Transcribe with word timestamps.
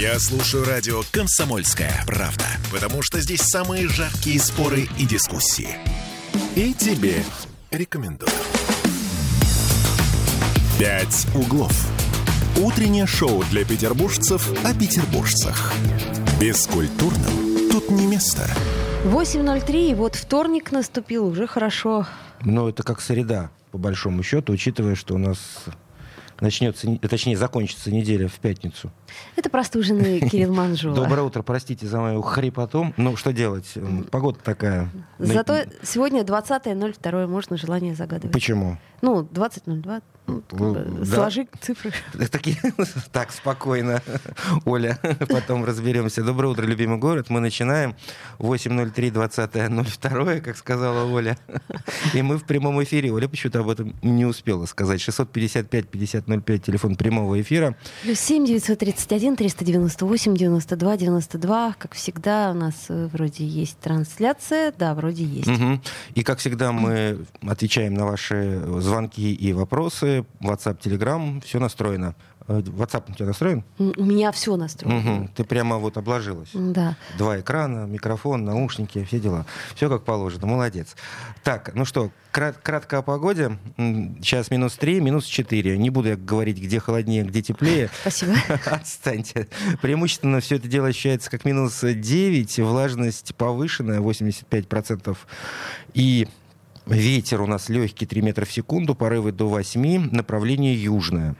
Я 0.00 0.18
слушаю 0.18 0.64
радио 0.64 1.02
«Комсомольская 1.12 1.92
правда», 2.06 2.46
потому 2.72 3.02
что 3.02 3.20
здесь 3.20 3.42
самые 3.42 3.86
жаркие 3.86 4.40
споры 4.40 4.88
и 4.98 5.04
дискуссии. 5.04 5.76
И 6.56 6.72
тебе 6.72 7.22
рекомендую. 7.70 8.32
«Пять 10.78 11.26
углов». 11.34 11.86
Утреннее 12.56 13.06
шоу 13.06 13.44
для 13.50 13.62
петербуржцев 13.66 14.50
о 14.64 14.72
петербуржцах. 14.72 15.74
Бескультурным 16.40 17.70
тут 17.70 17.90
не 17.90 18.06
место. 18.06 18.48
8.03, 19.04 19.90
и 19.90 19.94
вот 19.94 20.14
вторник 20.14 20.72
наступил, 20.72 21.26
уже 21.26 21.46
хорошо. 21.46 22.06
Ну, 22.40 22.70
это 22.70 22.82
как 22.84 23.02
среда, 23.02 23.50
по 23.70 23.76
большому 23.76 24.22
счету, 24.22 24.54
учитывая, 24.54 24.94
что 24.94 25.16
у 25.16 25.18
нас 25.18 25.38
начнется, 26.40 26.86
точнее, 27.02 27.36
закончится 27.36 27.90
неделя 27.90 28.28
в 28.28 28.36
пятницу. 28.36 28.90
Это 29.36 29.50
простуженный 29.50 30.20
Кирилл 30.30 30.52
Манжула. 30.54 30.94
Доброе 30.94 31.22
утро, 31.22 31.42
простите 31.42 31.86
за 31.86 32.00
мою 32.00 32.22
хрипоту. 32.22 32.92
Ну, 32.96 33.16
что 33.16 33.32
делать? 33.32 33.72
Погода 34.10 34.38
такая. 34.42 34.88
Зато 35.18 35.64
сегодня 35.82 36.22
20.02, 36.22 37.26
можно 37.26 37.56
желание 37.56 37.94
загадывать. 37.94 38.32
Почему? 38.32 38.78
Ну, 39.02 39.22
20.02. 39.22 40.02
Ну, 40.26 40.42
ну, 40.52 40.74
да. 40.74 41.04
Сложи 41.04 41.48
цифры. 41.60 41.92
Такие, 42.30 42.56
так, 43.12 43.32
спокойно, 43.32 44.00
Оля, 44.64 44.98
потом 45.28 45.64
разберемся. 45.64 46.22
Доброе 46.22 46.48
утро, 46.48 46.66
любимый 46.66 46.98
город. 46.98 47.30
Мы 47.30 47.40
начинаем 47.40 47.96
8.03, 48.38 49.10
20.02, 49.10 50.40
как 50.40 50.56
сказала 50.56 51.10
Оля. 51.10 51.36
И 52.14 52.22
мы 52.22 52.38
в 52.38 52.44
прямом 52.44 52.82
эфире. 52.84 53.12
Оля 53.12 53.28
почему-то 53.28 53.60
об 53.60 53.70
этом 53.70 53.96
не 54.02 54.24
успела 54.24 54.66
сказать. 54.66 55.00
655-5005, 55.00 56.58
телефон 56.58 56.96
прямого 56.96 57.40
эфира. 57.40 57.74
Плюс 58.02 58.20
7 58.20 58.46
931 59.06 59.36
398 59.36 60.34
92 60.36 60.96
92. 60.96 61.74
Как 61.78 61.94
всегда, 61.94 62.50
у 62.50 62.54
нас 62.54 62.86
э, 62.88 63.08
вроде 63.12 63.44
есть 63.44 63.78
трансляция. 63.78 64.72
Да, 64.78 64.94
вроде 64.94 65.24
есть. 65.24 65.48
Угу. 65.48 65.80
И, 66.14 66.22
как 66.22 66.38
всегда, 66.38 66.72
мы 66.72 67.24
отвечаем 67.42 67.94
на 67.94 68.06
ваши 68.06 68.62
звонки 68.80 69.32
и 69.34 69.52
вопросы 69.52 70.24
WhatsApp, 70.40 70.78
Telegram, 70.80 71.40
все 71.42 71.58
настроено. 71.58 72.14
Э, 72.50 72.60
WhatsApp 72.62 73.04
у 73.08 73.14
тебя 73.14 73.26
настроен? 73.26 73.62
У 73.78 74.04
меня 74.04 74.32
все 74.32 74.56
настроено. 74.56 75.20
Угу. 75.22 75.28
Ты 75.36 75.44
прямо 75.44 75.76
вот 75.76 75.96
обложилась. 75.96 76.50
Да. 76.52 76.96
Два 77.16 77.38
экрана, 77.38 77.86
микрофон, 77.86 78.44
наушники, 78.44 79.04
все 79.04 79.20
дела. 79.20 79.46
Все 79.76 79.88
как 79.88 80.04
положено. 80.04 80.48
Молодец. 80.48 80.96
Так, 81.44 81.70
ну 81.74 81.84
что, 81.84 82.10
крат 82.32 82.56
кратко 82.60 82.98
о 82.98 83.02
погоде. 83.02 83.56
Сейчас 83.76 84.50
минус 84.50 84.74
3, 84.74 85.00
минус 85.00 85.26
4. 85.26 85.78
Не 85.78 85.90
буду 85.90 86.08
я 86.08 86.16
говорить, 86.16 86.58
где 86.58 86.80
холоднее, 86.80 87.22
где 87.22 87.40
теплее. 87.40 87.88
Спасибо. 88.00 88.34
Отстаньте. 88.66 89.46
Преимущественно 89.80 90.40
все 90.40 90.56
это 90.56 90.66
дело 90.66 90.88
ощущается 90.88 91.30
как 91.30 91.44
минус 91.44 91.80
9. 91.82 92.58
Влажность 92.58 93.32
повышенная, 93.36 94.00
85%. 94.00 95.16
И 95.94 96.26
Ветер 96.86 97.42
у 97.42 97.46
нас 97.46 97.68
легкий, 97.68 98.06
3 98.06 98.22
метра 98.22 98.44
в 98.44 98.50
секунду, 98.50 98.96
порывы 98.96 99.30
до 99.30 99.48
8, 99.48 100.10
направление 100.10 100.74
южное. 100.74 101.36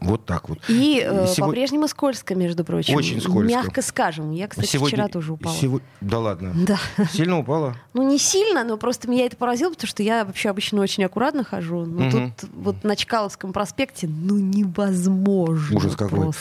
Вот 0.00 0.24
так 0.24 0.48
вот. 0.48 0.58
И 0.68 1.02
э, 1.04 1.26
Сего... 1.26 1.46
по-прежнему 1.46 1.88
скользко, 1.88 2.34
между 2.34 2.64
прочим. 2.64 2.94
Очень 2.94 3.20
скользко. 3.20 3.58
Мягко 3.58 3.82
скажем. 3.82 4.30
Я, 4.30 4.48
кстати, 4.48 4.66
Сегодня... 4.66 4.88
вчера 4.88 5.08
тоже 5.08 5.32
упала. 5.32 5.54
Сего... 5.54 5.80
Да 6.00 6.18
ладно? 6.18 6.52
Да. 6.54 6.78
Сильно 7.12 7.38
упала? 7.38 7.76
Ну, 7.94 8.08
не 8.08 8.18
сильно, 8.18 8.64
но 8.64 8.76
просто 8.76 9.08
меня 9.08 9.26
это 9.26 9.36
поразило, 9.36 9.70
потому 9.70 9.88
что 9.88 10.02
я 10.02 10.24
вообще 10.24 10.50
обычно 10.50 10.80
очень 10.80 11.04
аккуратно 11.04 11.44
хожу. 11.44 11.84
Но 11.84 12.06
угу. 12.06 12.32
тут 12.38 12.50
вот 12.54 12.84
на 12.84 12.96
Чкаловском 12.96 13.52
проспекте, 13.52 14.08
ну, 14.08 14.36
невозможно 14.38 15.76
Ужас 15.76 15.96
какой. 15.96 16.20
Просто. 16.20 16.40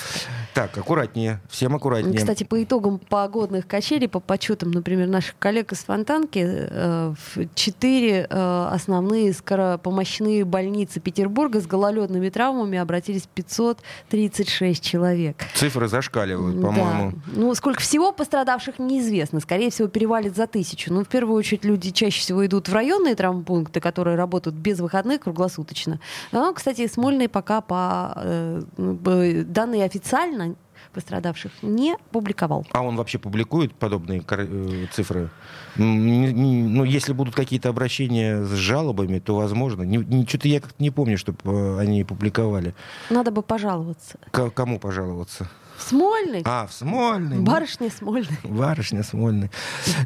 Так, 0.53 0.77
аккуратнее. 0.77 1.41
Всем 1.49 1.75
аккуратнее. 1.75 2.17
Кстати, 2.17 2.43
по 2.43 2.63
итогам 2.63 2.99
погодных 2.99 3.67
качелей, 3.67 4.07
по 4.07 4.19
подсчетам, 4.19 4.71
например, 4.71 5.07
наших 5.07 5.38
коллег 5.38 5.71
из 5.73 5.79
Фонтанки, 5.79 6.41
э, 6.43 7.13
четыре 7.55 8.27
э, 8.29 8.67
основные 8.72 9.34
скоропомощные 9.34 10.45
больницы 10.45 11.00
Петербурга 11.00 11.59
с 11.59 11.67
гололедными 11.67 12.29
травмами 12.29 12.78
обратились 12.78 13.28
536 13.35 14.84
человек. 14.84 15.44
Цифры 15.53 15.88
зашкаливают, 15.88 16.62
по-моему. 16.62 17.12
Да. 17.12 17.18
Ну, 17.34 17.53
сколько 17.56 17.81
всего 17.81 18.12
пострадавших, 18.12 18.79
неизвестно. 18.79 19.40
Скорее 19.40 19.69
всего, 19.69 19.88
перевалит 19.88 20.35
за 20.35 20.47
тысячу. 20.47 20.91
Но 20.91 21.00
ну, 21.00 21.06
в 21.06 21.09
первую 21.09 21.38
очередь 21.38 21.66
люди 21.66 21.91
чаще 21.91 22.22
всего 22.22 22.46
идут 22.46 22.69
в 22.69 22.73
районные 22.73 23.16
травмпункты, 23.16 23.81
которые 23.81 24.16
работают 24.16 24.56
без 24.56 24.79
выходных 24.79 25.22
круглосуточно. 25.22 26.00
Но, 26.31 26.53
кстати, 26.53 26.88
Смольный 26.88 27.28
пока 27.28 27.62
по 27.62 28.13
э, 28.16 28.62
данные 28.78 29.84
официально 29.84 30.56
пострадавших 30.95 31.51
не 31.61 31.97
публиковал. 32.11 32.66
А 32.72 32.81
он 32.81 32.95
вообще 32.95 33.19
публикует 33.19 33.75
подобные 33.75 34.23
э, 34.25 34.85
цифры? 34.94 35.29
Ну, 35.75 36.83
если 36.85 37.11
будут 37.11 37.35
какие-то 37.35 37.67
обращения 37.67 38.41
с 38.44 38.51
жалобами, 38.51 39.19
то 39.19 39.35
возможно. 39.35 39.84
Что-то 40.25 40.47
я 40.47 40.61
как-то 40.61 40.81
не 40.81 40.91
помню, 40.91 41.17
чтобы 41.17 41.38
э, 41.44 41.79
они 41.79 42.05
публиковали. 42.05 42.73
Надо 43.09 43.31
бы 43.31 43.41
пожаловаться. 43.41 44.17
К 44.31 44.50
кому 44.50 44.79
пожаловаться? 44.79 45.50
В 45.78 45.84
Смольный. 45.84 46.41
А, 46.45 46.66
в 46.67 46.73
Смольный. 46.73 47.39
Барышня 47.39 47.91
Смольный. 47.91 48.38
Барышня 48.45 49.03
Смольный. 49.03 49.51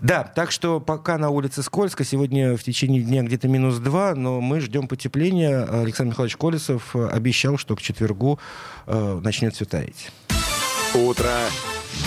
Да, 0.02 0.24
так 0.24 0.50
что 0.50 0.80
пока 0.80 1.20
на 1.20 1.30
улице 1.30 1.62
скользко. 1.62 2.04
Сегодня 2.04 2.58
в 2.58 2.64
течение 2.64 3.04
дня 3.04 3.22
где-то 3.22 3.48
минус 3.48 3.78
два, 3.78 4.16
но 4.16 4.42
мы 4.42 4.60
ждем 4.60 4.88
потепления. 4.88 5.64
Александр 5.64 6.14
Михайлович 6.14 6.38
Колесов 6.38 6.96
обещал, 6.96 7.58
что 7.58 7.76
к 7.76 7.82
четвергу 7.82 8.40
э, 8.88 9.20
начнет 9.24 9.54
все 9.54 9.66
таять. 9.66 10.10
Утро 10.96 11.32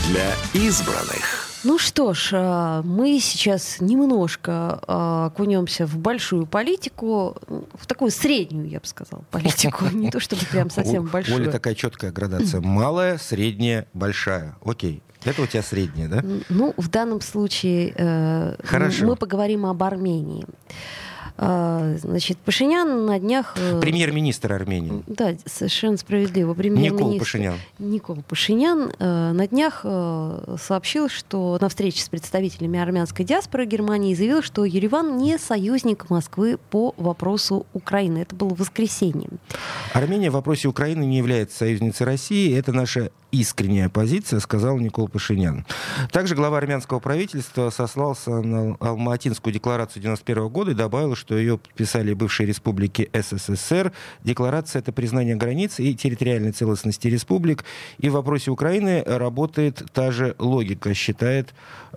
для 0.08 0.32
избранных. 0.60 1.48
Ну 1.62 1.78
что 1.78 2.14
ж, 2.14 2.30
а, 2.32 2.82
мы 2.82 3.20
сейчас 3.20 3.80
немножко 3.80 4.80
а, 4.88 5.26
окунемся 5.26 5.86
в 5.86 5.96
большую 5.98 6.46
политику, 6.46 7.36
в 7.46 7.86
такую 7.86 8.10
среднюю, 8.10 8.68
я 8.68 8.80
бы 8.80 8.86
сказала, 8.86 9.22
политику, 9.30 9.84
не 9.92 10.10
то 10.10 10.18
чтобы 10.18 10.44
прям 10.46 10.68
совсем 10.70 11.06
большую. 11.06 11.36
Оля 11.36 11.52
такая 11.52 11.76
четкая 11.76 12.10
градация. 12.10 12.60
Малая, 12.60 13.18
средняя, 13.18 13.86
большая. 13.94 14.56
Окей. 14.64 15.00
Это 15.24 15.42
у 15.42 15.46
тебя 15.46 15.62
средняя, 15.62 16.08
да? 16.08 16.24
Ну, 16.48 16.74
в 16.76 16.88
данном 16.88 17.20
случае 17.20 17.94
э, 17.96 18.56
Хорошо. 18.64 19.06
мы 19.06 19.14
поговорим 19.14 19.64
об 19.66 19.80
Армении. 19.84 20.44
А, 20.44 20.74
значит, 21.36 22.38
Пашинян 22.38 23.06
на 23.06 23.18
днях... 23.18 23.54
Э, 23.56 23.80
Премьер-министр 23.80 24.52
Армении. 24.52 25.02
Да, 25.06 25.34
совершенно 25.46 25.96
справедливо. 25.96 26.54
Никол 26.54 27.18
Пашинян. 27.18 27.54
Никол 27.78 28.22
Пашинян 28.28 28.92
э, 28.98 29.32
на 29.32 29.46
днях 29.46 29.80
э, 29.84 30.56
сообщил, 30.60 31.08
что 31.08 31.58
на 31.60 31.68
встрече 31.68 32.02
с 32.02 32.08
представителями 32.08 32.78
армянской 32.78 33.24
диаспоры 33.24 33.66
Германии 33.66 34.14
заявил, 34.14 34.42
что 34.42 34.64
Ереван 34.64 35.16
не 35.16 35.38
союзник 35.38 36.10
Москвы 36.10 36.58
по 36.70 36.94
вопросу 36.96 37.66
Украины. 37.72 38.18
Это 38.18 38.34
было 38.34 38.54
в 38.54 38.58
воскресенье. 38.58 39.28
Армения 39.92 40.30
в 40.30 40.34
вопросе 40.34 40.68
Украины 40.68 41.04
не 41.04 41.18
является 41.18 41.58
союзницей 41.58 42.06
России. 42.06 42.56
Это 42.56 42.72
наша 42.72 43.10
искренняя 43.32 43.88
позиция, 43.88 44.38
сказал 44.40 44.78
Никол 44.78 45.08
Пашинян. 45.08 45.64
Также 46.12 46.34
глава 46.34 46.58
армянского 46.58 47.00
правительства 47.00 47.70
сослался 47.70 48.30
на 48.30 48.76
Алматинскую 48.78 49.52
декларацию 49.52 50.02
91 50.02 50.48
года 50.48 50.70
и 50.70 50.74
добавил, 50.74 51.16
что 51.16 51.36
ее 51.36 51.56
подписали 51.56 52.12
бывшие 52.12 52.46
республики 52.46 53.10
СССР. 53.12 53.92
Декларация— 54.22 54.80
это 54.80 54.92
признание 54.92 55.34
границ 55.34 55.80
и 55.80 55.94
территориальной 55.94 56.52
целостности 56.52 57.08
республик. 57.08 57.64
И 57.98 58.10
в 58.10 58.12
вопросе 58.12 58.50
Украины 58.50 59.02
работает 59.04 59.82
та 59.92 60.12
же 60.12 60.36
логика, 60.38 60.92
считает 60.92 61.54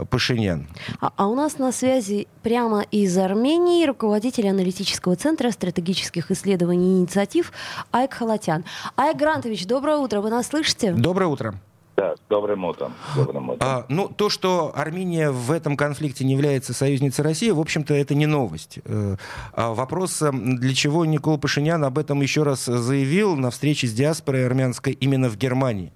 Пашинян. 0.09 0.68
А, 1.01 1.12
а 1.16 1.28
у 1.28 1.35
нас 1.35 1.57
на 1.57 1.72
связи 1.72 2.28
прямо 2.44 2.81
из 2.91 3.18
Армении 3.18 3.85
руководитель 3.85 4.47
аналитического 4.47 5.16
центра 5.16 5.51
стратегических 5.51 6.31
исследований 6.31 6.95
и 6.95 7.00
инициатив 7.00 7.51
Айк 7.91 8.13
Халатян. 8.13 8.63
Айк 8.95 9.18
Грантович, 9.18 9.66
доброе 9.68 9.97
утро, 9.97 10.22
вы 10.22 10.29
нас 10.29 10.47
слышите? 10.47 10.94
Доброе 10.94 11.25
Доброе 11.25 11.34
утро. 11.34 11.56
Да, 11.96 12.13
добрым 12.30 12.66
утром. 12.66 12.94
Добрым 13.16 13.50
утром. 13.50 13.68
А, 13.68 13.86
ну, 13.89 14.10
то, 14.16 14.30
что 14.30 14.72
Армения 14.75 15.31
в 15.31 15.51
этом 15.51 15.75
конфликте 15.75 16.24
не 16.24 16.33
является 16.33 16.74
союзницей 16.74 17.24
России, 17.24 17.50
в 17.50 17.60
общем-то, 17.60 17.95
это 17.95 18.13
не 18.13 18.27
новость. 18.27 18.80
Э, 18.86 19.16
а 19.54 19.74
вопрос, 19.74 20.22
э, 20.22 20.30
для 20.31 20.75
чего 20.75 21.04
Никол 21.06 21.39
Пашинян 21.39 21.83
об 21.83 21.98
этом 21.98 22.22
еще 22.22 22.44
раз 22.44 22.66
заявил 22.66 23.36
на 23.36 23.50
встрече 23.50 23.88
с 23.88 23.94
диаспорой 23.94 24.45
армянской 24.45 24.94
именно 24.94 25.30
в 25.30 25.38
Германии? 25.38 25.92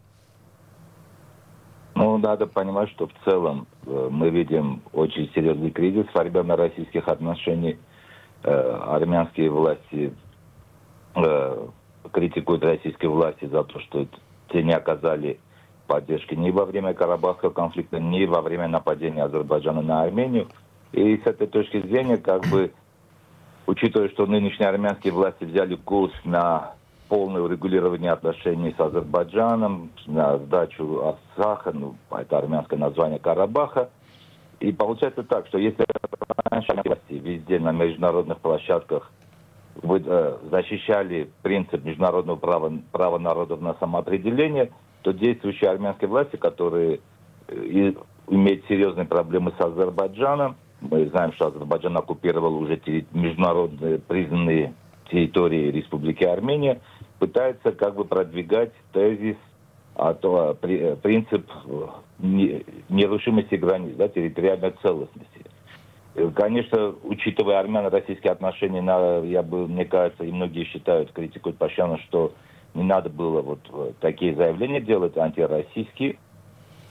Ну, 1.94 2.18
надо 2.18 2.48
понимать, 2.48 2.90
что 2.90 3.08
в 3.08 3.12
целом 3.24 3.68
э, 3.86 4.08
мы 4.10 4.32
видим 4.32 4.82
очень 4.94 5.30
серьезный 5.36 5.70
кризис 5.70 6.08
в 6.12 6.18
армяно-российских 6.18 7.08
отношениях. 7.08 7.78
Армянские 8.42 9.52
власти 9.52 10.14
критикуют 12.14 12.64
российские 12.64 13.12
власти 13.12 13.46
за 13.46 13.66
то, 13.66 13.80
что 13.82 14.08
те 14.52 14.64
не 14.64 14.74
оказали 14.74 15.40
поддержки 15.88 16.36
ни 16.36 16.52
во 16.52 16.66
время 16.66 16.94
Карабахского 16.94 17.50
конфликта, 17.50 18.00
ни 18.00 18.26
во 18.26 18.42
время 18.42 18.68
нападения 18.68 19.24
Азербайджана 19.24 19.82
на 19.82 20.04
Армению. 20.04 20.48
И 20.92 21.18
с 21.18 21.26
этой 21.26 21.48
точки 21.48 21.82
зрения, 21.82 22.18
как 22.18 22.46
бы, 22.48 22.72
учитывая, 23.66 24.10
что 24.10 24.26
нынешние 24.26 24.70
армянские 24.70 25.14
власти 25.14 25.44
взяли 25.44 25.76
курс 25.76 26.14
на 26.24 26.74
полное 27.10 27.42
урегулирование 27.42 28.12
отношений 28.12 28.74
с 28.78 28.80
Азербайджаном, 28.80 29.90
на 30.06 30.38
сдачу 30.38 31.16
Арцаха, 31.36 31.72
ну, 31.72 31.96
это 32.12 32.38
армянское 32.38 32.78
название 32.78 33.20
Карабаха. 33.20 33.90
И 34.60 34.72
получается 34.72 35.24
так, 35.24 35.48
что 35.48 35.58
если 35.58 35.86
раньше 36.52 36.74
власти 36.86 37.14
везде 37.14 37.60
на 37.60 37.72
международных 37.72 38.40
площадках 38.40 39.12
вы, 39.82 40.02
э, 40.06 40.38
защищали 40.52 41.30
принцип 41.42 41.84
международного 41.84 42.38
права, 42.38 42.72
права 42.92 43.18
народов 43.18 43.62
на 43.62 43.76
самоопределение, 43.76 44.72
то 45.02 45.12
действующие 45.12 45.70
армянские 45.70 46.10
власти, 46.10 46.36
которые 46.36 47.00
э, 47.48 47.94
имеют 48.28 48.66
серьезные 48.68 49.06
проблемы 49.06 49.54
с 49.58 49.62
Азербайджаном, 49.62 50.56
мы 50.82 51.06
знаем, 51.08 51.34
что 51.34 51.48
Азербайджан 51.48 51.98
оккупировал 51.98 52.56
уже 52.56 52.80
международные 53.14 54.00
признанные 54.00 54.74
территории 55.10 55.72
Республики 55.72 56.24
Армения, 56.24 56.82
пытается 57.18 57.72
как 57.72 57.96
бы 57.96 58.06
продвигать 58.06 58.72
тезис, 58.94 59.38
а 59.96 60.14
то, 60.14 60.56
при, 60.60 60.96
принцип 60.96 61.50
э, 61.66 61.88
нерушимости 62.90 63.56
границ, 63.56 63.96
да, 63.96 64.08
территориальной 64.08 64.74
целостности. 64.82 65.46
Э, 66.16 66.32
конечно, 66.34 66.96
учитывая 67.04 67.60
армяно-российские 67.60 68.32
отношения, 68.32 68.82
на, 68.82 69.20
я 69.20 69.44
бы, 69.44 69.68
мне 69.68 69.86
кажется, 69.86 70.24
и 70.24 70.32
многие 70.32 70.66
считают, 70.66 71.12
критикуют 71.12 71.58
постоянно, 71.58 72.00
что 72.00 72.34
не 72.74 72.84
надо 72.84 73.10
было 73.10 73.42
вот 73.42 73.60
э, 73.72 73.92
такие 74.00 74.36
заявления 74.36 74.82
делать 74.82 75.18
антироссийские. 75.18 76.18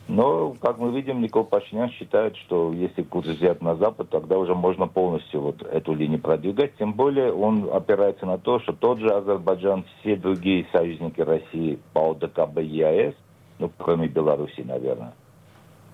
Но, 0.09 0.55
как 0.61 0.79
мы 0.79 0.91
видим, 0.93 1.21
Никол 1.21 1.45
Пашинян 1.45 1.91
считает, 1.91 2.35
что 2.39 2.73
если 2.73 3.03
курс 3.03 3.27
взят 3.27 3.61
на 3.61 3.77
Запад, 3.77 4.09
тогда 4.09 4.39
уже 4.39 4.55
можно 4.55 4.87
полностью 4.87 5.43
вот 5.43 5.61
эту 5.63 5.93
линию 5.93 6.19
продвигать. 6.19 6.75
Тем 6.79 6.95
более 6.95 7.31
он 7.31 7.69
опирается 7.71 8.25
на 8.25 8.39
то, 8.39 8.59
что 8.61 8.73
тот 8.73 9.01
же 9.01 9.09
Азербайджан, 9.09 9.85
все 10.01 10.17
другие 10.17 10.67
союзники 10.73 11.21
России 11.21 11.79
по 11.93 12.13
ОДКБ 12.13 12.59
и 12.61 12.65
ЕАЭС, 12.65 13.15
ну, 13.59 13.71
кроме 13.77 14.09
Беларуси, 14.09 14.63
наверное, 14.63 15.13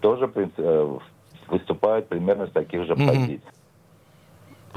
тоже 0.01 0.31
э, 0.33 0.99
выступают 1.49 2.09
примерно 2.09 2.47
с 2.47 2.51
таких 2.51 2.85
же 2.85 2.95
позиций. 2.95 3.41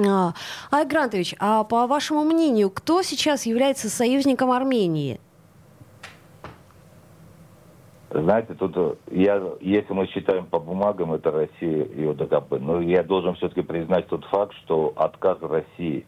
А, 0.05 0.33
Айгрантович, 0.71 1.35
а 1.39 1.63
по 1.63 1.87
вашему 1.87 2.23
мнению, 2.23 2.69
кто 2.69 3.01
сейчас 3.01 3.45
является 3.45 3.89
союзником 3.89 4.51
Армении? 4.51 5.19
Знаете, 8.09 8.53
тут 8.53 8.73
э, 8.77 8.95
я, 9.11 9.41
если 9.59 9.93
мы 9.93 10.07
считаем 10.07 10.45
по 10.45 10.59
бумагам, 10.59 11.13
это 11.13 11.29
Россия 11.31 11.83
и 11.83 12.05
ОДКБ. 12.05 12.59
Но 12.59 12.81
я 12.81 13.03
должен 13.03 13.35
все-таки 13.35 13.61
признать 13.61 14.07
тот 14.07 14.23
факт, 14.25 14.53
что 14.63 14.93
отказ 14.95 15.39
России 15.41 16.05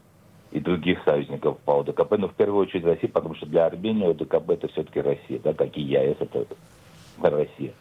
и 0.51 0.59
других 0.59 1.03
союзников 1.03 1.57
по 1.59 1.81
ОДКБ, 1.81 2.17
но 2.17 2.29
в 2.29 2.33
первую 2.33 2.65
очередь 2.65 2.85
России, 2.85 3.07
потому 3.07 3.35
что 3.35 3.45
для 3.45 3.65
Армении 3.65 4.09
ОДКБ 4.09 4.49
это 4.51 4.67
все-таки 4.69 5.01
Россия, 5.01 5.39
да, 5.43 5.53
как 5.53 5.75
и 5.77 5.81
ЕАЭС, 5.81 6.17
это 6.19 6.45
Россия. 7.21 7.73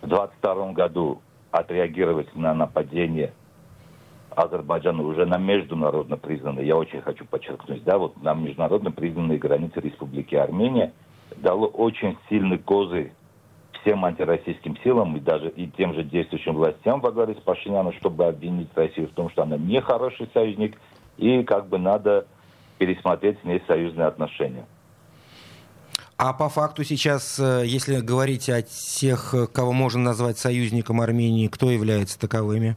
В 0.00 0.06
22 0.06 0.72
году 0.72 1.20
отреагировать 1.50 2.34
на 2.34 2.54
нападение 2.54 3.32
Азербайджана 4.30 5.02
уже 5.02 5.24
на 5.24 5.38
международно 5.38 6.16
признанные, 6.16 6.66
я 6.66 6.76
очень 6.76 7.00
хочу 7.00 7.24
подчеркнуть, 7.24 7.84
да, 7.84 7.96
вот 7.98 8.22
на 8.22 8.34
международно 8.34 8.90
признанные 8.90 9.38
границы 9.38 9.80
Республики 9.80 10.34
Армения 10.34 10.92
дало 11.36 11.66
очень 11.66 12.18
сильный 12.28 12.58
козырь 12.58 13.12
всем 13.80 14.04
антироссийским 14.04 14.76
силам 14.82 15.16
и 15.16 15.20
даже 15.20 15.48
и 15.48 15.68
тем 15.68 15.94
же 15.94 16.02
действующим 16.02 16.54
властям 16.54 17.00
во 17.00 17.12
главе 17.12 17.34
с 17.34 17.38
Пашиняном, 17.38 17.92
чтобы 17.94 18.26
обвинить 18.26 18.68
Россию 18.74 19.08
в 19.08 19.12
том, 19.12 19.30
что 19.30 19.42
она 19.42 19.56
не 19.56 19.80
хороший 19.80 20.28
союзник 20.34 20.76
и 21.16 21.42
как 21.44 21.68
бы 21.68 21.78
надо 21.78 22.26
пересмотреть 22.78 23.40
с 23.40 23.44
ней 23.44 23.62
союзные 23.66 24.06
отношения. 24.08 24.66
А 26.18 26.32
по 26.32 26.48
факту 26.48 26.82
сейчас, 26.82 27.38
э, 27.38 27.64
если 27.66 28.00
говорить 28.00 28.48
о 28.48 28.62
тех, 28.62 29.34
кого 29.52 29.72
можно 29.72 30.00
назвать 30.02 30.38
союзником 30.38 31.00
Армении, 31.02 31.46
кто 31.48 31.70
является 31.70 32.18
таковыми? 32.18 32.76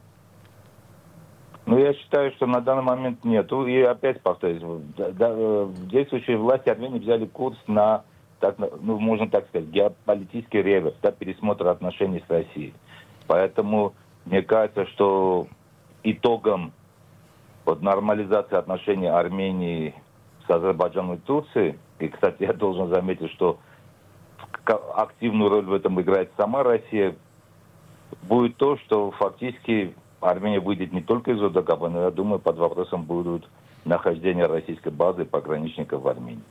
Ну, 1.64 1.78
я 1.78 1.94
считаю, 1.94 2.32
что 2.32 2.46
на 2.46 2.60
данный 2.60 2.82
момент 2.82 3.24
нет. 3.24 3.50
И 3.52 3.80
опять 3.80 4.20
повторюсь, 4.20 4.62
э, 4.98 5.68
действующие 5.90 6.36
власти 6.36 6.68
Армении 6.68 6.98
взяли 6.98 7.26
курс 7.26 7.56
на 7.66 8.04
так, 8.40 8.56
ну, 8.58 8.98
можно 8.98 9.28
так 9.28 9.46
сказать, 9.48 9.68
геополитический 9.68 10.62
реверс, 10.62 10.96
да, 11.02 11.12
пересмотр 11.12 11.68
отношений 11.68 12.24
с 12.26 12.30
Россией. 12.30 12.74
Поэтому 13.26 13.94
мне 14.24 14.42
кажется, 14.42 14.86
что 14.86 15.46
итогом 16.02 16.72
вот, 17.64 17.82
нормализации 17.82 18.56
отношений 18.56 19.06
Армении 19.06 19.94
с 20.50 20.52
Азербайджаном 20.52 21.14
и 21.14 21.18
Турцией, 21.18 21.78
и, 22.00 22.08
кстати, 22.08 22.42
я 22.42 22.52
должен 22.52 22.88
заметить, 22.88 23.30
что 23.30 23.58
активную 24.96 25.48
роль 25.48 25.64
в 25.64 25.72
этом 25.72 26.00
играет 26.00 26.32
сама 26.36 26.64
Россия, 26.64 27.14
будет 28.22 28.56
то, 28.56 28.76
что 28.78 29.12
фактически 29.12 29.94
Армения 30.20 30.60
выйдет 30.60 30.92
не 30.92 31.02
только 31.02 31.30
из 31.30 31.42
ОДКБ, 31.42 31.88
но, 31.88 32.02
я 32.02 32.10
думаю, 32.10 32.40
под 32.40 32.58
вопросом 32.58 33.04
будут 33.04 33.48
нахождение 33.84 34.46
российской 34.46 34.90
базы 34.90 35.24
пограничников 35.24 36.02
в 36.02 36.08
Армении. 36.08 36.42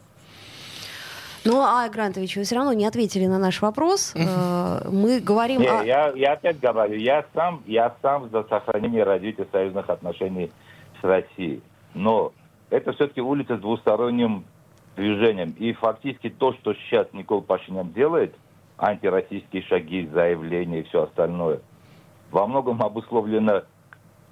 Ну, 1.45 1.61
а, 1.61 1.87
Грантович, 1.89 2.37
вы 2.37 2.43
все 2.43 2.55
равно 2.55 2.73
не 2.73 2.85
ответили 2.85 3.25
на 3.25 3.37
наш 3.37 3.61
вопрос. 3.61 4.13
Э, 4.15 4.89
мы 4.89 5.19
говорим 5.19 5.61
не, 5.61 5.67
о... 5.67 5.83
Я, 5.83 6.11
я 6.15 6.33
опять 6.33 6.59
говорю, 6.59 6.95
я 6.95 7.25
сам, 7.33 7.63
я 7.65 7.93
сам 8.01 8.29
за 8.29 8.43
сохранение 8.43 9.03
развития 9.03 9.47
союзных 9.51 9.89
отношений 9.89 10.51
с 10.99 11.03
Россией. 11.03 11.61
Но 11.93 12.33
это 12.69 12.93
все-таки 12.93 13.21
улица 13.21 13.57
с 13.57 13.61
двусторонним 13.61 14.45
движением. 14.95 15.55
И 15.57 15.73
фактически 15.73 16.29
то, 16.29 16.53
что 16.53 16.73
сейчас 16.73 17.07
Никол 17.13 17.41
Пашинян 17.41 17.91
делает, 17.91 18.35
антироссийские 18.77 19.63
шаги, 19.63 20.07
заявления 20.07 20.81
и 20.81 20.83
все 20.83 21.03
остальное, 21.03 21.59
во 22.31 22.47
многом 22.47 22.81
обусловлено 22.81 23.63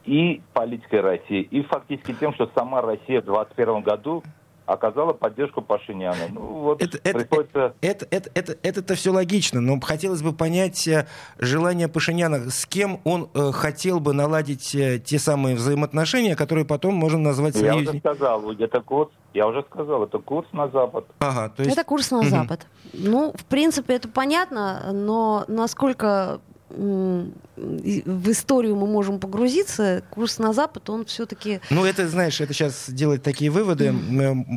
и 0.06 0.42
политикой 0.54 1.02
России, 1.02 1.42
и 1.42 1.62
фактически 1.64 2.14
тем, 2.14 2.34
что 2.34 2.50
сама 2.56 2.82
Россия 2.82 3.22
в 3.22 3.26
2021 3.26 3.82
году 3.82 4.24
оказала 4.68 5.14
поддержку 5.14 5.62
Пашиняну. 5.62 6.28
Ну, 6.34 6.42
вот 6.42 6.84
это, 6.84 6.98
приходится... 7.00 7.74
это, 7.82 8.06
это, 8.12 8.30
это, 8.36 8.58
это, 8.62 8.80
это 8.80 8.96
все 8.96 9.12
логично, 9.12 9.62
но 9.62 9.80
хотелось 9.80 10.22
бы 10.22 10.34
понять 10.34 10.88
э, 10.88 11.08
желание 11.40 11.88
Пашиняна, 11.88 12.50
с 12.52 12.66
кем 12.66 13.00
он 13.06 13.30
э, 13.34 13.52
хотел 13.54 14.00
бы 14.02 14.14
наладить 14.14 14.76
э, 14.76 15.00
те 15.00 15.20
самые 15.20 15.56
взаимоотношения, 15.56 16.36
которые 16.36 16.66
потом 16.66 16.96
можно 16.96 17.20
назвать 17.20 17.56
Я 17.56 17.76
уже 17.76 17.98
сказал, 18.00 18.52
это 18.52 18.82
курс, 18.82 19.10
я 19.34 19.48
уже 19.48 19.64
сказал, 19.72 20.04
это 20.04 20.20
курс 20.20 20.48
на 20.52 20.68
Запад. 20.68 21.06
Ага, 21.20 21.50
то 21.56 21.64
есть... 21.64 21.74
Это 21.74 21.86
курс 21.86 22.12
на 22.12 22.20
угу. 22.20 22.28
Запад. 22.28 22.68
Ну, 22.94 23.34
в 23.36 23.46
принципе, 23.46 23.96
это 23.96 24.10
понятно, 24.10 24.92
но 24.92 25.46
насколько 25.48 26.42
в 26.70 28.30
историю 28.30 28.76
мы 28.76 28.88
можем 28.88 29.20
погрузиться, 29.20 30.04
курс 30.10 30.38
на 30.38 30.54
Запад, 30.54 30.90
он 30.90 31.06
все-таки... 31.06 31.60
Ну, 31.70 31.86
это, 31.86 32.08
знаешь, 32.08 32.42
это 32.42 32.54
сейчас 32.54 32.90
делать 32.90 33.24
такие 33.24 33.50
выводы. 33.50 33.94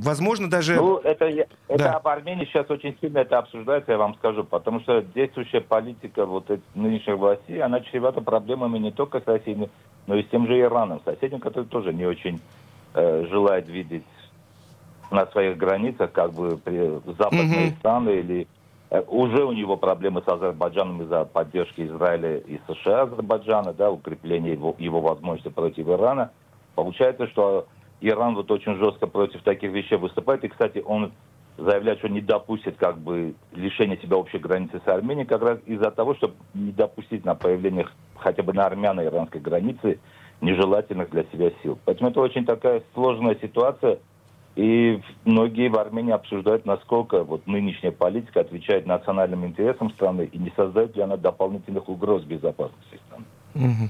Возможно, 0.03 0.51
даже... 0.51 0.77
Ну, 0.77 0.99
это, 0.99 1.27
это 1.27 1.49
да. 1.69 1.97
об 1.97 2.09
Армении 2.09 2.47
сейчас 2.47 2.69
очень 2.69 2.97
сильно 3.01 3.19
это 3.19 3.39
обсуждается, 3.39 3.93
я 3.93 3.99
вам 3.99 4.15
скажу, 4.17 4.45
потому 4.45 4.81
что 4.81 5.03
действующая 5.03 5.61
политика 5.61 6.27
вот 6.27 6.51
нынешних 6.75 7.17
властей, 7.17 7.63
она 7.63 7.81
чревата 7.81 8.21
проблемами 8.21 8.79
не 8.79 8.91
только 8.91 9.21
с 9.21 9.27
Россией, 9.27 9.69
но 10.07 10.17
и 10.17 10.25
с 10.25 10.29
тем 10.29 10.47
же 10.47 10.59
Ираном, 10.59 11.01
соседям, 11.05 11.41
который 11.41 11.67
тоже 11.67 11.93
не 11.93 12.07
очень 12.07 12.41
э, 12.95 13.27
желает 13.31 13.69
видеть 13.69 14.05
на 15.11 15.27
своих 15.27 15.57
границах 15.57 16.13
как 16.13 16.33
бы 16.33 16.61
западные 17.19 17.69
mm-hmm. 17.69 17.79
страны 17.79 18.11
или 18.11 18.47
уже 18.91 19.45
у 19.45 19.53
него 19.53 19.77
проблемы 19.77 20.23
с 20.23 20.29
Азербайджаном 20.29 21.03
из-за 21.03 21.25
поддержки 21.25 21.83
Израиля 21.83 22.39
и 22.39 22.61
США 22.67 23.03
Азербайджана, 23.03 23.73
да, 23.73 23.91
укрепления 23.91 24.53
его, 24.53 24.75
его 24.79 25.01
возможности 25.01 25.49
против 25.49 25.89
Ирана. 25.89 26.33
Получается, 26.75 27.29
что 27.29 27.67
Иран 28.01 28.35
вот 28.35 28.51
очень 28.51 28.77
жестко 28.77 29.07
против 29.07 29.43
таких 29.43 29.71
вещей 29.71 29.97
выступает. 29.97 30.43
И, 30.43 30.49
кстати, 30.49 30.83
он 30.85 31.13
заявляет, 31.57 31.99
что 31.99 32.09
не 32.09 32.21
допустит 32.21 32.77
как 32.79 32.99
бы 32.99 33.35
лишения 33.53 33.97
себя 33.99 34.17
общей 34.17 34.39
границы 34.39 34.81
с 34.85 34.89
Арменией, 34.89 35.27
как 35.27 35.43
раз 35.43 35.59
из-за 35.67 35.91
того, 35.91 36.15
чтобы 36.15 36.35
не 36.55 36.73
допустить 36.73 37.25
на 37.25 37.35
появление 37.35 37.87
хотя 38.17 38.43
бы 38.43 38.53
на 38.53 38.67
армяно-иранской 38.67 39.41
границе 39.41 40.01
нежелательных 40.41 41.11
для 41.11 41.25
себя 41.25 41.53
сил. 41.63 41.79
Поэтому 41.85 42.11
это 42.11 42.21
очень 42.21 42.45
такая 42.45 42.83
сложная 42.95 43.37
ситуация– 43.37 43.99
и 44.61 45.01
многие 45.25 45.71
в 45.71 45.79
Армении 45.79 46.13
обсуждают, 46.13 46.67
насколько 46.67 47.25
вот 47.25 47.47
нынешняя 47.47 47.93
политика 47.93 48.41
отвечает 48.41 48.85
национальным 48.85 49.47
интересам 49.47 49.91
страны 49.93 50.29
и 50.31 50.37
не 50.37 50.53
создает 50.55 50.95
ли 50.97 51.03
она 51.03 51.17
дополнительных 51.17 51.89
угроз 51.89 52.25
безопасности 52.25 53.01
страны. 53.07 53.89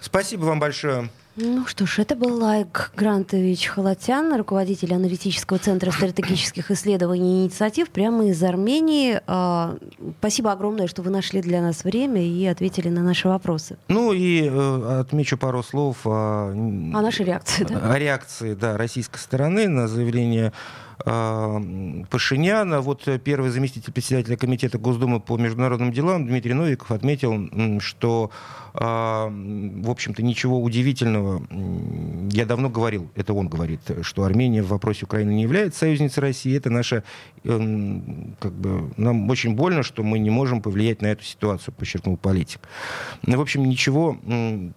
Спасибо 0.00 0.46
вам 0.46 0.58
большое. 0.58 1.10
Ну 1.36 1.64
что 1.66 1.86
ж, 1.86 2.00
это 2.00 2.16
был 2.16 2.42
Лайк 2.42 2.92
Грантович 2.96 3.68
Халатян, 3.68 4.34
руководитель 4.36 4.92
аналитического 4.94 5.58
центра 5.58 5.90
стратегических 5.92 6.70
исследований 6.70 7.42
и 7.42 7.44
инициатив 7.44 7.88
прямо 7.90 8.26
из 8.26 8.42
Армении. 8.42 9.20
А, 9.26 9.76
спасибо 10.18 10.50
огромное, 10.50 10.88
что 10.88 11.02
вы 11.02 11.10
нашли 11.10 11.40
для 11.40 11.62
нас 11.62 11.84
время 11.84 12.20
и 12.22 12.44
ответили 12.46 12.88
на 12.88 13.02
наши 13.02 13.28
вопросы. 13.28 13.78
Ну 13.88 14.12
и 14.12 14.42
э, 14.42 15.00
отмечу 15.00 15.38
пару 15.38 15.62
слов 15.62 15.98
о, 16.04 16.50
о 16.50 17.00
нашей 17.00 17.26
реакции, 17.26 17.64
да? 17.64 17.92
О 17.92 17.98
реакции, 17.98 18.54
да, 18.54 18.76
российской 18.76 19.18
стороны 19.18 19.68
на 19.68 19.86
заявление 19.86 20.52
Пашиняна. 21.04 22.80
Вот 22.80 23.08
первый 23.24 23.50
заместитель 23.50 23.92
председателя 23.92 24.36
комитета 24.36 24.78
Госдумы 24.78 25.20
по 25.20 25.36
международным 25.36 25.92
делам 25.92 26.26
Дмитрий 26.26 26.54
Новиков 26.54 26.90
отметил, 26.92 27.80
что 27.80 28.30
в 28.72 29.90
общем-то, 29.90 30.22
ничего 30.22 30.62
удивительного. 30.62 31.42
Я 32.30 32.46
давно 32.46 32.68
говорил, 32.68 33.10
это 33.16 33.34
он 33.34 33.48
говорит, 33.48 33.80
что 34.02 34.22
Армения 34.22 34.62
в 34.62 34.68
вопросе 34.68 35.06
Украины 35.06 35.30
не 35.30 35.42
является 35.42 35.80
союзницей 35.80 36.20
России. 36.20 36.56
Это 36.56 36.70
наша, 36.70 37.02
эм, 37.44 38.36
как 38.38 38.52
бы, 38.52 38.92
нам 38.96 39.28
очень 39.28 39.56
больно, 39.56 39.82
что 39.82 40.04
мы 40.04 40.20
не 40.20 40.30
можем 40.30 40.62
повлиять 40.62 41.02
на 41.02 41.08
эту 41.08 41.24
ситуацию, 41.24 41.74
подчеркнул 41.74 42.16
политик. 42.16 42.60
Ну, 43.22 43.38
в 43.38 43.40
общем, 43.40 43.64
ничего 43.64 44.16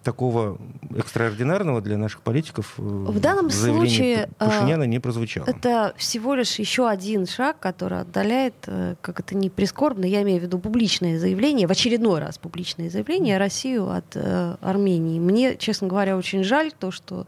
такого 0.02 0.58
экстраординарного 0.96 1.80
для 1.80 1.96
наших 1.96 2.22
политиков 2.22 2.74
э, 2.78 2.82
в 2.82 3.20
данном 3.20 3.50
случае 3.50 4.28
э, 4.40 4.44
Пашиняна 4.44 4.84
не 4.84 4.98
прозвучало. 4.98 5.46
Это 5.46 5.94
всего 6.14 6.36
лишь 6.36 6.60
еще 6.60 6.88
один 6.88 7.26
шаг, 7.26 7.58
который 7.58 7.98
отдаляет, 7.98 8.54
э, 8.68 8.94
как 9.00 9.18
это 9.18 9.34
не 9.34 9.50
прискорбно, 9.50 10.04
я 10.04 10.22
имею 10.22 10.38
в 10.38 10.44
виду 10.44 10.60
публичное 10.60 11.18
заявление, 11.18 11.66
в 11.66 11.72
очередной 11.72 12.20
раз 12.20 12.38
публичное 12.38 12.88
заявление 12.88 13.36
Россию 13.36 13.90
от 13.90 14.14
э, 14.14 14.54
Армении. 14.60 15.18
Мне, 15.18 15.56
честно 15.56 15.88
говоря, 15.88 16.16
очень 16.16 16.44
жаль 16.44 16.70
то, 16.70 16.92
что 16.92 17.26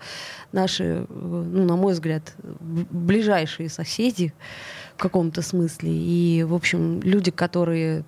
наши, 0.53 0.85
э, 0.85 1.07
ну, 1.09 1.65
на 1.65 1.75
мой 1.75 1.95
взгляд, 1.95 2.37
ближайшие 2.61 3.69
соседи 3.71 4.33
в 4.95 5.03
каком-то 5.03 5.43
смысле 5.43 5.91
и, 5.91 6.45
в 6.45 6.55
общем, 6.55 7.01
люди, 7.03 7.33
которые 7.33 8.05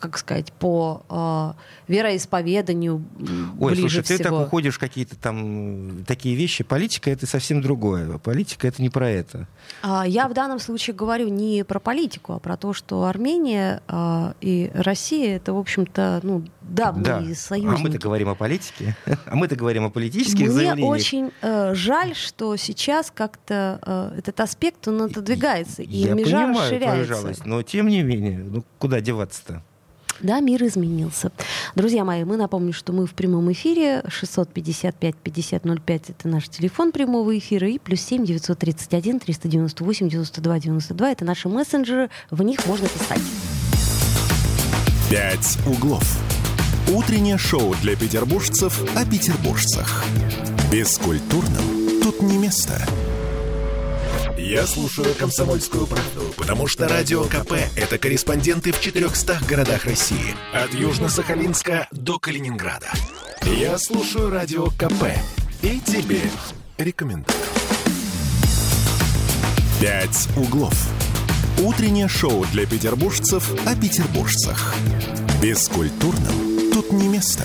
как 0.00 0.18
сказать, 0.18 0.52
по 0.52 1.04
э, 1.08 1.92
вероисповеданию 1.92 3.04
Ой, 3.58 3.72
ближе 3.72 3.80
слушай, 3.80 4.02
всего. 4.02 4.18
ты 4.18 4.24
так 4.24 4.32
уходишь 4.32 4.74
в 4.74 4.78
какие-то 4.78 5.16
там 5.16 6.04
такие 6.06 6.34
вещи. 6.34 6.64
Политика— 6.64 7.10
это 7.12 7.26
совсем 7.26 7.60
другое. 7.60 8.18
Политика— 8.18 8.66
это 8.68 8.82
не 8.82 8.90
про 8.90 9.08
это. 9.08 9.46
А, 9.82 10.06
я 10.06 10.28
в 10.28 10.34
данном 10.34 10.58
случае 10.58 10.96
говорю 10.96 11.28
не 11.28 11.64
про 11.64 11.78
политику, 11.78 12.32
а 12.32 12.38
про 12.38 12.56
то, 12.56 12.72
что 12.72 13.04
Армения 13.04 13.82
э, 13.86 14.32
и 14.40 14.70
Россия— 14.74 15.36
это, 15.38 15.52
в 15.52 15.58
общем-то, 15.58 16.20
ну, 16.22 16.44
давние 16.62 17.28
да. 17.28 17.34
союзники. 17.34 17.80
А 17.80 17.82
мы-то 17.82 17.98
говорим 17.98 18.28
о 18.28 18.34
политике, 18.34 18.96
а 19.26 19.36
мы-то 19.36 19.56
говорим 19.56 19.84
о 19.84 19.90
политических 19.90 20.46
Мне 20.46 20.50
заявлениях. 20.50 20.90
очень 20.90 21.32
э, 21.42 21.74
жаль, 21.74 22.14
что 22.14 22.56
сейчас 22.56 23.12
как-то 23.14 23.78
э, 24.14 24.18
этот 24.18 24.40
аспект, 24.40 24.86
он 24.88 25.02
отодвигается, 25.02 25.82
и 25.82 25.96
Я 25.96 26.14
межа 26.14 26.36
понимаю 26.36 26.56
расширяется. 26.56 27.14
жалость, 27.14 27.44
но 27.44 27.62
тем 27.62 27.88
не 27.88 28.02
менее, 28.02 28.38
ну 28.38 28.64
куда 28.78 29.00
деваться-то? 29.00 29.62
Да, 30.22 30.40
мир 30.40 30.62
изменился. 30.64 31.32
Друзья 31.74 32.04
мои, 32.04 32.24
мы 32.24 32.36
напомним, 32.36 32.72
что 32.72 32.92
мы 32.92 33.06
в 33.06 33.14
прямом 33.14 33.50
эфире. 33.52 34.02
655-5005 34.06 36.02
это 36.08 36.28
наш 36.28 36.48
телефон 36.48 36.92
прямого 36.92 37.36
эфира. 37.38 37.68
И 37.68 37.78
плюс 37.78 38.00
7 38.00 38.24
931 38.24 39.20
398 39.20 40.08
92 40.08 40.58
92 40.58 41.10
это 41.10 41.24
наши 41.24 41.48
мессенджеры. 41.48 42.10
В 42.30 42.42
них 42.42 42.66
можно 42.66 42.88
писать. 42.88 43.22
«Пять 45.10 45.58
углов». 45.66 46.04
Утреннее 46.92 47.38
шоу 47.38 47.74
для 47.82 47.96
петербуржцев 47.96 48.82
о 48.96 49.04
петербуржцах. 49.04 50.04
Бескультурным 50.72 52.00
тут 52.02 52.22
не 52.22 52.38
место. 52.38 52.80
Я 54.42 54.66
слушаю 54.66 55.14
«Комсомольскую 55.16 55.86
правду», 55.86 56.32
потому 56.34 56.66
что 56.66 56.88
«Радио 56.88 57.24
КП»— 57.24 57.52
это 57.76 57.98
корреспонденты 57.98 58.72
в 58.72 58.80
400 58.80 59.38
городах 59.46 59.84
России. 59.84 60.34
От 60.54 60.72
Южно-Сахалинска 60.72 61.86
до 61.90 62.18
Калининграда. 62.18 62.90
Я 63.44 63.76
слушаю 63.76 64.30
«Радио 64.30 64.70
КП» 64.70 65.12
и 65.60 65.78
тебе 65.80 66.22
рекомендую. 66.78 67.36
«Пять 69.78 70.28
углов». 70.34 70.74
Утреннее 71.58 72.08
шоу 72.08 72.46
для 72.46 72.64
петербуржцев 72.64 73.46
о 73.66 73.76
петербуржцах. 73.76 74.74
Бескультурным 75.42 76.72
тут 76.72 76.92
не 76.92 77.08
место. 77.08 77.44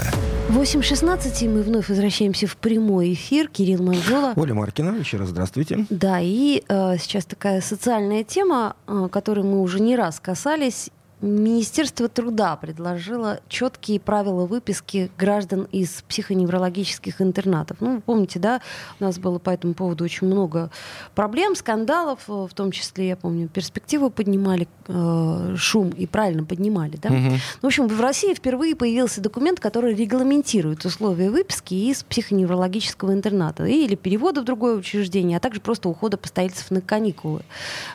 8.16, 0.49 1.43
и 1.43 1.47
мы 1.49 1.63
вновь 1.63 1.89
возвращаемся 1.89 2.45
в 2.45 2.55
прямой 2.57 3.13
эфир. 3.13 3.47
Кирилл 3.47 3.81
Манжола. 3.81 4.33
Оля 4.35 4.53
Маркина, 4.53 4.95
еще 4.99 5.17
раз 5.17 5.29
здравствуйте. 5.29 5.87
Да, 5.89 6.19
и 6.21 6.63
э, 6.67 6.97
сейчас 6.99 7.25
такая 7.25 7.61
социальная 7.61 8.23
тема, 8.23 8.75
э, 8.87 9.09
которой 9.11 9.43
мы 9.43 9.59
уже 9.59 9.79
не 9.79 9.95
раз 9.95 10.19
касались, 10.19 10.91
Министерство 11.25 12.07
труда 12.07 12.55
предложило 12.55 13.39
четкие 13.49 13.99
правила 13.99 14.45
выписки 14.45 15.09
граждан 15.17 15.67
из 15.71 16.03
психоневрологических 16.07 17.19
интернатов. 17.19 17.77
Ну, 17.79 17.95
вы 17.95 18.01
помните, 18.01 18.37
да, 18.37 18.61
у 18.99 19.03
нас 19.03 19.17
было 19.17 19.39
по 19.39 19.49
этому 19.49 19.73
поводу 19.73 20.03
очень 20.03 20.27
много 20.27 20.69
проблем, 21.15 21.55
скандалов, 21.55 22.19
в 22.27 22.49
том 22.53 22.71
числе, 22.71 23.09
я 23.09 23.15
помню, 23.15 23.47
перспективу 23.47 24.11
поднимали, 24.11 24.67
э, 24.87 25.55
шум 25.57 25.89
и 25.89 26.05
правильно 26.05 26.43
поднимали, 26.43 26.97
да. 27.01 27.09
Мгм. 27.09 27.39
В 27.61 27.65
общем, 27.65 27.87
в 27.87 27.99
России 27.99 28.35
впервые 28.35 28.75
появился 28.75 29.19
документ, 29.19 29.59
который 29.59 29.95
регламентирует 29.95 30.85
условия 30.85 31.31
выписки 31.31 31.73
из 31.73 32.03
психоневрологического 32.03 33.13
интерната 33.13 33.65
или 33.65 33.95
перевода 33.95 34.41
в 34.41 34.43
другое 34.43 34.75
учреждение, 34.75 35.37
а 35.37 35.39
также 35.39 35.59
просто 35.59 35.89
ухода 35.89 36.17
постояльцев 36.17 36.69
на 36.69 36.81
каникулы. 36.81 37.41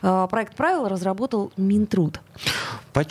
Э, 0.03 0.27
Проект 0.29 0.57
правил 0.57 0.89
разработал 0.89 1.53
Минтруд. 1.57 2.21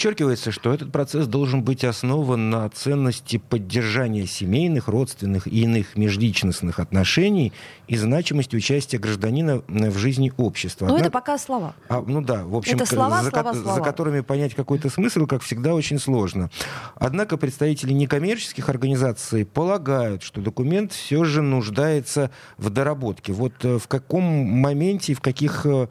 Подчеркивается, 0.09 0.51
что 0.51 0.73
этот 0.73 0.91
процесс 0.91 1.27
должен 1.27 1.61
быть 1.61 1.83
основан 1.83 2.49
на 2.49 2.67
ценности 2.69 3.37
поддержания 3.37 4.25
семейных, 4.25 4.87
родственных 4.87 5.45
и 5.45 5.61
иных 5.61 5.95
межличностных 5.95 6.79
отношений 6.79 7.53
и 7.87 7.95
значимости 7.95 8.55
участия 8.55 8.97
гражданина 8.97 9.61
в 9.67 9.97
жизни 9.99 10.33
общества. 10.37 10.87
Но 10.87 10.93
это 10.97 11.05
Однако- 11.05 11.13
пока 11.13 11.37
слова. 11.37 11.75
А, 11.89 12.01
ну 12.01 12.21
да, 12.23 12.43
в 12.43 12.55
общем, 12.55 12.77
Это 12.77 12.87
слова, 12.87 13.21
за, 13.21 13.29
слова, 13.29 13.51
ко- 13.51 13.59
слова. 13.59 13.75
за 13.75 13.81
которыми 13.83 14.21
понять 14.21 14.55
какой-то 14.55 14.89
смысл, 14.89 15.27
как 15.27 15.43
всегда, 15.43 15.75
очень 15.75 15.99
сложно. 15.99 16.49
Однако 16.95 17.37
представители 17.37 17.93
некоммерческих 17.93 18.67
организаций 18.67 19.45
полагают, 19.45 20.23
что 20.23 20.41
документ 20.41 20.91
все 20.91 21.23
же 21.23 21.43
нуждается 21.43 22.31
в 22.57 22.71
доработке. 22.71 23.31
Вот 23.31 23.53
э, 23.61 23.77
в 23.77 23.87
каком 23.87 24.23
моменте 24.23 25.11
и 25.11 25.15
в 25.15 25.21
каких 25.21 25.67
э, 25.67 25.87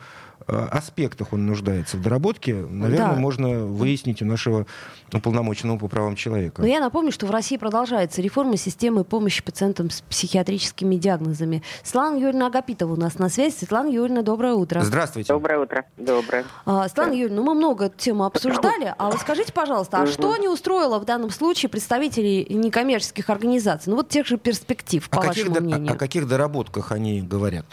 аспектах 0.48 1.32
он 1.32 1.46
нуждается 1.46 1.96
в 1.96 2.02
доработке, 2.02 2.54
наверное, 2.54 3.08
Да. 3.14 3.20
можно 3.20 3.48
выяснить 3.66 4.22
у 4.22 4.24
нашего 4.24 4.66
уполномоченного 5.12 5.78
по 5.78 5.88
правам 5.88 6.16
человека. 6.16 6.60
Но 6.62 6.66
я 6.68 6.80
напомню, 6.80 7.12
что 7.12 7.26
в 7.26 7.30
России 7.30 7.56
продолжается 7.56 8.22
реформа 8.22 8.56
системы 8.56 9.04
помощи 9.04 9.42
пациентам 9.42 9.90
с 9.90 10.00
психиатрическими 10.02 10.96
диагнозами. 10.96 11.62
Светлана 11.82 12.16
Юрьевна 12.16 12.46
Агапитова 12.46 12.92
у 12.92 12.96
нас 12.96 13.18
на 13.18 13.28
связи. 13.28 13.54
Светлана 13.54 13.88
Юрьевна, 13.88 14.22
доброе 14.22 14.54
утро. 14.54 14.80
Здравствуйте. 14.80 15.32
Доброе 15.32 15.60
утро. 15.60 15.84
Доброе. 15.96 16.44
А, 16.66 16.88
Светлана 16.88 17.12
Юрьевна, 17.12 17.36
ну 17.36 17.42
мы 17.44 17.54
много 17.54 17.86
эту 17.86 17.96
тему 17.98 18.24
обсуждали, 18.24 18.94
а 18.98 19.10
вот 19.10 19.20
скажите, 19.20 19.52
пожалуйста, 19.52 20.02
а 20.02 20.06
что 20.06 20.36
не 20.36 20.48
устроило 20.48 20.98
в 20.98 21.04
данном 21.04 21.30
случае 21.30 21.68
представителей 21.70 22.46
некоммерческих 22.50 23.28
организаций? 23.30 23.90
Ну 23.90 23.96
вот 23.96 24.08
тех 24.08 24.26
же 24.26 24.38
перспектив, 24.38 25.08
по 25.10 25.18
О 25.18 25.22
каких, 25.22 25.44
вашему 25.48 25.56
о- 25.58 25.60
мнению. 25.60 25.92
о 25.94 25.96
каких 25.96 26.26
доработках 26.26 26.92
они 26.92 27.20
говорят? 27.22 27.66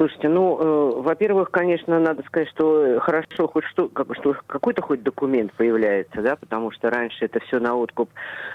Слушайте, 0.00 0.30
ну, 0.30 0.56
э, 0.58 1.00
во-первых, 1.02 1.50
конечно, 1.50 2.00
надо 2.00 2.22
сказать, 2.22 2.48
что 2.48 2.98
хорошо 3.00 3.48
хоть 3.48 3.64
что, 3.64 3.90
как, 3.90 4.06
что 4.16 4.34
какой-то 4.46 4.80
хоть 4.80 5.02
документ 5.02 5.52
появляется, 5.52 6.22
да, 6.22 6.36
потому 6.36 6.70
что 6.70 6.88
раньше 6.88 7.26
это 7.26 7.38
все 7.40 7.58
на 7.58 7.74
откуп 7.76 8.08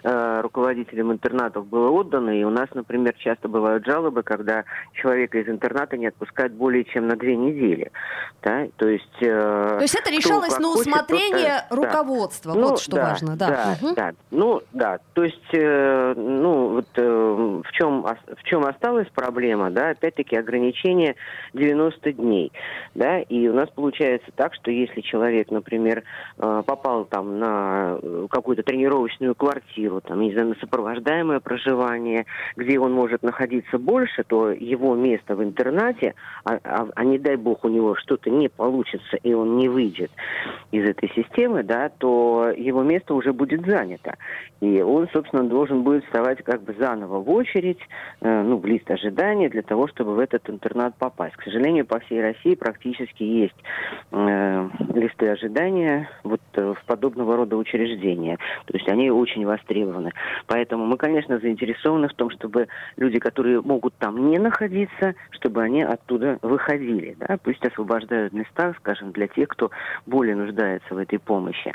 э, 0.04 0.42
руководителям 0.42 1.12
интернатов 1.12 1.68
было 1.68 1.92
отдано, 1.92 2.32
и 2.32 2.44
у 2.44 2.50
нас, 2.50 2.68
например, 2.74 3.14
часто 3.20 3.48
бывают 3.48 3.86
жалобы, 3.86 4.24
когда 4.24 4.64
человека 4.94 5.38
из 5.38 5.48
интерната 5.48 5.98
не 5.98 6.08
отпускают 6.08 6.54
более 6.54 6.84
чем 6.84 7.08
на 7.08 7.16
две 7.16 7.36
недели, 7.36 7.92
да, 8.42 8.66
то 8.78 8.88
есть... 8.88 9.22
э, 9.22 9.76
То 9.78 9.84
есть 9.84 9.94
это 9.94 10.10
решалось 10.10 10.58
на 10.58 10.70
хочет, 10.70 10.88
усмотрение 10.88 11.62
тот, 11.70 11.78
э, 11.78 11.82
да. 11.84 11.90
руководства. 11.92 12.54
Ну, 12.56 12.70
вот 12.70 12.80
что 12.80 12.96
да, 12.96 13.10
важно, 13.10 13.36
да. 13.36 13.48
Да, 13.48 13.78
Мгм. 13.84 13.94
да. 13.94 14.12
Ну, 14.32 14.62
да. 14.74 15.00
То 15.14 15.24
есть, 15.24 15.54
э, 15.54 16.14
ну, 16.18 16.70
вот 16.70 16.88
э, 16.96 17.62
в 17.64 17.72
чем 17.72 18.02
в 18.02 18.44
чем 18.46 18.66
осталась 18.66 19.10
проблема, 19.14 19.70
да, 19.70 19.90
опять-таки 19.90 20.36
ограничение 20.36 21.16
90 21.54 22.14
дней, 22.14 22.52
да, 22.94 23.20
и 23.20 23.48
у 23.48 23.54
нас 23.54 23.70
получается 23.70 24.32
так, 24.36 24.54
что 24.56 24.72
если 24.72 25.02
человек, 25.02 25.52
например, 25.52 26.04
э, 26.38 26.64
попал 26.66 27.06
там 27.06 27.40
на 27.40 27.98
э, 28.02 28.28
какую-то 28.30 28.64
тренировочную 28.64 29.36
квартиру, 29.36 30.02
там, 30.02 30.22
не 30.22 30.32
знаю, 30.32 30.50
на 30.50 30.56
сопровождаемое 30.56 31.40
проживание, 31.40 32.26
где 32.56 32.80
он 32.80 32.94
может 32.94 33.24
находиться 33.24 33.78
больше, 33.78 34.24
то 34.24 34.52
его 34.52 34.96
место 34.96 35.36
в 35.36 35.44
интернате, 35.44 36.14
а, 36.44 36.60
а- 36.64 36.88
а 36.96 37.04
не 37.04 37.18
дай 37.18 37.36
бог 37.36 37.66
у 37.66 37.70
него 37.70 37.96
что-то 37.96 38.30
не 38.30 38.50
получится 38.50 39.18
и 39.24 39.34
он 39.34 39.58
не 39.58 39.70
выйдет 39.70 40.12
из 40.72 40.88
этой 40.88 41.10
системы, 41.16 41.64
да, 41.64 41.90
то 41.90 42.52
его 42.56 42.84
место 42.84 43.14
уже 43.14 43.34
будет 43.34 43.66
занято. 43.66 44.16
И 44.62 44.82
он, 44.82 45.08
собственно, 45.12 45.44
должен 45.44 45.84
будет 45.84 46.06
вставать 46.06 46.44
как 46.44 46.62
бы 46.64 46.76
заново 46.78 47.20
в 47.20 47.30
очередь, 47.30 47.80
э, 48.22 48.42
ну, 48.44 48.58
в 48.58 48.66
лист 48.66 48.90
ожидания 48.90 49.50
для 49.50 49.62
того, 49.62 49.88
чтобы 49.88 50.16
в 50.16 50.20
этот 50.20 50.50
интернат 50.50 50.96
попасть. 50.98 51.25
Попасть. 51.26 51.36
К 51.38 51.44
сожалению, 51.44 51.86
по 51.86 52.00
всей 52.00 52.22
России 52.22 52.56
практически 52.56 53.24
есть 53.24 53.56
э, 54.12 54.70
листы 54.94 55.30
ожидания 55.30 56.10
вот 56.24 56.42
э, 56.54 56.74
в 56.74 56.86
подобного 56.86 57.36
рода 57.36 57.58
учреждения. 57.58 58.38
То 58.66 58.78
есть 58.78 58.88
они 58.90 59.10
очень 59.10 59.46
востребованы. 59.46 60.12
Поэтому 60.48 60.86
мы, 60.86 60.98
конечно, 60.98 61.40
заинтересованы 61.40 62.08
в 62.08 62.14
том, 62.14 62.30
чтобы 62.32 62.68
люди, 62.98 63.20
которые 63.20 63.62
могут 63.62 63.94
там 63.96 64.30
не 64.30 64.38
находиться, 64.38 65.16
чтобы 65.32 65.62
они 65.62 65.84
оттуда 65.84 66.40
выходили. 66.42 67.16
Да? 67.20 67.38
Пусть 67.44 67.66
освобождают 67.66 68.34
места, 68.34 68.74
скажем, 68.80 69.12
для 69.12 69.28
тех, 69.28 69.48
кто 69.50 69.72
более 70.06 70.36
нуждается 70.36 70.94
в 70.94 70.98
этой 70.98 71.20
помощи. 71.20 71.74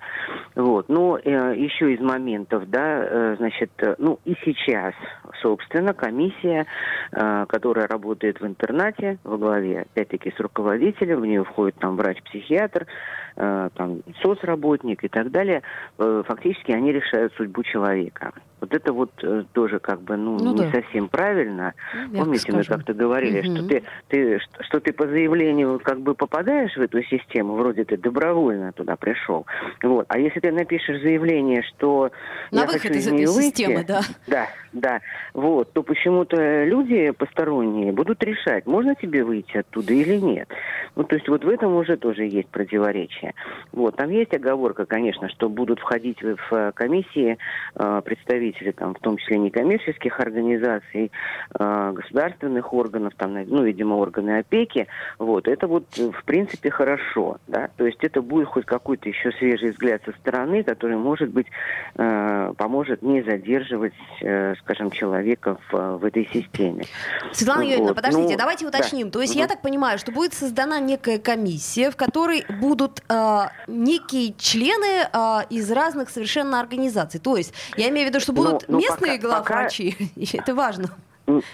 Вот. 0.54 0.88
Но 0.88 1.18
э, 1.18 1.54
еще 1.56 1.92
из 1.92 2.00
моментов, 2.00 2.68
да, 2.68 3.02
э, 3.02 3.36
значит, 3.38 3.70
э, 3.78 3.94
ну 3.98 4.18
и 4.24 4.34
сейчас, 4.44 4.94
собственно, 5.42 5.94
комиссия, 5.94 6.66
э, 7.12 7.46
которая 7.48 7.86
работает 7.86 8.40
в 8.40 8.46
интернате 8.46 9.18
во 9.24 9.36
главе, 9.40 9.80
опять-таки, 9.80 10.30
с 10.30 10.38
руководителем, 10.38 11.20
в 11.20 11.26
нее 11.26 11.44
входит 11.44 11.76
там 11.76 11.96
врач-психиатр, 11.96 12.86
э, 13.36 13.70
там 13.74 14.02
соцработник 14.22 15.02
и 15.02 15.08
так 15.08 15.30
далее, 15.30 15.62
э, 15.98 16.22
фактически 16.26 16.72
они 16.72 16.92
решают 16.92 17.32
судьбу 17.34 17.62
человека. 17.64 18.32
Вот 18.60 18.74
это 18.74 18.92
вот 18.92 19.10
э, 19.22 19.44
тоже 19.52 19.78
как 19.78 20.02
бы 20.02 20.16
ну, 20.16 20.38
Ну 20.38 20.52
не 20.52 20.62
да. 20.64 20.70
совсем 20.72 21.08
правильно. 21.08 21.74
Ну, 22.10 22.24
Помните, 22.24 22.52
мягко 22.52 22.56
мы 22.56 22.76
как-то 22.76 22.94
говорили, 22.94 23.40
Мгм. 23.46 23.56
что 23.56 23.68
ты, 23.68 23.82
ты 24.08 24.38
что, 24.40 24.62
что 24.64 24.80
ты 24.80 24.92
по 24.92 25.06
заявлению 25.06 25.80
как 25.82 26.00
бы 26.00 26.14
попадаешь 26.14 26.76
в 26.76 26.80
эту 26.80 27.02
систему, 27.04 27.54
вроде 27.54 27.84
ты 27.84 27.96
добровольно 27.96 28.72
туда 28.72 28.96
пришел. 28.96 29.46
Вот. 29.82 30.06
А 30.08 30.18
если 30.18 30.40
ты 30.40 30.52
напишешь 30.52 31.00
заявление, 31.00 31.62
что 31.62 32.10
На 32.50 32.62
я 32.62 32.66
хочу 32.66 32.88
из 32.92 33.06
нее 33.10 33.24
этой 33.24 33.34
выйти, 33.34 33.56
системы, 33.56 33.84
да. 33.84 34.00
да, 34.26 34.46
да. 34.72 35.00
Вот, 35.34 35.72
то 35.72 35.82
почему-то 35.82 36.64
люди 36.64 37.10
посторонние 37.12 37.92
будут 37.92 38.22
решать, 38.24 38.66
можно 38.66 38.94
тебе 38.94 39.24
выйти 39.24 39.58
оттуда 39.58 39.92
или 39.92 40.16
нет. 40.16 40.48
Ну, 40.96 41.04
то 41.04 41.14
есть 41.14 41.28
вот 41.28 41.44
в 41.44 41.48
этом 41.48 41.74
уже 41.74 41.96
тоже 41.96 42.24
есть 42.24 42.48
противоречие. 42.48 43.34
Вот, 43.72 43.96
там 43.96 44.10
есть 44.10 44.34
оговорка, 44.34 44.84
конечно, 44.86 45.28
что 45.28 45.48
будут 45.48 45.78
входить 45.80 46.20
в 46.22 46.30
в, 46.30 46.52
э, 46.52 46.72
комиссии 46.72 47.38
э, 47.74 48.02
представители, 48.04 48.49
там, 48.76 48.94
в 48.94 48.98
том 49.00 49.16
числе 49.16 49.38
некоммерческих 49.38 50.20
организаций, 50.20 51.10
э, 51.58 51.92
государственных 51.94 52.72
органов, 52.72 53.12
там, 53.16 53.34
ну, 53.46 53.62
видимо, 53.64 53.94
органы 53.94 54.38
опеки. 54.38 54.86
Вот, 55.18 55.48
это 55.48 55.66
вот, 55.66 55.84
в 55.96 56.24
принципе, 56.24 56.70
хорошо, 56.70 57.38
да. 57.46 57.68
То 57.76 57.86
есть 57.86 58.02
это 58.02 58.22
будет 58.22 58.48
хоть 58.48 58.66
какой-то 58.66 59.08
еще 59.08 59.32
свежий 59.32 59.70
взгляд 59.70 60.02
со 60.04 60.12
стороны, 60.12 60.62
который, 60.62 60.96
может 60.96 61.30
быть, 61.30 61.46
э, 61.96 62.52
поможет 62.56 63.02
не 63.02 63.22
задерживать, 63.22 63.94
э, 64.22 64.54
скажем, 64.60 64.90
человека 64.90 65.58
в, 65.70 65.98
в 65.98 66.04
этой 66.04 66.26
системе. 66.32 66.84
Светлана 67.32 67.62
Вот. 67.62 67.70
Юрьевна, 67.70 67.94
подождите, 67.94 68.32
Ну, 68.32 68.38
давайте 68.38 68.64
да. 68.68 68.78
уточним. 68.78 69.10
То 69.10 69.20
есть 69.20 69.34
я 69.34 69.42
Мгм. 69.42 69.48
так 69.48 69.62
понимаю, 69.62 69.98
что 69.98 70.12
будет 70.12 70.34
создана 70.34 70.80
некая 70.80 71.18
комиссия, 71.18 71.90
в 71.90 71.96
которой 71.96 72.44
будут 72.60 73.02
э, 73.08 73.40
некие 73.66 74.34
члены 74.38 75.08
э, 75.12 75.38
из 75.50 75.70
разных 75.70 76.10
совершенно 76.10 76.60
организаций. 76.60 77.20
То 77.20 77.36
есть 77.36 77.54
я 77.76 77.88
имею 77.88 78.06
в 78.06 78.10
виду, 78.10 78.20
что 78.20 78.32
Ну, 78.42 78.52
будут 78.52 78.68
ну, 78.68 78.78
местные 78.78 79.18
пока- 79.18 79.28
главврачи, 79.28 79.96
и 80.16 80.28
это 80.36 80.54
важно. 80.54 80.90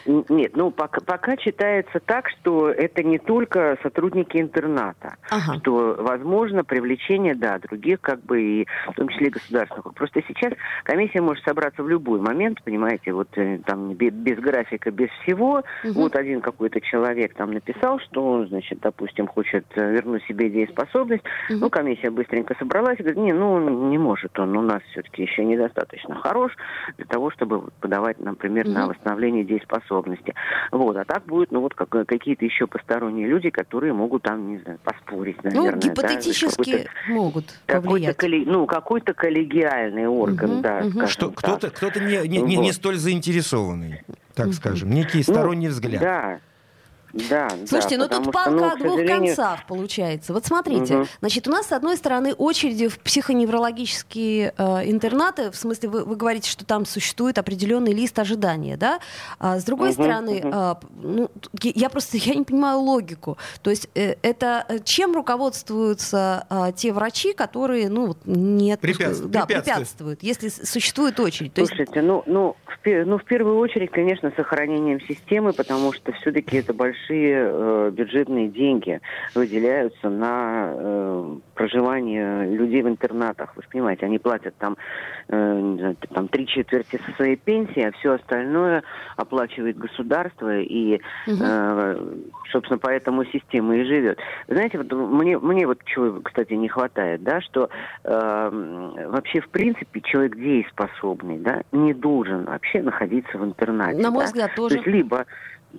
Нет, 0.05 0.57
ну 0.57 0.71
пока, 0.71 1.01
пока 1.01 1.37
читается 1.37 2.01
так, 2.05 2.29
что 2.31 2.71
это 2.71 3.03
не 3.03 3.19
только 3.19 3.77
сотрудники 3.83 4.39
интерната, 4.39 5.17
Ага. 5.31 5.59
что 5.61 5.97
возможно 5.99 6.65
привлечение, 6.65 7.35
да, 7.35 7.59
других 7.59 8.01
как 8.01 8.23
бы 8.23 8.41
и 8.41 8.67
в 8.89 8.95
том 8.95 9.09
числе 9.09 9.31
государственных. 9.31 9.95
Просто 9.95 10.23
сейчас 10.27 10.53
комиссия 10.85 11.21
может 11.21 11.45
собраться 11.45 11.83
в 11.83 11.89
любой 11.89 12.21
момент, 12.21 12.63
понимаете, 12.65 13.13
вот 13.13 13.29
э, 13.37 13.59
там 13.67 13.93
бе- 13.95 14.11
без, 14.11 14.39
графика, 14.39 14.91
без 14.91 15.09
всего. 15.23 15.63
Мгм. 15.85 15.93
Вот 15.95 16.17
один 16.17 16.41
какой-то 16.41 16.81
человек 16.81 17.35
там 17.35 17.53
написал, 17.53 17.99
что 18.01 18.25
он, 18.25 18.49
значит, 18.49 18.79
допустим, 18.81 19.27
хочет 19.27 19.67
э, 19.77 19.93
вернуть 19.93 20.25
себе 20.25 20.49
дееспособность. 20.49 21.25
Мгм. 21.51 21.61
Ну, 21.61 21.71
комиссия 21.71 22.11
быстренько 22.11 22.55
собралась 22.59 22.99
и 22.99 23.03
говорит, 23.03 23.19
не, 23.23 23.33
ну, 23.33 23.89
не 23.91 23.99
может 23.99 24.39
он, 24.39 24.57
у 24.57 24.63
нас 24.63 24.81
все-таки 24.91 25.23
еще 25.23 25.45
недостаточно 25.45 26.15
хорош 26.17 26.53
для 26.97 27.07
того, 27.07 27.31
чтобы 27.31 27.69
подавать, 27.81 28.19
например, 28.21 28.67
на 28.69 28.81
Мгм. 28.81 28.89
восстановление 28.91 29.45
дееспособности. 29.45 29.66
Вот, 30.73 30.97
а 30.97 31.05
так 31.05 31.25
будет, 31.27 31.51
ну, 31.53 31.61
вот 31.61 31.75
как, 31.75 31.89
какие-то 32.07 32.45
еще 32.45 32.67
посторонние 32.67 33.27
люди, 33.27 33.51
которые 33.51 33.93
могут 33.93 34.23
там, 34.23 34.49
не 34.49 34.59
знаю, 34.59 34.79
поспорить, 34.83 35.43
наверное. 35.45 35.73
Ну, 35.73 35.81
да, 35.81 35.89
гипотетически 35.89 36.71
какой-то- 36.73 36.91
могут 37.09 37.45
Какой-то, 37.67 37.89
повлиять. 37.89 38.17
колли- 38.17 38.45
ну, 38.47 38.67
какой-то 38.67 39.15
коллегиальный 39.15 40.07
орган, 40.07 40.51
Мгм, 40.55 40.63
да, 40.63 40.83
скажем 40.91 41.09
Что, 41.09 41.31
кто-то 41.31 41.71
кто-то 41.71 42.01
не, 42.01 42.19
не, 42.29 42.41
не, 42.41 42.57
не 42.57 42.67
Вот. 42.69 42.75
столь 42.75 42.97
заинтересованный, 42.97 44.03
так 44.35 44.53
скажем, 44.55 44.91
некий 44.91 45.19
Ну, 45.19 45.23
сторонний 45.35 45.69
взгляд. 45.69 46.01
Да, 46.03 46.39
да, 47.31 47.49
Слушайте, 47.67 47.97
да, 47.99 48.03
ну 48.05 48.09
тут 48.09 48.27
ну, 48.27 48.33
палка 48.33 48.51
к 48.71 48.73
о 48.73 48.77
двух 48.77 48.93
сожалению, 48.99 49.27
концах 49.37 49.67
получается. 49.67 50.33
Вот 50.33 50.45
смотрите, 50.47 50.97
Мгм. 50.99 51.07
значит, 51.21 51.49
у 51.49 51.51
нас 51.51 51.67
с 51.69 51.73
одной 51.73 51.97
стороны 51.97 52.33
очереди 52.35 52.89
в 52.89 52.99
психоневрологические 53.01 54.55
э, 54.57 54.91
интернаты, 54.91 55.51
в 55.51 55.57
смысле 55.57 55.89
вы, 55.89 56.05
вы 56.05 56.17
говорите, 56.17 56.51
что 56.51 56.65
там 56.65 56.85
существует 56.87 57.39
определенный 57.39 57.93
лист 57.93 58.19
ожидания, 58.19 58.77
да? 58.77 59.01
А 59.39 59.59
с 59.59 59.65
другой 59.65 59.89
Мгм, 59.91 59.95
стороны, 59.95 60.41
а, 60.45 60.75
п- 60.75 60.87
ну, 61.03 61.31
я 61.63 61.89
просто 61.91 62.17
я 62.19 62.35
не 62.35 62.45
понимаю 62.45 62.79
логику. 62.81 63.39
То 63.63 63.71
есть 63.71 63.89
э, 63.95 64.15
это 64.23 64.65
э, 64.69 64.79
чем 64.85 65.15
руководствуются 65.15 66.47
а, 66.49 66.73
те 66.73 66.93
врачи, 66.93 67.33
которые, 67.33 67.89
ну, 67.89 68.07
вот 68.09 68.19
не 68.27 68.73
отпускают- 68.73 68.81
Препятствуют. 68.81 69.31
да, 69.33 69.47
Препятствуют. 69.47 70.23
если 70.23 70.49
существует 70.49 71.19
очередь. 71.21 71.55
То 71.55 71.61
есть 71.63 71.71
Слушайте, 71.75 72.03
ну, 72.03 72.23
ну, 72.27 72.57
в, 72.67 73.05
ну, 73.05 73.19
в 73.19 73.25
первую 73.25 73.59
очередь, 73.59 73.91
конечно, 73.91 74.33
сохранением 74.37 75.01
системы, 75.01 75.53
потому 75.53 75.93
что 75.93 76.13
все-таки 76.13 76.59
это 76.59 76.73
большие 77.07 77.51
э, 77.51 77.91
бюджетные 77.93 78.49
деньги 78.49 79.01
выделяются 79.35 80.09
на 80.09 80.73
э, 80.73 81.37
проживание 81.55 82.47
людей 82.55 82.83
в 82.83 82.89
интернатах. 82.89 83.55
Вы 83.57 83.63
же 83.63 83.69
понимаете, 83.71 84.07
они 84.07 84.19
платят 84.19 84.55
там, 84.59 84.77
э, 85.29 85.95
там 86.13 86.29
три 86.29 86.47
четверти 86.47 87.01
со 87.05 87.13
своей 87.17 87.37
пенсии, 87.37 87.83
а 87.83 87.93
все 87.93 88.15
остальное 88.15 88.83
оплачивает 89.17 89.79
государство, 89.79 90.59
и, 90.59 91.01
Мгм. 91.27 91.39
э, 91.41 91.97
собственно, 92.51 92.79
поэтому 92.79 93.25
система 93.27 93.77
и 93.77 93.85
живет. 93.85 94.19
Знаете, 94.49 94.79
вот 94.79 94.93
мне, 94.93 95.39
мне 95.39 95.67
вот 95.67 95.79
чего, 95.85 96.21
кстати, 96.21 96.55
не 96.55 96.69
хватает, 96.69 97.23
да, 97.23 97.41
что 97.41 97.69
э, 98.05 99.07
вообще, 99.09 99.41
в 99.41 99.49
принципе, 99.49 100.01
человек 100.01 100.37
дееспособный, 100.37 101.39
да, 101.39 101.63
не 101.73 101.95
должен 101.95 102.45
вообще 102.45 102.83
находиться 102.83 103.39
в 103.39 103.45
интернате. 103.45 104.01
на 104.01 104.11
мой 104.11 104.21
да. 104.21 104.27
взгляд, 104.27 104.51
То 104.55 104.63
тоже. 104.63 104.77
есть 104.77 104.87
либо 104.87 105.27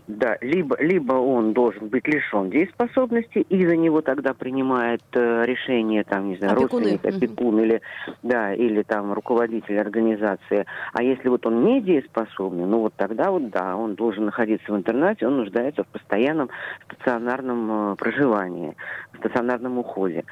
да, 0.07 0.38
либо, 0.41 0.75
либо 0.79 1.13
он 1.13 1.53
должен 1.53 1.88
быть 1.88 2.07
лишен 2.07 2.49
дееспособности, 2.49 3.39
и 3.39 3.65
за 3.65 3.75
него 3.75 4.01
тогда 4.01 4.33
принимает 4.33 5.01
э, 5.13 5.45
решение, 5.45 6.03
там, 6.03 6.29
не 6.29 6.38
знаю, 6.38 6.53
Опекуны. 6.53 6.91
родственник, 6.91 7.15
опекун 7.15 7.60
или, 7.60 7.81
да, 8.23 8.53
или 8.53 8.83
там 8.83 9.13
руководитель 9.13 9.79
организации. 9.79 10.65
А 10.93 11.03
если 11.03 11.29
вот 11.29 11.45
он 11.45 11.63
не 11.63 11.81
дееспособный, 11.81 12.65
ну 12.65 12.79
вот 12.79 12.93
тогда 12.95 13.31
вот 13.31 13.49
да, 13.49 13.75
он 13.75 13.95
должен 13.95 14.25
находиться 14.25 14.71
в 14.71 14.75
интернате, 14.75 15.27
он 15.27 15.38
нуждается 15.38 15.83
в 15.83 15.88
постоянном 15.88 16.49
стационарном 16.86 17.93
э, 17.93 17.95
проживании, 17.95 18.75
в 19.13 19.17
стационарном 19.17 19.79
уходе. 19.79 20.23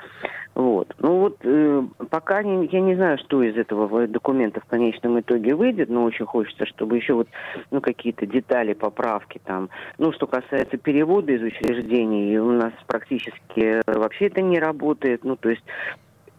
Вот. 0.55 0.95
Ну 0.99 1.19
вот 1.19 1.37
э, 1.43 1.83
пока 2.09 2.41
не, 2.41 2.67
я 2.67 2.79
не 2.79 2.95
знаю, 2.95 3.17
что 3.17 3.43
из 3.43 3.57
этого 3.57 4.07
документа 4.07 4.61
в 4.61 4.65
конечном 4.65 5.19
итоге 5.19 5.53
выйдет, 5.53 5.89
но 5.89 6.03
очень 6.03 6.25
хочется, 6.25 6.65
чтобы 6.65 6.95
еще 6.95 7.13
вот 7.13 7.27
ну, 7.71 7.81
какие-то 7.81 8.25
детали, 8.25 8.73
поправки 8.73 9.41
там. 9.43 9.54
Ну, 9.97 10.11
что 10.13 10.27
касается 10.27 10.77
перевода 10.77 11.31
из 11.31 11.41
учреждений, 11.41 12.37
у 12.39 12.51
нас 12.51 12.73
практически 12.87 13.81
вообще 13.85 14.27
это 14.27 14.41
не 14.41 14.59
работает. 14.59 15.23
Ну, 15.23 15.35
то 15.35 15.49
есть 15.49 15.63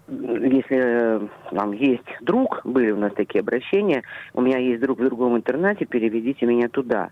если 0.09 0.77
э, 0.79 1.21
там 1.51 1.73
есть 1.73 2.05
друг, 2.21 2.61
были 2.65 2.93
у 2.93 2.97
нас 2.97 3.13
такие 3.15 3.41
обращения, 3.41 4.03
у 4.35 4.41
меня 4.41 4.59
есть 4.59 4.81
друг 4.81 5.01
в 5.01 5.05
другом 5.05 5.37
интернате, 5.37 5.85
переведите 5.85 6.47
меня 6.47 6.69
туда. 6.69 7.11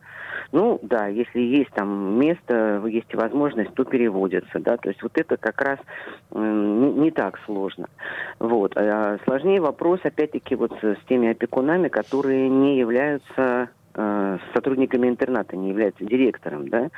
Ну, 0.53 0.79
да, 0.83 1.09
если 1.09 1.41
есть 1.41 1.71
там 1.71 2.19
место, 2.19 2.85
есть 2.87 3.13
возможность, 3.15 3.75
то 3.75 3.85
переводится, 3.85 4.61
да, 4.61 4.77
то 4.77 4.91
есть 4.91 5.03
вот 5.03 5.13
это 5.17 5.37
как 5.37 5.61
раз 5.61 5.79
не, 6.33 6.93
не 6.93 7.11
так 7.11 7.41
сложно. 7.45 7.89
Вот. 8.39 8.77
А 8.77 9.19
сложнее 9.25 9.61
вопрос, 9.61 10.01
опять-таки, 10.05 10.55
вот 10.55 10.73
с 10.81 10.97
теми 11.09 11.29
опекунами, 11.29 11.89
которые 11.89 12.49
не 12.49 12.79
являются 12.79 13.71
э, 13.95 14.39
сотрудниками 14.55 15.09
интерната, 15.09 15.57
не 15.57 15.71
являются 15.71 16.05
директором, 16.05 16.69
да, 16.69 16.89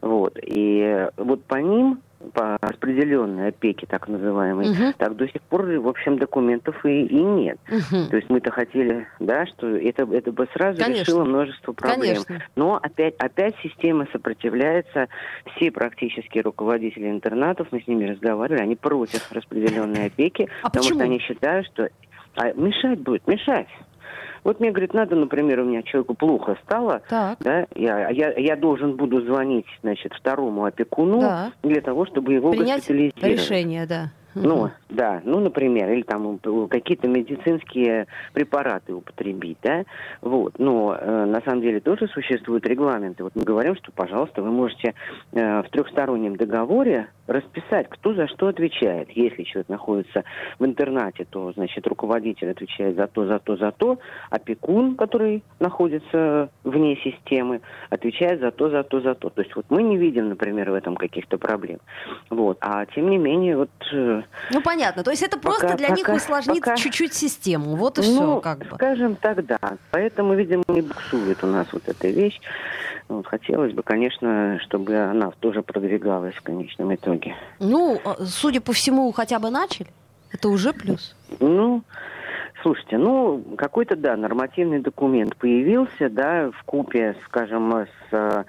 вот. 0.00 0.38
И 0.42 0.80
э, 0.80 1.10
вот 1.16 1.44
по 1.44 1.56
ним 1.56 2.00
по 2.34 2.56
распределенной 2.60 3.48
опеке, 3.48 3.84
так 3.88 4.06
называемой, 4.06 4.68
Мгм. 4.70 4.92
так 4.96 5.16
до 5.16 5.26
сих 5.26 5.42
пор, 5.42 5.62
в 5.66 5.88
общем, 5.88 6.18
документов 6.18 6.84
и, 6.86 7.04
и 7.04 7.20
нет. 7.20 7.58
Мгм. 7.68 8.08
То 8.10 8.16
есть 8.16 8.30
мы-то 8.30 8.52
хотели, 8.52 9.08
да, 9.18 9.44
что 9.46 9.66
это, 9.66 10.04
это 10.04 10.30
бы 10.30 10.46
сразу 10.52 10.78
Конечно. 10.80 11.00
решило 11.02 11.24
множество 11.24 11.72
проблем. 11.72 12.00
Конечно. 12.24 12.38
Но 12.54 12.78
опять, 12.80 13.16
опять 13.18 13.56
система 13.62 14.06
сопротивляется. 14.12 15.08
Все 15.56 15.72
практически 15.72 16.38
руководители 16.38 17.10
интернатов, 17.10 17.66
мы 17.72 17.80
с 17.80 17.88
ними 17.88 18.04
разговаривали, 18.06 18.62
они 18.62 18.76
против 18.76 19.30
распределенной 19.32 20.06
опеки, 20.06 20.48
А 20.62 20.66
потому 20.70 20.84
почему? 20.84 20.98
что 21.00 21.04
они 21.04 21.18
считают, 21.18 21.66
что 21.66 21.88
а, 22.36 22.52
мешать 22.52 23.00
будет, 23.00 23.26
мешать. 23.26 23.68
Вот 24.44 24.60
мне, 24.60 24.70
говорит, 24.70 24.92
надо, 24.94 25.14
например, 25.16 25.60
у 25.60 25.64
меня 25.64 25.82
человеку 25.82 26.14
плохо 26.14 26.56
стало, 26.64 27.02
Так. 27.08 27.38
да, 27.40 27.66
я, 27.74 28.08
я, 28.10 28.32
я 28.32 28.56
должен 28.56 28.96
буду 28.96 29.20
звонить, 29.22 29.66
значит, 29.82 30.12
второму 30.14 30.64
опекуну 30.64 31.20
Да. 31.20 31.52
для 31.62 31.80
того, 31.80 32.06
чтобы 32.06 32.32
его 32.34 32.50
Принять 32.50 32.78
госпитализировать. 32.78 33.40
решение, 33.40 33.86
да. 33.86 34.10
Ну, 34.34 34.70
да, 34.88 35.20
ну, 35.24 35.40
например, 35.40 35.90
или 35.92 36.00
там 36.02 36.38
какие-то 36.70 37.06
медицинские 37.06 38.06
препараты 38.32 38.94
употребить, 38.94 39.58
да, 39.62 39.84
вот. 40.22 40.58
Но 40.58 40.96
э, 40.98 41.24
на 41.26 41.42
самом 41.42 41.60
деле 41.60 41.80
тоже 41.80 42.08
существуют 42.08 42.66
регламенты. 42.66 43.24
Вот 43.24 43.32
мы 43.34 43.42
говорим, 43.42 43.76
что, 43.76 43.92
пожалуйста, 43.92 44.40
вы 44.42 44.50
можете 44.50 44.94
э, 45.32 45.62
в 45.62 45.68
трехстороннем 45.70 46.36
договоре 46.36 47.08
расписать, 47.26 47.88
кто 47.88 48.14
за 48.14 48.26
что 48.28 48.48
отвечает. 48.48 49.10
Если 49.10 49.44
человек 49.44 49.68
находится 49.68 50.24
в 50.58 50.64
интернате, 50.64 51.24
то, 51.28 51.52
значит, 51.52 51.86
руководитель 51.86 52.50
отвечает 52.50 52.96
за 52.96 53.06
то, 53.06 53.26
за 53.26 53.38
то, 53.38 53.56
за 53.56 53.70
то, 53.72 53.98
опекун, 54.30 54.96
который 54.96 55.42
находится 55.60 56.50
вне 56.64 56.96
системы, 56.96 57.60
отвечает 57.90 58.40
за 58.40 58.50
то, 58.50 58.70
за 58.70 58.82
то, 58.82 59.00
за 59.00 59.14
то. 59.14 59.30
То 59.30 59.42
есть 59.42 59.54
вот 59.54 59.66
мы 59.70 59.82
не 59.82 59.96
видим, 59.96 60.28
например, 60.28 60.70
в 60.70 60.74
этом 60.74 60.96
каких-то 60.96 61.38
проблем. 61.38 61.78
Вот. 62.30 62.58
А 62.60 62.86
тем 62.86 63.08
не 63.10 63.18
менее, 63.18 63.56
вот 63.56 63.70
э, 63.92 64.22
Ну, 64.50 64.62
понятно. 64.62 65.04
То 65.04 65.10
есть 65.10 65.22
это 65.22 65.38
просто 65.38 65.66
Пока- 65.66 65.76
для 65.78 65.88
них 65.90 66.06
пока- 66.06 66.16
усложнит 66.16 66.60
пока- 66.60 66.76
чуть-чуть 66.76 67.14
систему. 67.14 67.76
Вот 67.76 67.98
и 67.98 68.02
ну, 68.02 68.06
все, 68.06 68.40
как 68.40 68.58
бы. 68.58 68.74
скажем 68.74 69.16
так, 69.16 69.44
да. 69.46 69.58
Поэтому, 69.92 70.34
видимо, 70.34 70.64
не 70.68 70.82
буксует 70.82 71.42
у 71.44 71.46
нас 71.46 71.66
вот 71.72 71.82
эта 71.86 72.08
вещь. 72.08 72.40
Вот, 73.08 73.26
хотелось 73.26 73.72
бы, 73.74 73.82
конечно, 73.82 74.58
чтобы 74.60 74.96
она 74.96 75.30
тоже 75.40 75.62
продвигалась 75.62 76.34
в 76.34 76.42
конечном 76.42 76.94
итоге. 76.94 77.21
Ну, 77.58 78.00
э, 78.04 78.24
судя 78.24 78.60
по 78.60 78.72
всему, 78.72 79.10
хотя 79.12 79.38
бы 79.38 79.50
начали. 79.50 79.88
Это 80.30 80.48
уже 80.48 80.72
плюс. 80.72 81.14
Ну, 81.40 81.82
слушайте, 82.62 82.98
ну, 82.98 83.42
какой-то, 83.56 83.96
да, 83.96 84.16
нормативный 84.16 84.80
документ 84.80 85.36
появился, 85.36 86.08
да, 86.08 86.50
в 86.50 86.62
купе, 86.64 87.16
скажем, 87.26 87.72
с 87.72 88.12
э, 88.12 88.44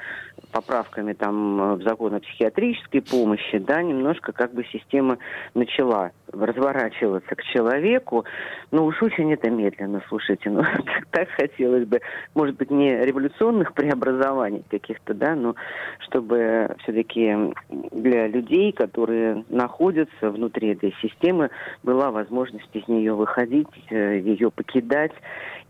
поправками 0.54 1.14
там 1.14 1.62
э, 1.62 1.76
в 1.76 1.84
закон 1.84 2.14
о 2.14 2.20
психиатрической 2.20 3.02
помощи, 3.02 3.58
да, 3.58 3.82
немножко 3.82 4.32
как 4.32 4.54
бы 4.54 4.64
система 4.72 5.18
начала 5.54 6.12
разворачиваться 6.32 7.36
к 7.36 7.44
человеку. 7.44 8.26
Ну 8.72 8.86
уж 8.86 9.02
очень 9.02 9.34
это 9.34 9.50
медленно, 9.50 10.02
слушайте, 10.08 10.50
ну 10.50 10.62
так, 10.86 11.08
так 11.10 11.30
хотелось 11.30 11.86
бы, 11.86 12.00
может 12.36 12.56
быть, 12.56 12.72
не 12.72 12.96
революционных 12.96 13.74
преобразований 13.74 14.64
каких-то, 14.70 15.14
да, 15.14 15.36
но 15.36 15.56
чтобы 16.00 16.76
все-таки 16.84 17.36
для 17.70 18.28
людей, 18.28 18.72
которые 18.72 19.44
находятся 19.50 20.30
внутри 20.30 20.70
этой 20.70 20.96
системы, 21.02 21.50
была 21.82 22.12
возможность 22.12 22.70
из 22.74 22.88
нее 22.88 23.14
выходить, 23.14 23.68
э, 23.90 24.20
ее 24.20 24.52
покидать, 24.52 25.14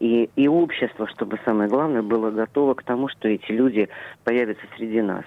и, 0.03 0.29
и 0.35 0.49
общество, 0.49 1.07
чтобы 1.07 1.39
самое 1.45 1.69
главное, 1.69 2.01
было 2.01 2.29
готово 2.29 2.73
к 2.73 2.83
тому, 2.83 3.07
что 3.07 3.29
эти 3.29 3.51
люди 3.51 3.87
появятся 4.25 4.65
среди 4.75 5.01
нас. 5.01 5.23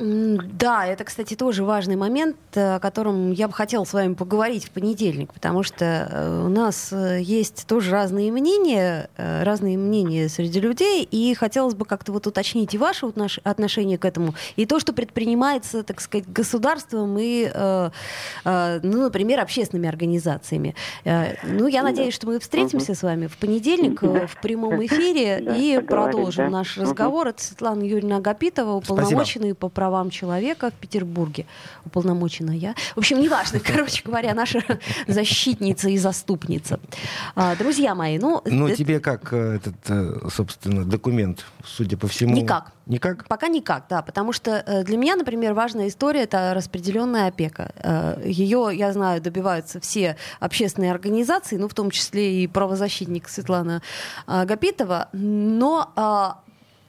Да, 0.00 0.86
это, 0.86 1.04
кстати, 1.04 1.36
тоже 1.36 1.62
важный 1.62 1.94
момент, 1.94 2.36
э, 2.54 2.76
о 2.76 2.80
котором 2.80 3.32
я 3.32 3.48
бы 3.48 3.52
хотела 3.52 3.84
с 3.84 3.92
вами 3.92 4.14
поговорить 4.14 4.64
в 4.64 4.70
понедельник, 4.70 5.30
потому 5.34 5.62
что 5.62 5.84
э, 5.84 6.44
у 6.46 6.48
нас 6.48 6.90
э, 6.90 7.20
есть 7.20 7.66
тоже 7.66 7.90
разные 7.90 8.32
мнения, 8.32 9.10
разные 9.18 9.76
мнения 9.76 10.30
среди 10.30 10.58
людей, 10.58 11.02
и 11.02 11.34
хотелось 11.34 11.74
бы 11.74 11.84
как-то 11.84 12.12
вот 12.12 12.26
уточнить 12.26 12.72
и 12.72 12.78
ваше 12.78 13.06
отнош- 13.06 13.40
отношение 13.44 13.98
к 13.98 14.06
этому, 14.06 14.34
и 14.56 14.64
то, 14.64 14.80
что 14.80 14.94
предпринимается, 14.94 15.82
так 15.82 16.00
сказать, 16.00 16.26
государством 16.32 17.18
и, 17.20 17.50
ну, 18.44 19.02
например, 19.02 19.40
общественными 19.40 19.88
организациями. 19.88 20.74
Ну, 21.04 21.66
я 21.66 21.82
надеюсь, 21.82 22.14
что 22.14 22.26
мы 22.26 22.38
встретимся 22.38 22.94
с 22.94 23.02
вами 23.02 23.26
в 23.26 23.36
понедельник 23.36 24.02
в 24.02 24.40
прямом 24.40 24.84
эфире 24.86 25.54
и 25.56 25.80
продолжим 25.80 26.50
наш 26.50 26.78
разговор. 26.78 27.28
Это 27.28 27.42
Светлана 27.42 27.82
Юрьевна 27.82 28.16
Агапитова, 28.16 28.76
уполномоченный 28.76 29.54
по 29.54 29.68
правам 29.68 29.89
человека 30.10 30.70
в 30.70 30.74
Петербурге. 30.74 31.46
Уполномоченная. 31.84 32.74
В 32.94 32.98
общем, 32.98 33.20
неважно, 33.20 33.60
короче 33.64 34.02
говоря, 34.04 34.34
наша 34.34 34.62
защитница 35.08 35.88
и 35.88 35.98
заступница. 35.98 36.80
А, 37.34 37.56
Друзья 37.56 37.94
мои, 37.94 38.18
ну... 38.18 38.40
Ну, 38.44 38.68
это- 38.68 38.76
тебе 38.76 39.00
как 39.00 39.32
э, 39.32 39.56
этот, 39.56 39.74
э, 39.88 40.28
собственно, 40.32 40.84
документ, 40.84 41.44
судя 41.64 41.96
по 41.96 42.06
всему... 42.08 42.34
Никак. 42.34 42.72
Никак? 42.86 43.28
Пока 43.28 43.48
никак, 43.48 43.84
да, 43.88 44.02
потому 44.02 44.32
что 44.32 44.64
э, 44.66 44.82
для 44.82 44.96
меня, 44.96 45.14
например, 45.16 45.54
важная 45.54 45.88
история 45.88 46.22
это 46.22 46.52
распределенная 46.54 47.28
опека. 47.28 47.70
Э, 47.76 48.20
Ее, 48.24 48.70
я 48.72 48.92
знаю, 48.92 49.20
добиваются 49.20 49.78
все 49.80 50.16
общественные 50.40 50.90
организации, 50.90 51.56
ну, 51.56 51.68
в 51.68 51.74
том 51.74 51.90
числе 51.90 52.42
и 52.42 52.46
правозащитник 52.46 53.28
Светлана 53.28 53.82
а, 54.26 54.44
Гапитова, 54.44 55.08
но 55.12 55.92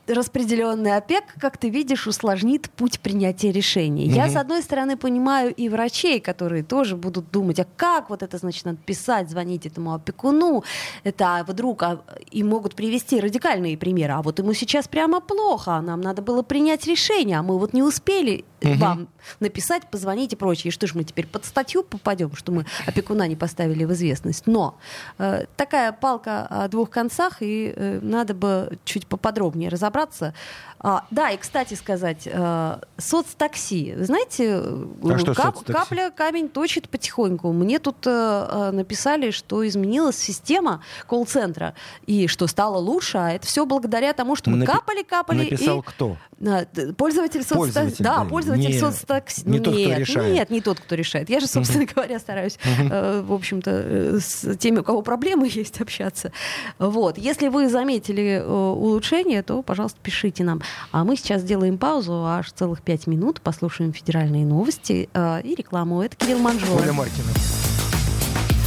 а, 0.08 0.14
распределенная 0.14 0.98
опека, 0.98 1.40
как 1.40 1.58
ты 1.58 1.70
видишь, 1.70 2.08
усложнит 2.08 2.70
путь 2.72 3.00
принятия 3.00 3.52
решений. 3.52 4.08
Я, 4.08 4.30
с 4.30 4.36
одной 4.36 4.62
стороны, 4.62 4.98
понимаю 4.98 5.54
и 5.54 5.70
врачей, 5.70 6.20
которые 6.20 6.64
тоже 6.64 6.96
будут 6.96 7.32
думать, 7.32 7.60
а 7.60 7.66
как 7.76 8.10
вот 8.10 8.24
это, 8.24 8.38
значит, 8.38 8.66
надо 8.66 8.78
писать, 8.78 9.30
звонить 9.30 9.66
этому 9.66 9.94
опекуну, 9.94 10.64
это 11.04 11.46
вдруг, 11.48 11.84
а, 11.84 12.02
и 12.32 12.44
могут 12.44 12.76
привести 12.76 13.20
радикальные 13.20 13.78
примеры, 13.78 14.14
а 14.14 14.22
вот 14.22 14.40
ему 14.40 14.54
сейчас 14.54 14.88
прямо 14.88 15.20
плохо, 15.20 15.74
а 15.74 15.82
нам 15.82 16.02
надо 16.02 16.22
было 16.22 16.42
принять 16.42 16.86
решение, 16.86 17.40
а 17.40 17.44
мы 17.44 17.58
вот 17.58 17.74
не 17.74 17.84
успели 17.84 18.46
вам 18.62 19.08
написать, 19.40 19.90
позвонить 19.90 20.34
и 20.34 20.36
прочее. 20.36 20.70
И 20.70 20.72
что 20.72 20.88
ж 20.88 20.94
мы 20.94 21.04
теперь 21.04 21.28
под 21.28 21.46
статью 21.46 21.84
попадем, 21.84 22.36
что 22.36 22.52
мы 22.52 22.66
опекуна 22.86 23.28
не 23.28 23.36
поставили 23.36 23.86
в 23.86 23.92
известность. 23.94 24.48
Но 24.48 24.78
э, 25.18 25.46
такая 25.58 25.92
палка 25.92 26.46
о 26.48 26.68
двух 26.68 26.90
концах, 26.90 27.38
и 27.42 27.74
э, 27.76 28.00
надо 28.02 28.34
бы 28.34 28.78
чуть 28.86 29.08
поподробнее 29.08 29.70
разобраться 29.70 29.91
разобраться, 29.92 30.34
а, 30.84 31.06
да, 31.12 31.30
и, 31.30 31.38
кстати 31.38 31.76
сказать, 31.76 32.24
э, 32.26 32.78
соцтакси. 32.98 33.94
Вы 33.98 34.06
знаете, 34.06 34.56
А 34.56 35.17
что 35.20 35.36
кап- 35.36 35.56
соцтакси? 35.58 35.72
капля 35.74 36.10
камень 36.10 36.50
точит 36.50 36.89
потихоньку. 36.89 37.52
Мне 37.52 37.78
тут 37.78 37.98
э, 38.08 38.10
э, 38.10 38.72
написали, 38.72 39.30
что 39.30 39.67
изменилась 39.67 40.17
система 40.17 40.82
колл-центра, 41.08 41.76
и 42.08 42.26
что 42.28 42.48
стало 42.48 42.78
лучше, 42.78 43.20
а 43.20 43.30
это 43.32 43.46
все 43.46 43.65
благодаря 43.67 44.13
тому, 44.13 44.36
что 44.36 44.50
мы 44.50 44.58
Напи- 44.58 44.65
капали, 44.65 45.04
капали, 45.04 45.44
Написал 45.44 45.80
и 45.82 45.84
кто? 45.84 46.17
д- 46.39 46.94
Пользователь 46.98 47.44
соцтакси. 47.44 47.58
Пользователь, 47.74 48.04
Да, 48.04 48.17
да, 48.17 48.26
пользователь 48.26 48.67
не- 48.72 48.80
соцтакси. 48.80 49.44
не 49.46 49.60
тот, 49.60 49.74
кто 49.76 49.84
нет, 49.84 50.00
решает. 50.00 50.34
Нет, 50.34 50.50
не 50.50 50.62
тот, 50.62 50.80
кто 50.80 50.96
решает. 50.96 51.30
Я 51.30 51.39
же, 51.39 51.46
собственно 51.48 51.86
говоря, 51.96 52.17
стараюсь, 52.20 52.58
э, 52.65 53.22
в 53.22 53.32
общем-то, 53.34 53.70
э, 53.72 54.20
с 54.20 54.58
теми, 54.58 54.80
у 54.80 54.84
кого 54.84 55.04
проблемы 55.04 55.48
есть, 55.54 55.80
общаться. 55.80 56.32
Вот. 56.80 57.20
Если 57.20 57.50
вы 57.50 57.70
заметили 57.70 58.41
э, 58.44 58.48
улучшение, 58.72 59.44
то, 59.44 59.62
пожалуйста, 59.62 60.00
пишите 60.02 60.44
нам. 60.44 60.62
А 60.92 61.04
мы 61.04 61.16
сейчас 61.16 61.42
сделаем 61.42 61.78
паузу, 61.78 62.26
аж 62.26 62.52
целых 62.52 62.82
пять 62.82 63.08
минут, 63.08 63.42
послушаем 63.42 63.94
федеральные 63.94 64.46
новости 64.46 65.10
э, 65.14 65.42
и 65.44 65.56
рекламу. 65.56 66.02
Это 66.02 66.16
Кирилл 66.16 66.40
Манжула. 66.40 66.82
Оля 66.82 66.94
Маркина. 66.94 67.32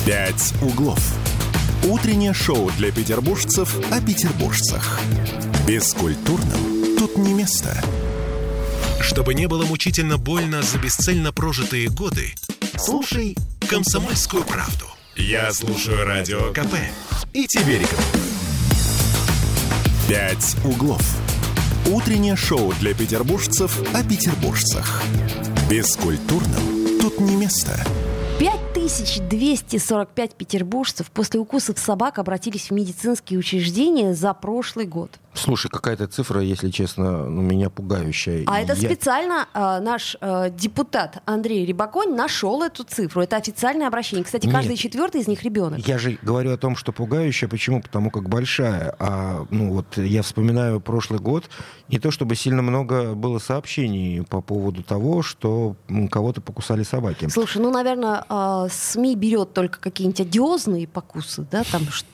«Пять 0.07 0.53
углов». 0.63 1.01
Утреннее 1.87 2.33
шоу 2.33 2.71
для 2.79 2.91
петербуржцев 2.91 3.79
о 3.91 4.01
петербуржцах. 4.01 5.01
Бескультурным 5.67 6.97
тут 6.99 7.17
не 7.19 7.35
место. 7.35 7.83
Чтобы 9.01 9.35
не 9.35 9.49
было 9.49 9.67
мучительно 9.67 10.17
больно 10.17 10.63
за 10.63 10.79
бесцельно 10.79 11.33
прожитые 11.33 11.89
годы, 11.89 12.35
слушай 12.79 13.37
«Комсомольскую 13.69 14.45
правду». 14.45 14.87
Я 15.17 15.53
слушаю 15.53 16.07
Радио 16.07 16.53
КП 16.53 16.75
и 17.33 17.47
тебе 17.47 17.79
рекомендую. 17.79 18.25
«Пять 20.09 20.57
углов». 20.65 21.24
Утреннее 21.93 22.35
шоу 22.35 22.73
для 22.81 22.95
петербуржцев 22.95 23.79
о 23.95 24.03
петербуржцах. 24.03 25.03
Бескультурным 25.69 26.99
тут 27.01 27.21
не 27.21 27.37
место. 27.37 27.79
5245 28.39 30.35
петербуржцев 30.35 31.11
после 31.11 31.41
укусов 31.41 31.79
собак 31.79 32.19
обратились 32.19 32.71
в 32.71 32.75
медицинские 32.75 33.39
учреждения 33.39 34.15
за 34.15 34.33
прошлый 34.35 34.87
год. 34.87 35.11
Слушай, 35.35 35.69
какая-то 35.69 36.07
цифра, 36.07 36.41
если 36.41 36.71
честно, 36.71 37.29
ну, 37.29 37.43
меня 37.43 37.69
пугающая. 37.69 38.45
А 38.47 38.61
это 38.61 38.75
Я- 38.75 38.89
специально 38.89 39.49
э, 39.53 39.81
наш 39.81 40.17
э, 40.21 40.51
депутат 40.51 41.23
Андрей 41.27 41.67
Рибаконь 41.67 42.15
нашел 42.15 42.63
эту 42.63 42.85
цифру. 42.85 43.23
Это 43.23 43.37
официальное 43.37 43.89
обращение. 43.89 44.25
Кстати, 44.25 44.49
каждый 44.49 44.71
Нет. 44.71 44.79
четвертый 44.79 45.21
из 45.23 45.27
них 45.29 45.43
ребенок. 45.43 45.81
Я 45.87 45.99
же 45.99 46.19
говорю 46.23 46.53
о 46.53 46.57
том, 46.57 46.77
что 46.77 46.93
пугающая. 46.93 47.49
Почему? 47.49 47.83
Потому 47.83 48.11
как 48.11 48.29
большая. 48.29 48.95
А 48.99 49.45
ну 49.51 49.73
вот 49.73 49.97
я 49.97 50.23
вспоминаю 50.23 50.81
прошлый 50.81 51.19
год. 51.19 51.51
Не 51.89 51.99
то 51.99 52.11
чтобы 52.13 52.37
сильно 52.37 52.63
много 52.63 53.15
было 53.15 53.39
сообщений 53.39 54.23
по 54.23 54.41
поводу 54.41 54.83
того, 54.83 55.23
что 55.23 55.77
кого-то 56.11 56.41
покусали 56.41 56.85
собаки. 56.85 57.29
Слушай, 57.29 57.61
ну, 57.61 57.71
наверное, 57.71 58.25
э, 58.29 58.69
СМИ 58.71 59.17
берет 59.17 59.53
только 59.53 59.81
какие-нибудь 59.81 60.21
одиозные 60.21 60.87
покусы, 60.87 61.47
да, 61.51 61.65
там 61.65 61.83
что-то. 61.89 62.14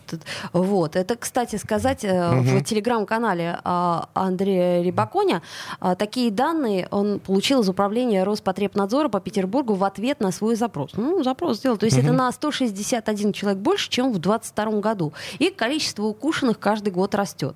Вот. 0.52 0.96
Это, 0.96 1.16
кстати 1.16 1.56
сказать, 1.56 2.04
э, 2.04 2.40
в 2.40 2.62
телеграм 2.62 2.90
телеграм-канале 2.90 3.58
а, 3.64 4.08
Андрея 4.14 4.82
Рибаконя 4.82 5.42
а, 5.80 5.94
такие 5.94 6.30
данные 6.30 6.88
он 6.90 7.20
получил 7.20 7.60
из 7.60 7.68
управления 7.68 8.24
Роспотребнадзора 8.24 9.08
по 9.08 9.20
Петербургу 9.20 9.74
в 9.74 9.84
ответ 9.84 10.20
на 10.20 10.32
свой 10.32 10.56
запрос. 10.56 10.92
Ну, 10.94 11.22
запрос 11.22 11.58
сделал. 11.58 11.76
То 11.76 11.86
есть 11.86 11.98
это 11.98 12.12
на 12.12 12.30
161 12.32 13.32
человек 13.32 13.60
больше, 13.60 13.90
чем 13.90 14.12
в 14.12 14.18
2022 14.18 14.80
году. 14.80 15.12
И 15.38 15.50
количество 15.50 16.04
укушенных 16.04 16.58
каждый 16.58 16.92
год 16.92 17.14
растет. 17.14 17.54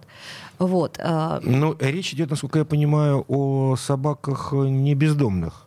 Вот. 0.58 0.98
а, 1.00 1.40
Ну, 1.42 1.76
речь 1.80 2.12
идет, 2.14 2.30
насколько 2.30 2.58
я 2.58 2.64
понимаю, 2.64 3.24
о 3.28 3.76
собаках 3.76 4.52
не 4.52 4.94
бездомных. 4.94 5.64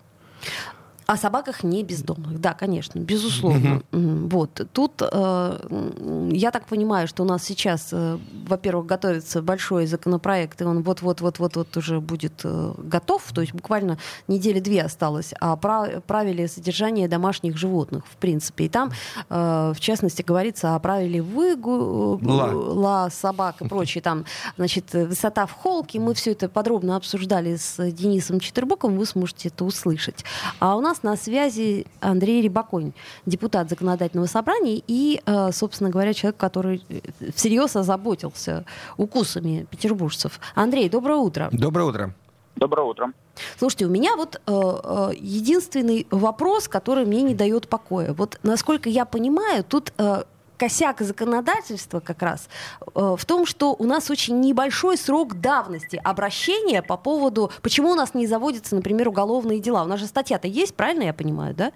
О 1.07 1.15
собаках 1.15 1.63
не 1.63 1.83
бездомных, 1.83 2.41
да, 2.41 2.53
конечно, 2.53 2.99
безусловно. 2.99 3.81
Вот 3.91 4.67
тут 4.73 5.01
э, 5.01 6.27
я 6.31 6.51
так 6.51 6.65
понимаю, 6.65 7.07
что 7.07 7.23
у 7.23 7.25
нас 7.25 7.43
сейчас, 7.45 7.89
э, 7.93 8.17
во-первых, 8.45 8.85
готовится 8.87 9.41
большой 9.41 9.85
законопроект, 9.87 10.61
и 10.61 10.65
он 10.65 10.83
вот-вот-вот-вот 10.83 11.77
уже 11.77 12.01
будет 12.01 12.41
э, 12.43 12.73
готов, 12.77 13.23
то 13.33 13.39
есть 13.39 13.53
буквально 13.53 13.97
недели 14.27 14.59
две 14.59 14.81
осталось, 14.83 15.33
о 15.39 15.55
пра- 15.55 16.01
правиле 16.05 16.49
содержания 16.49 17.07
домашних 17.07 17.57
животных, 17.57 18.03
в 18.05 18.17
принципе. 18.17 18.65
И 18.65 18.69
там, 18.69 18.91
э, 19.29 19.73
в 19.73 19.79
частности, 19.79 20.23
говорится 20.23 20.75
о 20.75 20.79
правиле 20.79 21.21
выгула 21.21 22.51
Ла. 22.51 23.09
собак 23.09 23.61
и 23.61 23.67
прочее. 23.69 24.01
Там, 24.01 24.25
значит, 24.57 24.91
высота 24.93 25.45
в 25.45 25.53
холке. 25.53 26.01
Мы 26.01 26.13
все 26.13 26.33
это 26.33 26.49
подробно 26.49 26.97
обсуждали 26.97 27.55
с 27.55 27.91
Денисом 27.91 28.41
Четербоком, 28.41 28.97
вы 28.97 29.05
сможете 29.05 29.47
это 29.47 29.63
услышать. 29.63 30.25
А 30.59 30.75
у 30.75 30.81
нас 30.81 30.96
на 31.03 31.15
связи 31.15 31.85
Андрей 31.99 32.41
Рибаконь, 32.41 32.93
депутат 33.25 33.69
законодательного 33.69 34.27
собрания 34.27 34.81
и, 34.87 35.21
э, 35.25 35.51
собственно 35.51 35.89
говоря, 35.89 36.13
человек, 36.13 36.37
который 36.37 36.83
э, 36.89 36.99
всерьез 37.35 37.75
озаботился 37.75 38.65
укусами 38.97 39.65
петербуржцев. 39.69 40.39
Андрей, 40.55 40.89
доброе 40.89 41.17
утро. 41.17 41.49
Доброе 41.51 41.85
утро. 41.85 42.13
Доброе 42.55 42.87
утро. 42.87 43.13
Слушайте, 43.59 43.85
у 43.85 43.89
меня 43.89 44.15
вот 44.15 44.35
э, 44.35 44.39
э, 44.47 45.09
единственный 45.19 46.07
вопрос, 46.09 46.67
который 46.67 47.05
мне 47.05 47.21
не 47.21 47.35
дает 47.35 47.67
покоя. 47.67 48.13
Вот 48.13 48.39
насколько 48.43 48.89
я 48.89 49.05
понимаю, 49.05 49.63
тут 49.63 49.93
э, 49.97 50.23
косяк 50.57 51.01
законодательства 51.01 51.99
как 51.99 52.21
раз 52.21 52.49
э, 52.81 53.15
в 53.17 53.25
том, 53.25 53.45
что 53.45 53.73
у 53.73 53.83
нас 53.85 54.09
очень 54.09 54.39
небольшой 54.39 54.97
срок 54.97 55.35
давности 55.35 56.01
обращения 56.03 56.81
по 56.81 56.97
поводу, 56.97 57.51
почему 57.61 57.91
у 57.91 57.95
нас 57.95 58.13
не 58.13 58.27
заводятся, 58.27 58.75
например, 58.75 59.07
уголовные 59.07 59.59
дела. 59.59 59.83
У 59.83 59.87
нас 59.87 59.99
же 59.99 60.07
статья-то 60.07 60.47
есть, 60.47 60.75
правильно 60.75 61.03
я 61.03 61.13
понимаю, 61.13 61.55
да? 61.55 61.71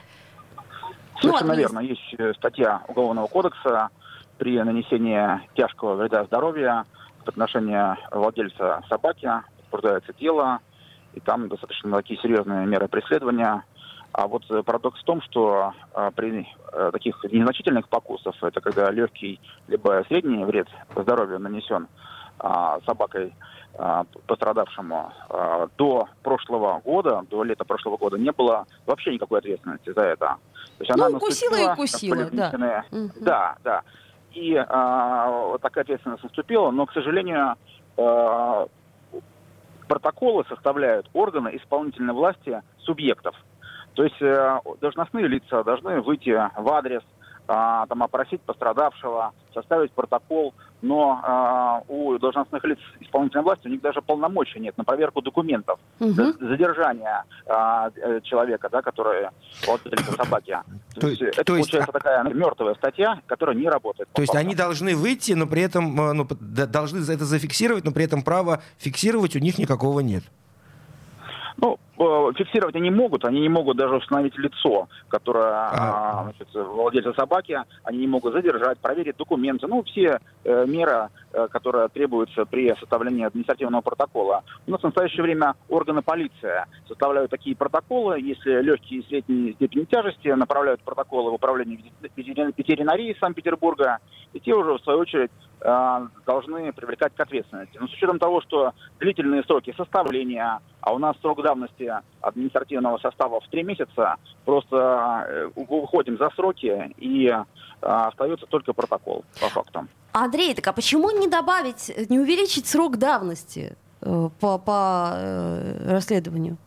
Совершенно 1.22 1.54
админис- 1.54 1.58
верно. 1.58 1.80
Есть 1.80 2.16
э, 2.18 2.34
статья 2.34 2.82
Уголовного 2.88 3.28
кодекса 3.28 3.90
при 4.38 4.62
нанесении 4.62 5.40
тяжкого 5.56 5.96
вреда 5.96 6.26
здоровью 6.26 6.84
в 7.24 7.30
отношении 7.30 7.96
владельца 8.12 8.82
собаки 8.90 9.30
возбуждается 9.60 10.14
дело, 10.20 10.60
и 11.14 11.20
там 11.20 11.48
достаточно 11.48 11.96
такие 11.98 12.20
серьезные 12.20 12.66
меры 12.66 12.88
преследования. 12.88 13.64
А 14.14 14.28
вот 14.28 14.44
э, 14.50 14.62
парадокс 14.64 15.00
в 15.00 15.04
том, 15.04 15.22
что 15.22 15.74
а, 15.94 16.12
при 16.12 16.46
э, 16.74 16.90
таких 16.92 17.24
незначительных 17.24 17.88
покусов, 17.88 18.36
это 18.44 18.60
когда 18.60 18.92
легкий 18.92 19.40
либо 19.68 20.04
средний 20.08 20.44
вред 20.44 20.68
здоровью 20.96 21.40
нанесен 21.40 21.88
а, 22.40 22.80
собакой 22.86 23.34
а, 23.76 24.06
пострадавшему, 24.28 25.14
до 25.78 26.10
прошлого 26.24 26.82
года, 26.84 27.24
до 27.30 27.44
лета 27.44 27.64
прошлого 27.64 27.96
года 27.96 28.18
не 28.18 28.32
было 28.32 28.66
вообще 28.86 29.14
никакой 29.14 29.40
ответственности 29.40 29.94
за 29.94 30.02
это. 30.02 30.36
То 30.78 30.84
есть 30.84 30.96
Ну, 30.96 31.18
укусила 31.18 31.56
и 31.56 31.74
укусила, 31.74 32.16
были 32.16 32.30
да. 32.36 32.84
да, 33.22 33.56
да. 33.64 33.82
И 34.34 34.56
а, 34.56 35.58
такая 35.60 35.84
ответственность 35.84 36.24
наступила, 36.24 36.72
но, 36.72 36.86
к 36.86 36.94
сожалению, 36.94 37.56
а, 37.98 38.68
протоколы 39.88 40.46
составляют 40.48 41.10
органы 41.14 41.50
исполнительной 41.58 42.14
власти 42.14 42.62
субъектов. 42.80 43.36
То 43.94 44.04
есть 44.04 44.22
э, 44.22 44.60
должностные 44.80 45.28
лица 45.28 45.64
должны 45.64 46.02
выйти 46.02 46.30
в 46.30 46.70
адрес, 46.70 47.02
а, 47.48 47.86
там, 47.88 48.02
опросить 48.04 48.40
пострадавшего, 48.42 49.34
составить 49.54 49.92
протокол, 49.92 50.54
но 50.82 51.20
а, 51.22 51.82
у 51.90 52.18
должностных 52.18 52.64
лиц 52.64 52.78
исполнительной 53.02 53.44
власти 53.44 53.68
у 53.68 53.70
них 53.70 53.82
даже 53.82 54.02
полномочий 54.02 54.60
нет 54.60 54.78
на 54.78 54.86
проверку 54.86 55.22
документов, 55.22 55.78
за- 56.00 56.32
задержание 56.40 57.24
а, 57.48 57.90
э, 57.96 58.22
человека, 58.24 58.70
да, 58.72 58.82
который 58.82 59.28
владелец 59.66 60.00
собаки. 60.16 60.58
То 60.96 61.02
То 61.02 61.08
есть 61.08 61.22
есть- 61.22 61.34
это 61.40 61.44
то 61.44 61.56
есть- 61.58 61.70
получается 61.72 61.92
такая 61.92 62.24
мертвая 62.24 62.76
статья, 62.76 63.20
которая 63.26 63.56
не 63.58 63.68
работает. 63.68 64.08
То 64.14 64.22
есть 64.22 64.36
они 64.36 64.56
должны 64.56 64.96
выйти, 64.96 65.34
но 65.34 65.46
при 65.48 65.64
этом 65.64 66.00
э, 66.00 66.14
ну, 66.14 66.28
должны 66.40 67.00
это 67.00 67.26
зафиксировать, 67.26 67.84
но 67.84 67.92
при 67.92 68.06
этом 68.06 68.22
права 68.22 68.62
фиксировать 68.78 69.36
у 69.36 69.40
них 69.40 69.58
никакого 69.58 70.00
нет. 70.00 70.24
Ну, 71.58 71.80
э, 71.98 72.34
фиксировать 72.36 72.76
они 72.76 72.90
могут, 72.90 73.26
они 73.26 73.42
не 73.42 73.50
могут 73.50 73.78
даже 73.78 73.96
установить 73.96 74.38
лицо, 74.38 74.88
которое 75.08 75.52
А. 75.52 75.72
а, 75.72 76.24
значит, 76.24 76.48
владельца 76.54 77.14
собаки, 77.14 77.60
они 77.84 78.00
не 78.00 78.08
могут 78.08 78.34
задержать, 78.34 78.80
проверить 78.80 79.18
документы, 79.18 79.68
ну, 79.68 79.84
все 79.84 80.20
э, 80.44 80.66
меры, 80.66 81.10
э, 81.34 81.48
которые 81.50 81.90
требуются 81.90 82.46
при 82.46 82.74
составлении 82.80 83.26
административного 83.26 83.82
протокола. 83.82 84.44
У 84.68 84.72
нас 84.72 84.82
в 84.82 84.86
настоящее 84.86 85.24
время 85.24 85.56
органы 85.70 86.02
полиции 86.02 86.66
составляют 86.88 87.32
такие 87.32 87.56
протоколы, 87.56 88.20
если 88.20 88.62
легкие 88.62 89.02
и 89.02 89.08
средние 89.08 89.54
степени 89.54 89.86
тяжести, 89.86 90.30
направляют 90.30 90.82
протоколы 90.82 91.32
в 91.32 91.36
управление 91.36 91.80
ветери- 92.16 92.54
ветеринарии 92.56 93.18
Санкт-Петербурга, 93.20 94.00
и 94.34 94.40
те 94.40 94.54
уже, 94.54 94.74
в 94.74 94.82
свою 94.82 95.00
очередь, 95.00 95.32
должны 95.64 96.74
привлекать 96.74 97.14
к 97.16 97.20
ответственности. 97.20 97.78
Но 97.80 97.88
с 97.88 97.94
учетом 97.94 98.18
того, 98.18 98.42
что 98.42 98.74
длительные 99.00 99.44
сроки 99.44 99.74
составления, 99.78 100.60
а 100.80 100.94
у 100.94 100.98
нас 100.98 101.16
срок 101.22 101.44
давности 101.44 101.92
административного 102.22 102.98
состава 102.98 103.40
в 103.40 103.48
три 103.50 103.64
месяца, 103.64 104.16
просто 104.46 105.26
э, 105.28 105.50
выходим 105.56 106.18
за 106.18 106.30
сроки 106.32 106.94
и 106.98 107.28
э, 107.28 107.44
остается 107.82 108.48
только 108.48 108.74
протокол 108.74 109.24
по 109.40 109.50
фактам. 109.50 109.88
Андрей, 110.14 110.54
так 110.56 110.68
а 110.68 110.74
почему 110.74 111.12
не 111.12 111.28
добавить, 111.28 112.10
не 112.10 112.20
увеличить 112.20 112.68
срок 112.68 112.98
давности 112.98 113.78
э, 114.02 114.30
по, 114.40 114.58
по 114.58 115.12
э, 115.14 115.92
расследованию? 115.92 116.58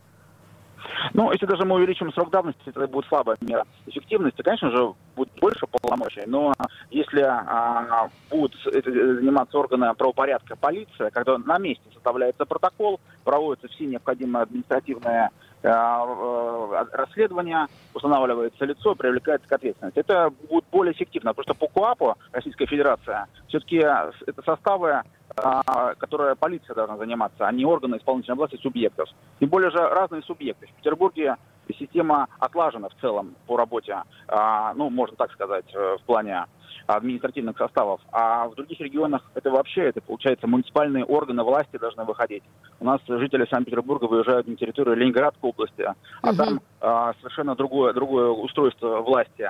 Ну, 1.13 1.31
если 1.31 1.45
даже 1.45 1.65
мы 1.65 1.75
увеличим 1.75 2.11
срок 2.13 2.29
давности, 2.29 2.61
это 2.65 2.87
будет 2.87 3.05
слабая 3.07 3.37
мера 3.41 3.65
эффективности. 3.85 4.41
Конечно 4.41 4.71
же, 4.71 4.93
будет 5.15 5.29
больше 5.39 5.65
полномочий, 5.67 6.23
но 6.25 6.53
если 6.89 7.21
а, 7.21 8.09
будут 8.29 8.55
это 8.65 8.91
заниматься 8.91 9.57
органы 9.57 9.93
правопорядка, 9.93 10.55
полиция, 10.55 11.09
когда 11.11 11.37
на 11.37 11.57
месте 11.57 11.83
составляется 11.93 12.45
протокол, 12.45 12.99
проводятся 13.23 13.67
все 13.69 13.85
необходимые 13.85 14.43
административные 14.43 15.29
а, 15.63 16.05
э, 16.05 16.85
расследования, 16.91 17.67
устанавливается 17.93 18.65
лицо, 18.65 18.93
привлекается 18.93 19.47
к 19.47 19.51
ответственности. 19.51 19.99
Это 19.99 20.31
будет 20.49 20.65
более 20.71 20.93
эффективно, 20.93 21.33
потому 21.33 21.43
что 21.43 21.53
по 21.55 21.67
КУАПу 21.67 22.17
Российская 22.31 22.67
Федерация 22.67 23.27
все-таки 23.47 23.77
это 23.77 24.41
составы 24.45 25.01
а, 25.24 25.24
которая 25.35 26.35
полиция 26.35 26.75
должна 26.75 26.97
заниматься, 26.97 27.45
а 27.45 27.51
не 27.51 27.65
органы 27.65 27.97
исполнительной 27.97 28.37
власти 28.37 28.57
субъектов. 28.61 29.09
Тем 29.39 29.49
более 29.49 29.69
же 29.69 29.77
разные 29.77 30.21
субъекты. 30.23 30.67
В 30.67 30.73
Петербурге 30.77 31.35
система 31.77 32.27
отлажена 32.39 32.89
в 32.89 32.95
целом 33.01 33.35
по 33.47 33.57
работе, 33.57 33.97
а, 34.27 34.73
ну, 34.75 34.89
можно 34.89 35.15
так 35.17 35.31
сказать, 35.31 35.65
э, 35.73 35.97
в 35.99 36.05
плане 36.05 36.45
административных 36.87 37.57
составов. 37.57 37.99
А 38.11 38.47
в 38.47 38.55
других 38.55 38.79
регионах 38.79 39.23
это 39.33 39.49
вообще, 39.49 39.85
это 39.85 40.01
получается, 40.01 40.47
муниципальные 40.47 41.03
органы 41.03 41.43
власти 41.43 41.77
должны 41.77 42.03
выходить. 42.03 42.43
У 42.79 42.85
нас 42.85 43.01
жители 43.07 43.47
Санкт-Петербурга 43.49 44.05
выезжают 44.05 44.47
на 44.47 44.55
территорию 44.55 44.95
Ленинградской 44.95 45.49
области, 45.49 45.81
а 45.81 45.95
Мгм. 46.27 46.37
там 46.37 46.61
а, 46.81 47.13
совершенно 47.15 47.55
другое, 47.55 47.93
другое 47.93 48.29
устройство 48.29 49.01
власти. 49.01 49.49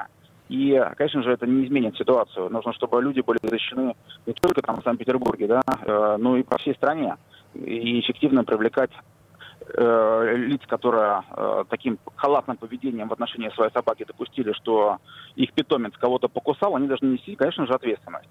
И, 0.50 0.80
конечно 0.96 1.24
же, 1.24 1.32
это 1.32 1.48
не 1.48 1.66
изменит 1.66 1.98
ситуацию. 1.98 2.50
Нужно, 2.50 2.74
чтобы 2.74 3.02
люди 3.02 3.22
были 3.22 3.40
защищены 3.42 3.96
не 4.26 4.34
только 4.34 4.62
там 4.62 4.80
в 4.80 4.84
Санкт-Петербурге, 4.84 5.48
да, 5.48 5.62
э, 5.82 6.18
но 6.20 6.38
и 6.38 6.44
по 6.44 6.58
всей 6.58 6.76
стране. 6.76 7.16
И 7.56 8.00
эффективно 8.00 8.44
привлекать 8.44 8.92
э, 9.74 10.34
лиц, 10.38 10.62
которые 10.68 11.24
э, 11.36 11.64
таким 11.70 11.98
халатным 12.16 12.58
поведением 12.58 13.08
в 13.10 13.14
отношении 13.14 13.50
своей 13.50 13.72
собаки 13.72 14.06
допустили, 14.06 14.54
что 14.54 14.98
их 15.36 15.54
питомец 15.54 15.94
кого-то 15.98 16.28
покусал, 16.28 16.76
они 16.76 16.88
должны 16.88 17.08
нести, 17.08 17.36
конечно 17.36 17.66
же, 17.66 17.74
ответственность. 17.74 18.30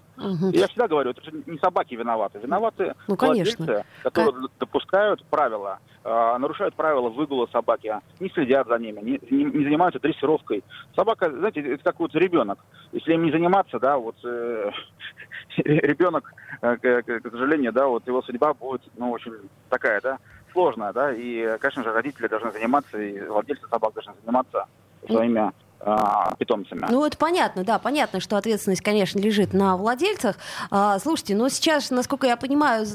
И 0.53 0.57
я 0.57 0.67
всегда 0.67 0.87
говорю, 0.87 1.11
это 1.11 1.21
же 1.23 1.31
не 1.45 1.57
собаки 1.59 1.93
виноваты. 1.95 2.39
Виноваты 2.39 2.93
Ну, 3.07 3.15
конечно. 3.15 3.65
владельцы, 3.65 3.85
которые 4.03 4.47
допускают 4.59 5.23
правила, 5.25 5.79
э, 6.03 6.37
нарушают 6.37 6.75
правила 6.75 7.09
выгула 7.09 7.47
собаки, 7.51 7.93
не 8.19 8.29
следят 8.29 8.67
за 8.67 8.77
ними, 8.79 9.01
не, 9.01 9.19
не- 9.29 9.43
не 9.43 9.63
занимаются 9.65 9.99
дрессировкой. 9.99 10.63
Собака, 10.95 11.29
знаете, 11.29 11.61
это 11.61 11.83
как 11.83 11.99
вот 11.99 12.15
ребенок. 12.15 12.59
Если 12.91 13.13
им 13.13 13.23
не 13.23 13.31
заниматься, 13.31 13.79
да, 13.79 13.97
вот 13.97 14.15
э, 14.23 14.71
ребенок, 15.57 16.33
э, 16.61 16.77
к- 16.77 17.21
к 17.21 17.31
сожалению, 17.31 17.71
да, 17.73 17.87
вот 17.87 18.07
его 18.07 18.21
судьба 18.21 18.53
будет, 18.53 18.81
ну, 18.97 19.11
очень 19.11 19.33
такая, 19.69 20.01
да, 20.01 20.17
сложная, 20.55 20.93
да, 20.93 21.13
и, 21.13 21.57
конечно 21.59 21.83
же, 21.83 21.91
родители 21.91 22.27
должны 22.27 22.51
заниматься, 22.51 22.97
и 22.97 23.19
владельцы 23.27 23.67
собак 23.67 23.93
должны 23.93 24.13
заниматься 24.23 24.65
своими 25.05 25.51
а, 25.81 26.33
питомцами. 26.39 26.87
Ну, 26.89 27.05
это 27.05 27.17
понятно, 27.17 27.65
да, 27.65 27.77
понятно, 27.77 28.21
что 28.21 28.37
ответственность, 28.37 28.81
конечно, 28.81 29.19
лежит 29.19 29.53
на 29.53 29.75
владельцах. 29.75 30.37
А, 30.71 30.97
слушайте, 30.99 31.35
но 31.35 31.49
сейчас, 31.49 31.91
насколько 31.91 32.25
я 32.25 32.37
понимаю, 32.37 32.85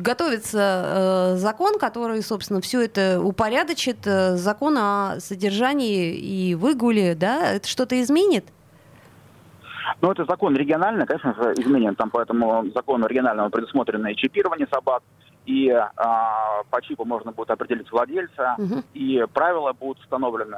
готовится 0.00 1.34
э, 1.34 1.36
закон, 1.36 1.78
который, 1.78 2.22
собственно, 2.22 2.62
все 2.62 2.80
это 2.80 3.20
упорядочит, 3.20 3.98
э, 4.06 4.36
закон 4.36 4.78
о 4.78 5.20
содержании 5.20 6.14
и 6.16 6.54
выгуле, 6.54 7.14
да, 7.14 7.52
это 7.52 7.68
что-то 7.68 8.00
изменит? 8.00 8.46
Ну, 10.00 10.10
это 10.10 10.24
закон 10.24 10.56
региональный, 10.56 11.06
конечно 11.06 11.34
же, 11.34 11.52
изменен. 11.52 11.94
Там 11.94 12.10
по 12.10 12.20
этому 12.20 12.64
закону 12.74 13.06
региональному 13.06 13.50
предусмотрено 13.50 14.08
и 14.08 14.16
чипирование 14.16 14.66
собак, 14.66 15.02
и 15.46 15.70
а, 15.70 16.62
по 16.70 16.82
чипу 16.82 17.04
можно 17.04 17.32
будет 17.32 17.50
определить 17.50 17.90
владельца, 17.90 18.54
угу. 18.58 18.82
и 18.94 19.24
правила 19.32 19.72
будут 19.72 20.00
установлены. 20.00 20.56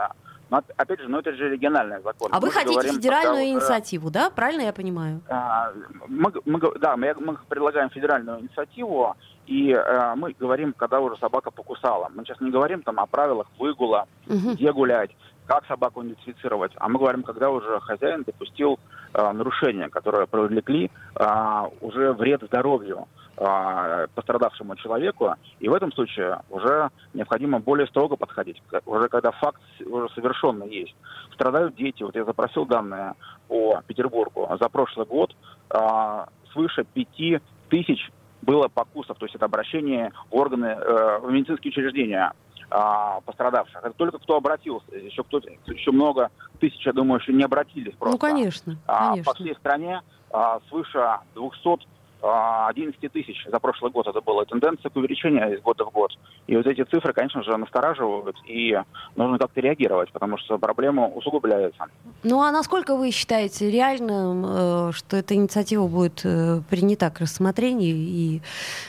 Но, 0.49 0.62
опять 0.77 1.01
же, 1.01 1.09
ну 1.09 1.18
это 1.18 1.33
же 1.33 1.51
региональный 1.51 2.01
закон. 2.03 2.31
А 2.33 2.37
мы 2.37 2.46
вы 2.46 2.53
хотите 2.53 2.72
говорим, 2.72 2.94
федеральную 2.94 3.46
инициативу, 3.46 4.11
да? 4.11 4.31
Правильно 4.31 4.62
я 4.62 4.72
понимаю? 4.72 5.20
А, 5.29 5.72
мы, 6.07 6.33
мы, 6.44 6.61
да, 6.79 6.96
мы, 6.96 7.14
мы 7.14 7.37
предлагаем 7.49 7.90
федеральную 7.90 8.40
инициативу, 8.40 9.16
и 9.46 9.72
а, 9.72 10.14
мы 10.14 10.37
говорим, 10.38 10.72
когда 10.72 11.01
уже 11.01 11.16
собака 11.16 11.51
покусала. 11.51 12.11
Мы 12.14 12.25
сейчас 12.25 12.40
не 12.40 12.51
говорим 12.51 12.83
там 12.83 13.01
о 13.01 13.07
правилах 13.07 13.49
выгула, 13.59 14.07
угу. 14.29 14.53
где 14.53 14.72
гулять, 14.72 15.11
как 15.46 15.66
собаку 15.66 16.03
идентифицировать, 16.03 16.72
а 16.77 16.88
мы 16.88 16.99
говорим, 16.99 17.22
когда 17.22 17.51
уже 17.51 17.81
хозяин 17.81 18.22
допустил 18.22 18.79
а, 19.12 19.33
нарушения, 19.33 19.88
которые 19.88 20.27
привлекли 20.27 20.90
а, 21.14 21.68
уже 21.81 22.12
вред 22.12 22.42
здоровью. 22.42 23.09
А, 23.38 24.07
пострадавшему 24.14 24.77
человеку, 24.77 25.35
и 25.61 25.68
в 25.68 25.75
этом 25.75 25.92
случае 25.92 26.40
уже 26.49 26.88
необходимо 27.12 27.61
более 27.61 27.87
строго 27.87 28.16
подходить, 28.16 28.62
уже 28.87 29.09
когда 29.11 29.31
факт 29.31 29.61
уже 29.85 30.09
совершенный 30.14 30.70
есть. 30.70 30.94
Страдают 31.35 31.75
дети, 31.77 32.03
вот 32.03 32.14
я 32.14 32.25
запросил 32.25 32.64
данные 32.64 33.12
по 33.46 33.83
Петербургу, 33.87 34.49
за 34.59 34.70
прошлый 34.70 35.05
год 35.05 35.37
а, 35.68 36.29
свыше 36.53 36.85
пяти 36.85 37.40
тысяч 37.68 38.11
было 38.40 38.68
покусов, 38.68 39.18
то 39.18 39.27
есть 39.27 39.35
это 39.35 39.44
обращение 39.44 40.12
в 40.31 40.37
органы, 40.37 40.66
э, 40.66 41.18
в 41.18 41.31
медицинские 41.31 41.72
учреждения 41.72 42.33
а, 42.70 43.20
пострадавших. 43.20 43.81
Это 43.83 43.92
только 43.92 44.18
кто 44.18 44.37
обратился. 44.37 44.96
Еще 44.96 45.22
кто 45.25 45.38
еще 45.38 45.90
много 45.90 46.31
тысяч, 46.61 46.87
я 46.87 46.92
думаю, 46.92 47.20
еще 47.20 47.33
не 47.33 47.42
обратились 47.42 47.94
просто. 47.94 48.14
Ну, 48.14 48.18
конечно. 48.18 48.77
конечно. 48.87 49.25
по 49.25 49.35
всей 49.35 49.55
стране 49.57 50.01
а, 50.31 50.61
свыше 50.68 51.18
200 51.35 51.87
11 52.22 52.96
а, 53.02 53.09
тысяч 53.09 53.46
за 53.46 53.59
прошлый 53.59 53.90
год 53.90 54.07
это 54.07 54.20
была 54.20 54.44
тенденция 54.44 54.90
к 54.90 54.96
увеличению 54.96 55.55
из 55.55 55.61
года 55.61 55.85
в 55.85 55.90
год. 55.90 56.12
И 56.46 56.57
вот 56.57 56.66
эти 56.66 56.83
цифры, 56.85 57.12
конечно 57.12 57.42
же, 57.42 57.57
настораживают, 57.57 58.37
и 58.46 58.79
нужно 59.16 59.38
как-то 59.38 59.61
реагировать, 59.61 60.11
потому 60.12 60.38
что 60.38 60.59
проблема 60.59 61.09
усугубляется. 61.09 61.85
Ну 62.22 62.40
а 62.40 62.50
насколько 62.50 62.96
вы 62.96 63.11
считаете 63.11 63.70
реальным, 63.70 64.44
э, 64.46 64.92
что 64.92 65.16
эта 65.16 65.35
инициатива 65.35 65.87
будет 65.87 66.22
э, 66.24 66.61
принята 66.70 67.11
к 67.11 67.20
рассмотрению 67.20 67.96
и 67.96 68.40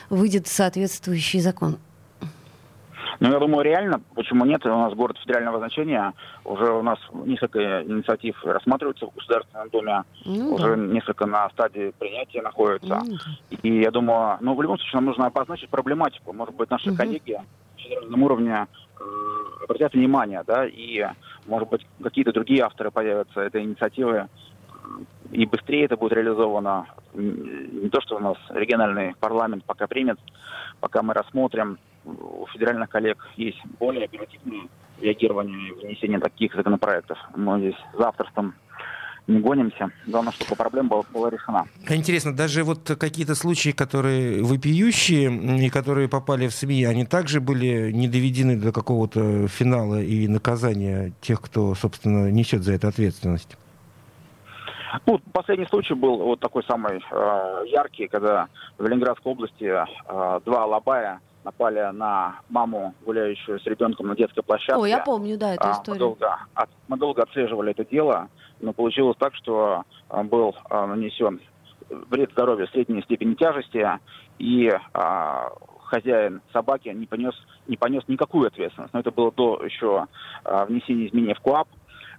выйдет 0.10 0.48
соответствующий 0.48 1.40
закон? 1.40 1.78
Ну, 3.20 3.32
я 3.32 3.40
думаю, 3.40 3.64
реально. 3.64 4.02
Почему 4.16 4.46
нет? 4.46 4.66
У 4.66 4.70
нас 4.70 4.94
город 4.94 5.18
федерального 5.20 5.58
значения. 5.58 6.14
Уже 6.46 6.72
у 6.72 6.82
нас 6.82 7.00
несколько 7.26 7.84
инициатив 7.84 8.44
рассматриваются 8.44 9.08
в 9.08 9.16
Государственном 9.16 9.70
Доме. 9.70 10.04
Mm-hmm. 10.26 10.54
Уже 10.54 10.78
несколько 10.78 11.26
на 11.26 11.50
стадии 11.50 11.94
принятия 11.98 12.42
находятся. 12.42 13.02
Mm-hmm. 13.04 13.60
И 13.64 13.82
я 13.82 13.92
думаю, 13.92 14.38
ну, 14.42 14.54
в 14.54 14.62
любом 14.62 14.78
случае, 14.78 14.98
нам 14.98 15.06
нужно 15.06 15.26
обозначить 15.28 15.70
проблематику. 15.70 16.34
Может 16.34 16.56
быть, 16.56 16.70
наши 16.70 16.90
mm-hmm. 16.90 16.98
коллеги 16.98 17.34
на 17.34 17.84
федеральном 17.84 18.24
уровне 18.24 18.68
э, 19.00 19.64
обратят 19.64 19.94
внимание, 19.94 20.44
да, 20.46 20.66
и, 20.66 21.06
может 21.46 21.70
быть, 21.70 21.86
какие-то 22.02 22.34
другие 22.34 22.64
авторы 22.64 22.92
появятся 22.92 23.42
этой 23.42 23.64
инициативы, 23.64 24.28
и 25.32 25.46
быстрее 25.46 25.86
это 25.86 25.98
будет 25.98 26.14
реализовано. 26.14 26.88
Не 27.14 27.90
то, 27.90 28.00
что 28.02 28.18
у 28.18 28.20
нас 28.20 28.38
региональный 28.50 29.16
парламент 29.20 29.64
пока 29.66 29.88
примет, 29.88 30.20
пока 30.80 31.02
мы 31.02 31.14
рассмотрим 31.14 31.78
у 32.08 32.48
федеральных 32.54 32.90
коллег 32.90 33.18
есть 33.36 33.60
более 33.80 34.06
оперативное 34.06 34.68
реагирование 35.00 35.70
и 35.70 35.86
внесение 35.86 36.20
таких 36.20 36.56
законопроектов. 36.56 37.18
Мы 37.36 37.60
здесь 37.60 37.76
за 37.94 38.08
авторством 38.08 38.56
не 39.28 39.40
гонимся. 39.40 39.90
Главное, 40.06 40.32
чтобы 40.32 40.56
проблема 40.56 40.90
была, 40.90 41.04
была 41.14 41.30
решена. 41.30 41.66
Интересно, 41.90 42.36
даже 42.36 42.64
вот 42.64 42.90
какие-то 43.00 43.36
случаи, 43.36 43.72
которые 43.72 44.42
вопиющие 44.42 45.66
и 45.66 45.70
которые 45.70 46.08
попали 46.08 46.48
в 46.48 46.54
СМИ, 46.54 46.86
они 46.86 47.06
также 47.06 47.42
были 47.42 47.92
не 47.92 48.08
доведены 48.08 48.58
до 48.58 48.72
какого-то 48.72 49.48
финала 49.48 50.02
и 50.02 50.28
наказания 50.28 51.12
тех, 51.22 51.42
кто, 51.42 51.76
собственно, 51.76 52.32
несет 52.32 52.64
за 52.64 52.74
это 52.74 52.88
ответственность? 52.88 53.58
Ну, 55.06 55.20
последний 55.34 55.66
случай 55.66 55.94
был 55.94 56.18
вот 56.18 56.40
такой 56.40 56.64
самый 56.64 56.98
э, 56.98 57.64
яркий, 57.68 58.08
когда 58.08 58.48
в 58.78 58.88
Ленинградской 58.88 59.34
области 59.34 59.66
э, 59.66 60.40
два 60.46 60.64
алабая 60.64 61.20
напали 61.48 61.80
на 61.94 62.42
маму, 62.50 62.94
гуляющую 63.06 63.60
с 63.60 63.66
ребенком 63.66 64.08
на 64.08 64.16
детской 64.16 64.42
площадке. 64.42 64.76
О, 64.76 64.86
я 64.86 65.00
помню, 65.00 65.38
да, 65.38 65.56
эту 65.56 65.72
историю. 65.72 65.94
Мы 65.94 66.00
долго, 66.00 66.40
от, 66.54 66.70
мы 66.90 66.98
долго 66.98 67.24
отслеживали 67.24 67.72
это 67.72 67.86
дело, 67.86 68.28
но 68.60 68.74
получилось 68.74 69.16
так, 69.18 69.34
что 69.36 69.84
а, 70.10 70.24
был 70.24 70.56
а, 70.70 70.88
нанесен 70.88 71.40
вред 71.90 72.32
здоровью 72.32 72.68
средней 72.68 73.02
степени 73.04 73.36
тяжести, 73.36 73.88
и 74.40 74.70
а, 74.94 75.54
хозяин 75.86 76.42
собаки 76.52 76.90
не 76.90 77.06
понес, 77.06 77.34
не 77.68 77.78
понес 77.78 78.04
никакую 78.10 78.48
ответственность. 78.48 78.94
Но 78.94 79.00
это 79.00 79.12
было 79.12 79.32
до 79.32 79.64
еще 79.64 80.08
а, 80.44 80.66
внесения 80.66 81.08
изменений 81.08 81.34
в 81.34 81.40
КУАП, 81.40 81.70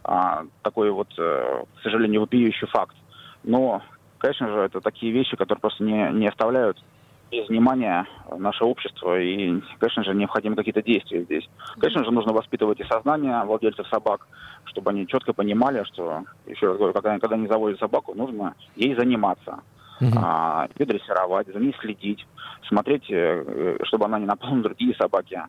а, 0.05 0.47
такой 0.62 0.91
вот, 0.91 1.09
а, 1.19 1.64
к 1.77 1.83
сожалению, 1.83 2.23
вопиющий 2.23 2.67
факт. 2.69 2.97
Но, 3.45 3.83
конечно 4.17 4.49
же, 4.49 4.61
это 4.61 4.81
такие 4.81 5.12
вещи, 5.12 5.37
которые 5.37 5.61
просто 5.61 5.85
не, 5.85 6.12
не 6.12 6.29
оставляют 6.29 6.83
без 7.31 7.49
внимания 7.49 8.07
наше 8.37 8.64
общество, 8.64 9.21
и, 9.21 9.61
конечно 9.79 10.05
же, 10.05 10.14
необходимы 10.14 10.57
какие-то 10.57 10.83
действия 10.83 11.23
здесь. 11.25 11.49
Конечно 11.79 12.05
же, 12.05 12.11
нужно 12.11 12.33
воспитывать 12.33 12.81
и 12.81 12.85
сознание 12.85 13.43
владельцев 13.45 13.87
собак, 13.88 14.27
чтобы 14.64 14.91
они 14.91 15.07
четко 15.07 15.33
понимали, 15.33 15.85
что, 15.85 16.25
еще 16.47 16.69
раз 16.69 16.77
говорю, 16.77 16.95
когда, 16.95 17.19
когда 17.19 17.37
они 17.37 17.47
заводят 17.47 17.79
собаку, 17.79 18.14
нужно 18.14 18.55
ей 18.77 18.95
заниматься, 18.95 19.61
uh-huh. 20.01 20.12
а, 20.17 20.69
ее 20.79 20.87
дрессировать, 20.87 21.49
за 21.49 21.59
ней 21.59 21.75
следить, 21.81 22.27
смотреть, 22.69 23.11
э, 23.11 23.79
чтобы 23.85 24.07
она 24.07 24.19
не 24.19 24.27
напала 24.27 24.55
на 24.55 24.62
другие 24.62 24.95
собаки. 24.95 25.41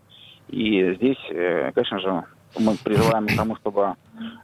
И 0.49 0.95
здесь, 0.95 1.19
э, 1.29 1.71
конечно 1.73 1.99
же, 1.99 2.23
мы 2.59 2.75
призываем 2.83 3.27
к 3.27 3.35
тому, 3.35 3.55
чтобы 3.57 3.95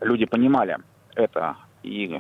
люди 0.02 0.26
понимали 0.26 0.78
это 1.16 1.56
и 1.84 2.20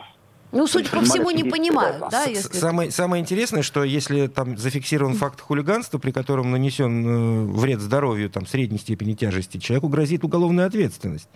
ну, 0.55 0.67
судя 0.67 0.89
по 0.89 1.01
всему, 1.01 1.31
не 1.31 1.43
понимают, 1.43 2.03
да? 2.09 2.23
Если... 2.23 2.57
Самое, 2.57 2.89
самое 2.89 3.21
интересное, 3.21 3.61
что 3.61 3.83
если 3.83 4.27
там 4.27 4.57
зафиксирован 4.57 5.13
факт 5.15 5.41
хулиганства, 5.41 5.97
при 5.97 6.11
котором 6.11 6.51
нанесен 6.51 7.05
э, 7.05 7.45
вред 7.51 7.81
здоровью 7.81 8.29
там, 8.29 8.47
средней 8.47 8.77
степени 8.77 9.13
тяжести, 9.13 9.57
человеку 9.57 9.89
грозит 9.89 10.23
уголовная 10.23 10.65
ответственность 10.65 11.27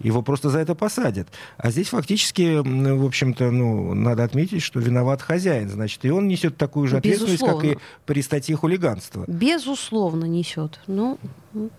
его 0.00 0.22
просто 0.22 0.50
за 0.50 0.58
это 0.58 0.74
посадят. 0.74 1.28
А 1.56 1.70
здесь 1.70 1.88
фактически, 1.88 2.60
в 2.60 3.04
общем-то, 3.04 3.50
ну, 3.50 3.94
надо 3.94 4.24
отметить, 4.24 4.62
что 4.62 4.80
виноват 4.80 5.22
хозяин, 5.22 5.68
значит, 5.68 6.04
и 6.04 6.10
он 6.10 6.28
несет 6.28 6.56
такую 6.56 6.88
же 6.88 6.96
ответственность, 6.96 7.42
Безусловно. 7.42 7.68
как 7.68 7.78
и 7.78 7.82
при 8.06 8.22
статье 8.22 8.56
хулиганства. 8.56 9.24
Безусловно 9.26 10.24
несет. 10.24 10.80
Ну, 10.86 11.18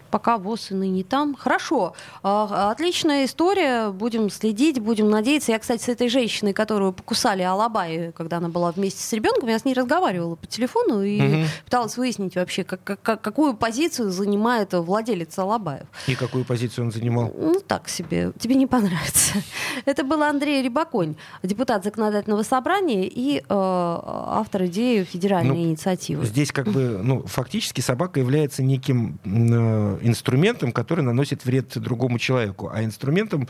пока 0.09 0.37
ВОЗ 0.37 0.71
и 0.71 0.73
ныне 0.73 1.03
там. 1.03 1.35
Хорошо. 1.35 1.93
А, 2.23 2.71
отличная 2.71 3.25
история. 3.25 3.89
Будем 3.89 4.29
следить, 4.29 4.79
будем 4.79 5.09
надеяться. 5.09 5.51
Я, 5.51 5.59
кстати, 5.59 5.83
с 5.83 5.89
этой 5.89 6.09
женщиной, 6.09 6.53
которую 6.53 6.93
покусали 6.93 7.41
Алабай, 7.41 8.11
когда 8.11 8.37
она 8.37 8.49
была 8.49 8.71
вместе 8.71 9.03
с 9.03 9.13
ребенком, 9.13 9.49
я 9.49 9.59
с 9.59 9.65
ней 9.65 9.73
разговаривала 9.73 10.35
по 10.35 10.47
телефону 10.47 11.01
и 11.01 11.21
угу. 11.21 11.45
пыталась 11.65 11.97
выяснить 11.97 12.35
вообще, 12.35 12.63
как, 12.63 12.83
как, 12.83 13.21
какую 13.21 13.55
позицию 13.55 14.11
занимает 14.11 14.73
владелец 14.73 15.37
Алабаев. 15.39 15.87
И 16.07 16.15
какую 16.15 16.45
позицию 16.45 16.85
он 16.85 16.91
занимал? 16.91 17.33
Ну, 17.37 17.59
так 17.65 17.87
себе. 17.87 18.10
Тебе 18.39 18.55
не 18.55 18.67
понравится. 18.67 19.33
Это 19.85 20.03
был 20.03 20.21
Андрей 20.23 20.61
Рибаконь, 20.61 21.15
депутат 21.43 21.83
законодательного 21.83 22.43
собрания 22.43 23.07
и 23.07 23.39
э, 23.39 23.43
автор 23.49 24.65
идеи 24.65 25.03
федеральной 25.03 25.55
ну, 25.55 25.63
инициативы. 25.63 26.25
Здесь 26.25 26.51
как 26.51 26.67
бы, 26.67 26.99
ну, 27.01 27.23
фактически 27.25 27.81
собака 27.81 28.19
является 28.19 28.63
неким 28.63 29.19
Э, 29.61 29.97
инструментом, 30.01 30.71
который 30.71 31.03
наносит 31.03 31.45
вред 31.45 31.77
другому 31.77 32.19
человеку, 32.19 32.69
а 32.73 32.83
инструментом 32.83 33.47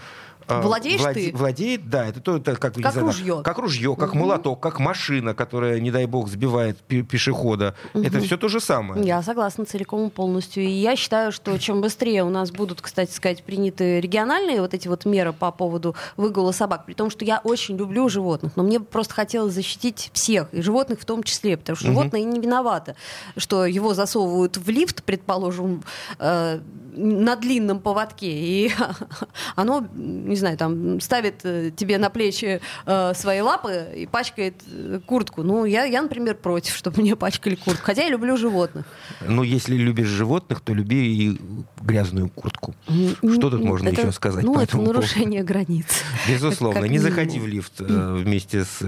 Владеешь 0.60 1.02
влад... 1.02 1.14
ты? 1.14 1.32
Владеет, 1.34 1.90
да. 1.90 2.06
Это 2.08 2.20
то, 2.20 2.38
это 2.38 2.56
как, 2.56 2.76
как 2.76 2.96
ружье. 2.96 3.42
Как 3.44 3.58
ружье, 3.58 3.96
как 3.96 4.10
угу. 4.10 4.20
молоток, 4.20 4.60
как 4.60 4.80
машина, 4.80 5.34
которая, 5.34 5.80
не 5.80 5.92
дай 5.92 6.06
бог, 6.06 6.28
сбивает 6.28 6.78
пешехода. 6.80 7.76
Угу. 7.94 8.04
Это 8.04 8.20
все 8.20 8.38
то 8.38 8.48
же 8.48 8.60
самое. 8.60 9.06
Я 9.06 9.22
согласна 9.22 9.66
целиком 9.66 10.08
и 10.08 10.10
полностью. 10.10 10.64
И 10.64 10.70
я 10.70 10.96
считаю, 10.96 11.32
что 11.32 11.58
чем 11.58 11.82
быстрее 11.82 12.24
у 12.24 12.30
нас 12.30 12.52
будут, 12.52 12.82
кстати 12.82 13.12
сказать, 13.12 13.44
приняты 13.44 14.02
региональные 14.02 14.62
вот 14.62 14.74
эти 14.74 14.88
вот 14.88 15.06
меры 15.06 15.34
по 15.34 15.52
поводу 15.52 15.96
выгула 16.18 16.52
собак, 16.52 16.86
при 16.86 16.94
том, 16.94 17.10
что 17.10 17.26
я 17.26 17.40
очень 17.44 17.78
люблю 17.78 18.10
животных, 18.10 18.54
но 18.56 18.64
мне 18.64 18.80
просто 18.80 19.14
хотелось 19.14 19.54
защитить 19.54 20.10
всех, 20.14 20.54
и 20.54 20.62
животных 20.62 21.00
в 21.00 21.06
том 21.06 21.24
числе, 21.24 21.58
потому 21.58 21.76
что 21.76 21.88
угу. 21.88 21.94
животное 21.94 22.24
не 22.24 22.40
виновато, 22.40 22.96
что 23.38 23.66
его 23.66 23.94
засовывают 23.94 24.58
в 24.58 24.70
лифт, 24.70 25.04
предположим, 25.04 25.84
э, 26.20 26.60
на 26.94 27.36
длинном 27.36 27.80
поводке, 27.80 28.28
и 28.28 28.72
оно, 29.56 29.86
не 29.94 30.36
знаю, 30.42 30.58
там 30.58 31.00
ставит 31.00 31.42
э, 31.46 31.72
тебе 31.76 31.98
на 31.98 32.10
плечи 32.10 32.60
э, 32.86 33.14
свои 33.16 33.40
лапы 33.42 33.88
и 33.96 34.06
пачкает 34.06 34.56
э, 34.68 35.00
куртку. 35.06 35.44
Ну, 35.44 35.66
я, 35.66 35.86
я, 35.86 36.02
например, 36.02 36.36
против, 36.36 36.76
чтобы 36.82 37.02
мне 37.02 37.16
пачкали 37.16 37.56
куртку. 37.56 37.86
Хотя 37.86 38.04
я 38.04 38.10
люблю 38.10 38.36
животных. 38.38 38.86
Ну, 39.26 39.44
если 39.44 39.76
любишь 39.76 40.08
животных, 40.08 40.60
то 40.62 40.74
люби 40.74 40.98
и 41.28 41.40
грязную 41.82 42.30
куртку. 42.30 42.76
Что 43.22 43.50
тут 43.50 43.64
можно 43.64 43.90
Это- 43.90 44.02
еще 44.02 44.12
сказать? 44.12 44.44
Ну, 44.44 44.54
по 44.54 44.58
это 44.60 44.64
этому 44.70 44.84
поводу? 44.84 45.00
нарушение 45.02 45.44
границ. 45.44 45.86
Безусловно. 46.28 46.86
Не 46.86 47.00
заходи 47.00 47.40
в 47.40 47.48
лифт 47.48 47.80
э, 47.80 48.16
вместе 48.24 48.66
с 48.66 48.80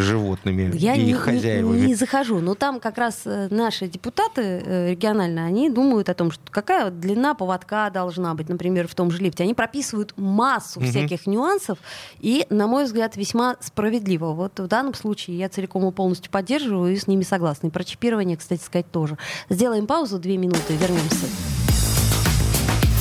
животными 0.00 0.70
Я 0.74 0.94
и 0.94 1.02
не, 1.04 1.10
их 1.10 1.16
не- 1.16 1.22
хозяевами. 1.34 1.80
не 1.86 1.94
захожу, 1.94 2.40
но 2.40 2.54
там 2.54 2.80
как 2.80 2.98
раз 2.98 3.22
э, 3.24 3.48
наши 3.50 3.86
депутаты 3.88 4.42
э, 4.42 4.90
региональные, 4.90 5.44
они 5.46 5.70
думают 5.70 6.08
о 6.08 6.14
том, 6.14 6.30
что 6.30 6.42
какая 6.50 6.90
длина 6.90 7.34
поводка 7.34 7.90
должна 7.90 8.34
быть, 8.34 8.48
например, 8.48 8.88
в 8.88 8.94
том 8.94 9.10
же 9.10 9.18
лифте. 9.18 9.42
Они 9.44 9.54
прописывают 9.54 10.14
массу. 10.16 10.80
Всяких 10.90 11.26
нюансов 11.26 11.78
и, 12.20 12.46
на 12.50 12.66
мой 12.66 12.84
взгляд, 12.84 13.16
весьма 13.16 13.56
справедливо. 13.60 14.32
Вот 14.32 14.58
в 14.60 14.66
данном 14.66 14.94
случае 14.94 15.38
я 15.38 15.48
целиком 15.48 15.86
и 15.88 15.92
полностью 15.92 16.30
поддерживаю 16.30 16.92
и 16.92 16.98
с 16.98 17.06
ними 17.06 17.22
согласна. 17.22 17.68
И 17.68 17.70
про 17.70 17.84
чипирование, 17.84 18.36
кстати 18.36 18.62
сказать, 18.62 18.90
тоже. 18.90 19.18
Сделаем 19.48 19.86
паузу, 19.86 20.18
две 20.18 20.36
минуты, 20.36 20.76
вернемся. 20.76 21.26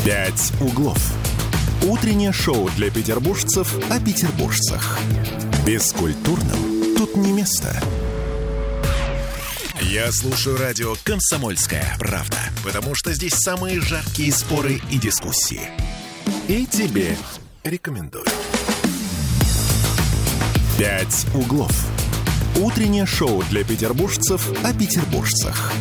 «Пять 0.05 0.53
углов». 0.61 1.13
Утреннее 1.87 2.33
шоу 2.33 2.69
для 2.75 2.89
петербуржцев 2.89 3.77
о 3.89 3.99
петербуржцах. 3.99 4.99
Бескультурным 5.65 6.95
тут 6.97 7.15
не 7.15 7.31
место. 7.31 7.73
Я 9.81 10.11
слушаю 10.11 10.57
радио 10.57 10.93
«Комсомольская 11.03 11.95
правда», 11.99 12.37
потому 12.65 12.95
что 12.95 13.13
здесь 13.13 13.33
самые 13.33 13.79
жаркие 13.79 14.31
споры 14.33 14.81
и 14.91 14.97
дискуссии. 14.97 15.61
И 16.49 16.65
тебе 16.65 17.17
рекомендую. 17.69 18.25
«Пять 20.77 21.25
углов». 21.35 21.71
Утреннее 22.59 23.05
шоу 23.05 23.43
для 23.49 23.63
петербуржцев 23.63 24.51
о 24.63 24.73
петербуржцах. 24.73 25.71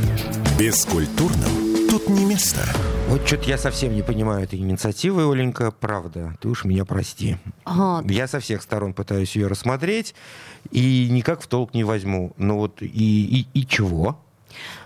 Бескультурным 0.59 1.89
тут 1.89 2.09
не 2.09 2.24
место. 2.24 2.61
Вот 3.09 3.26
что-то 3.26 3.49
я 3.49 3.59
совсем 3.59 3.95
не 3.95 4.03
понимаю 4.03 4.45
этой 4.45 4.59
инициативы, 4.59 5.30
Оленька, 5.30 5.70
правда. 5.72 6.36
Ты 6.41 6.49
уж 6.49 6.64
меня 6.64 6.84
прости. 6.84 7.36
Ага, 7.64 8.07
Я 8.09 8.28
со 8.28 8.39
всех 8.39 8.62
сторон 8.62 8.93
пытаюсь 8.93 9.34
ее 9.34 9.47
рассмотреть 9.47 10.14
и 10.70 11.09
никак 11.11 11.41
в 11.41 11.47
толк 11.47 11.74
не 11.74 11.84
возьму. 11.84 12.32
Ну 12.36 12.59
вот 12.59 12.82
и, 12.82 12.86
и, 12.86 13.47
и 13.55 13.66
чего? 13.66 14.20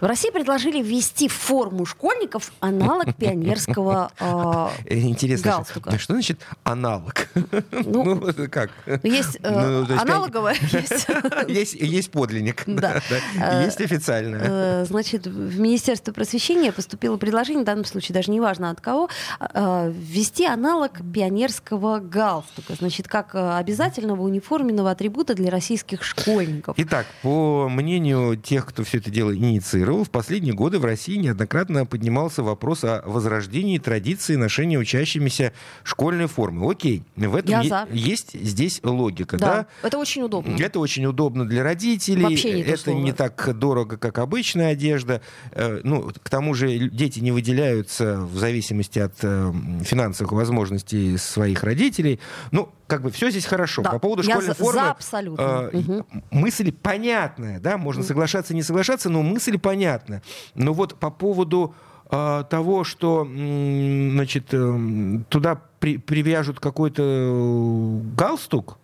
В 0.00 0.04
России 0.06 0.30
предложили 0.30 0.82
ввести 0.82 1.28
в 1.28 1.32
форму 1.32 1.86
школьников 1.86 2.52
аналог 2.60 3.14
пионерского 3.16 4.10
э, 4.18 4.68
Интересно, 5.00 5.50
Галстука. 5.52 5.90
что, 5.90 5.98
что 5.98 6.12
значит 6.14 6.40
аналог? 6.64 7.28
Ну, 7.70 8.02
Ну, 8.32 8.48
как? 8.50 8.70
Есть 9.02 9.38
э, 9.42 9.84
Ну, 9.88 9.98
аналоговое, 10.00 10.54
есть 10.72 11.06
Есть, 11.48 11.74
есть 11.74 12.10
подлинник, 12.10 12.62
Да. 12.66 12.94
да, 12.94 13.02
да. 13.38 13.62
Э, 13.62 13.64
есть 13.64 13.80
официальное. 13.80 14.40
Э, 14.44 14.84
Значит, 14.84 15.26
в 15.26 15.58
Министерство 15.60 16.12
просвещения 16.12 16.72
поступило 16.72 17.16
предложение, 17.16 17.62
в 17.62 17.66
данном 17.66 17.84
случае 17.84 18.14
даже 18.14 18.30
не 18.30 18.40
важно 18.40 18.70
от 18.70 18.80
кого, 18.80 19.08
э, 19.40 19.92
ввести 19.94 20.44
аналог 20.46 20.92
пионерского 21.14 21.98
галстука. 21.98 22.74
Значит, 22.74 23.08
как 23.08 23.34
э, 23.34 23.56
обязательного 23.56 24.22
униформенного 24.22 24.90
атрибута 24.90 25.34
для 25.34 25.50
российских 25.50 26.02
школьников. 26.02 26.74
Итак, 26.78 27.06
по 27.22 27.68
мнению 27.68 28.36
тех, 28.36 28.66
кто 28.66 28.84
все 28.84 28.98
это 28.98 29.10
дело 29.10 29.34
инициировал, 29.36 29.61
в 29.62 30.10
последние 30.10 30.54
годы 30.54 30.78
в 30.78 30.84
России 30.84 31.16
неоднократно 31.16 31.86
поднимался 31.86 32.42
вопрос 32.42 32.84
о 32.84 33.02
возрождении 33.06 33.78
традиции 33.78 34.36
ношения 34.36 34.78
учащимися 34.78 35.52
школьной 35.84 36.26
формы. 36.26 36.70
Окей, 36.70 37.02
в 37.16 37.34
этом 37.36 37.50
Я 37.50 37.62
е- 37.62 37.86
есть 37.92 38.32
здесь 38.34 38.80
логика, 38.82 39.36
да? 39.38 39.66
Да, 39.82 39.88
это 39.88 39.98
очень 39.98 40.22
удобно. 40.22 40.56
Это 40.58 40.80
очень 40.80 41.06
удобно 41.06 41.46
для 41.46 41.62
родителей. 41.62 42.22
Вообще 42.22 42.52
не 42.54 42.64
то 42.64 42.70
это 42.70 42.82
слово. 42.82 42.98
не 43.00 43.12
так 43.12 43.58
дорого, 43.58 43.96
как 43.96 44.18
обычная 44.18 44.68
одежда. 44.72 45.20
Э, 45.52 45.80
Ну, 45.84 46.10
к 46.22 46.28
тому 46.30 46.54
же 46.54 46.88
дети 46.88 47.20
не 47.20 47.32
выделяются 47.32 48.18
в 48.20 48.36
зависимости 48.38 48.98
от 48.98 49.14
э, 49.22 49.52
финансовых 49.84 50.32
возможностей 50.32 51.16
своих 51.18 51.62
родителей. 51.64 52.20
Ну, 52.50 52.68
как 52.86 53.02
бы 53.02 53.10
все 53.10 53.30
здесь 53.30 53.46
хорошо. 53.46 53.82
Да, 53.82 53.90
По 53.92 53.98
поводу 53.98 54.22
я 54.22 54.34
школьной 54.34 54.48
за- 54.48 54.54
формы. 54.54 54.80
за 54.80 54.90
абсолютно. 54.90 55.42
э, 55.72 55.76
Мгм. 55.78 56.06
Мысль 56.30 56.72
понятная, 56.72 57.58
да, 57.58 57.78
можно 57.78 58.02
соглашаться, 58.02 58.54
не 58.54 58.62
соглашаться, 58.62 59.08
но 59.08 59.22
мысль 59.22 59.51
понятна. 59.58 60.22
Но 60.54 60.72
вот 60.72 60.94
по 60.98 61.10
поводу 61.10 61.74
э, 62.10 62.44
того, 62.50 62.84
что 62.84 63.24
значит, 63.26 64.52
э, 64.52 65.18
туда 65.28 65.60
при- 65.80 65.98
привяжут 65.98 66.60
какой-то 66.60 67.02
э, 67.02 68.00
галстук, 68.16 68.78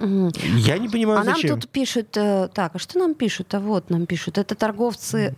я 0.00 0.78
не 0.78 0.88
понимаю, 0.88 1.20
А 1.20 1.24
нам 1.24 1.34
зачем. 1.36 1.60
тут 1.60 1.70
пишут, 1.70 2.16
э, 2.16 2.48
так, 2.52 2.74
а 2.74 2.78
что 2.78 2.98
нам 2.98 3.14
пишут? 3.14 3.54
А 3.54 3.60
вот 3.60 3.90
нам 3.90 4.06
пишут, 4.06 4.36
это 4.38 4.54
торговцы 4.56 5.34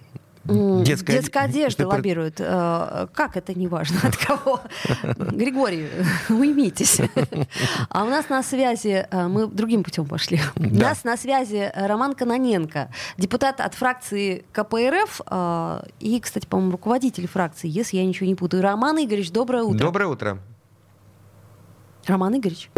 м, 0.49 0.85
Детской 0.85 1.13
детской 1.13 1.39
од- 1.45 1.51
одежды 1.51 1.83
это 1.83 1.89
про- 1.91 1.97
лоббируют. 1.97 2.37
Э, 2.41 3.07
Как 3.15 3.37
это 3.37 3.55
не 3.59 3.67
важно 3.69 3.99
от 4.03 4.17
кого? 4.17 4.61
Григорий, 5.33 5.89
уймитесь. 6.29 7.01
А 7.89 8.05
у 8.05 8.09
нас 8.09 8.29
на 8.29 8.43
связи, 8.43 9.07
э, 9.11 9.29
мы 9.29 9.47
другим 9.47 9.83
путем 9.83 10.07
пошли. 10.07 10.41
У 10.57 10.63
нас 10.75 11.05
на 11.05 11.17
связи 11.17 11.73
Роман 11.75 12.15
Каноненко, 12.15 12.89
депутат 13.19 13.61
от 13.61 13.75
фракции 13.75 14.45
КПРФ 14.53 15.21
э, 15.31 15.83
и, 16.01 16.21
кстати, 16.21 16.47
по-моему, 16.47 16.73
руководитель 16.73 17.27
фракции, 17.27 17.69
если 17.69 17.97
я 17.97 18.05
ничего 18.07 18.27
не 18.27 18.35
путаю. 18.35 18.63
Роман 18.63 18.99
Игоревич, 19.03 19.31
доброе 19.31 19.63
утро. 19.63 19.79
Доброе 19.79 20.07
утро. 20.09 20.39
Роман 22.07 22.37
Игоревич. 22.37 22.71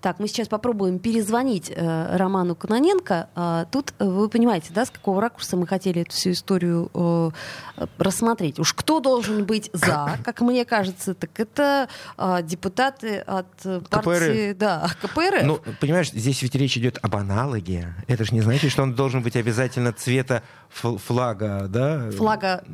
Так, 0.00 0.18
мы 0.18 0.28
сейчас 0.28 0.48
попробуем 0.48 0.98
перезвонить 0.98 1.70
э, 1.74 2.16
Роману 2.16 2.54
Кононенко. 2.54 3.28
А, 3.34 3.66
тут 3.66 3.92
э, 3.98 4.04
вы 4.06 4.30
понимаете, 4.30 4.68
да, 4.72 4.86
с 4.86 4.90
какого 4.90 5.20
ракурса 5.20 5.58
мы 5.58 5.66
хотели 5.66 6.00
эту 6.02 6.12
всю 6.12 6.30
историю 6.30 6.90
э, 6.94 7.30
э, 7.76 7.86
рассмотреть. 7.98 8.58
Уж 8.58 8.72
кто 8.72 9.00
должен 9.00 9.44
быть 9.44 9.68
за, 9.74 10.18
как 10.24 10.40
мне 10.40 10.64
кажется, 10.64 11.12
так 11.14 11.38
это 11.38 11.88
э, 12.16 12.38
депутаты 12.42 13.18
от 13.18 13.46
э, 13.64 13.80
партии, 13.90 14.54
да, 14.54 14.88
КПРФ. 15.02 15.42
Ну, 15.44 15.60
понимаешь, 15.80 16.10
здесь 16.10 16.40
ведь 16.40 16.54
речь 16.54 16.78
идет 16.78 16.98
об 17.02 17.14
аналоге. 17.16 17.94
Это 18.08 18.24
же 18.24 18.32
не 18.34 18.40
значит, 18.40 18.70
что 18.72 18.82
он 18.82 18.94
должен 18.94 19.22
быть 19.22 19.36
обязательно 19.36 19.92
цвета 19.92 20.42
фл- 20.70 20.96
флага, 20.96 21.66
да? 21.68 22.10
Флага 22.12 22.64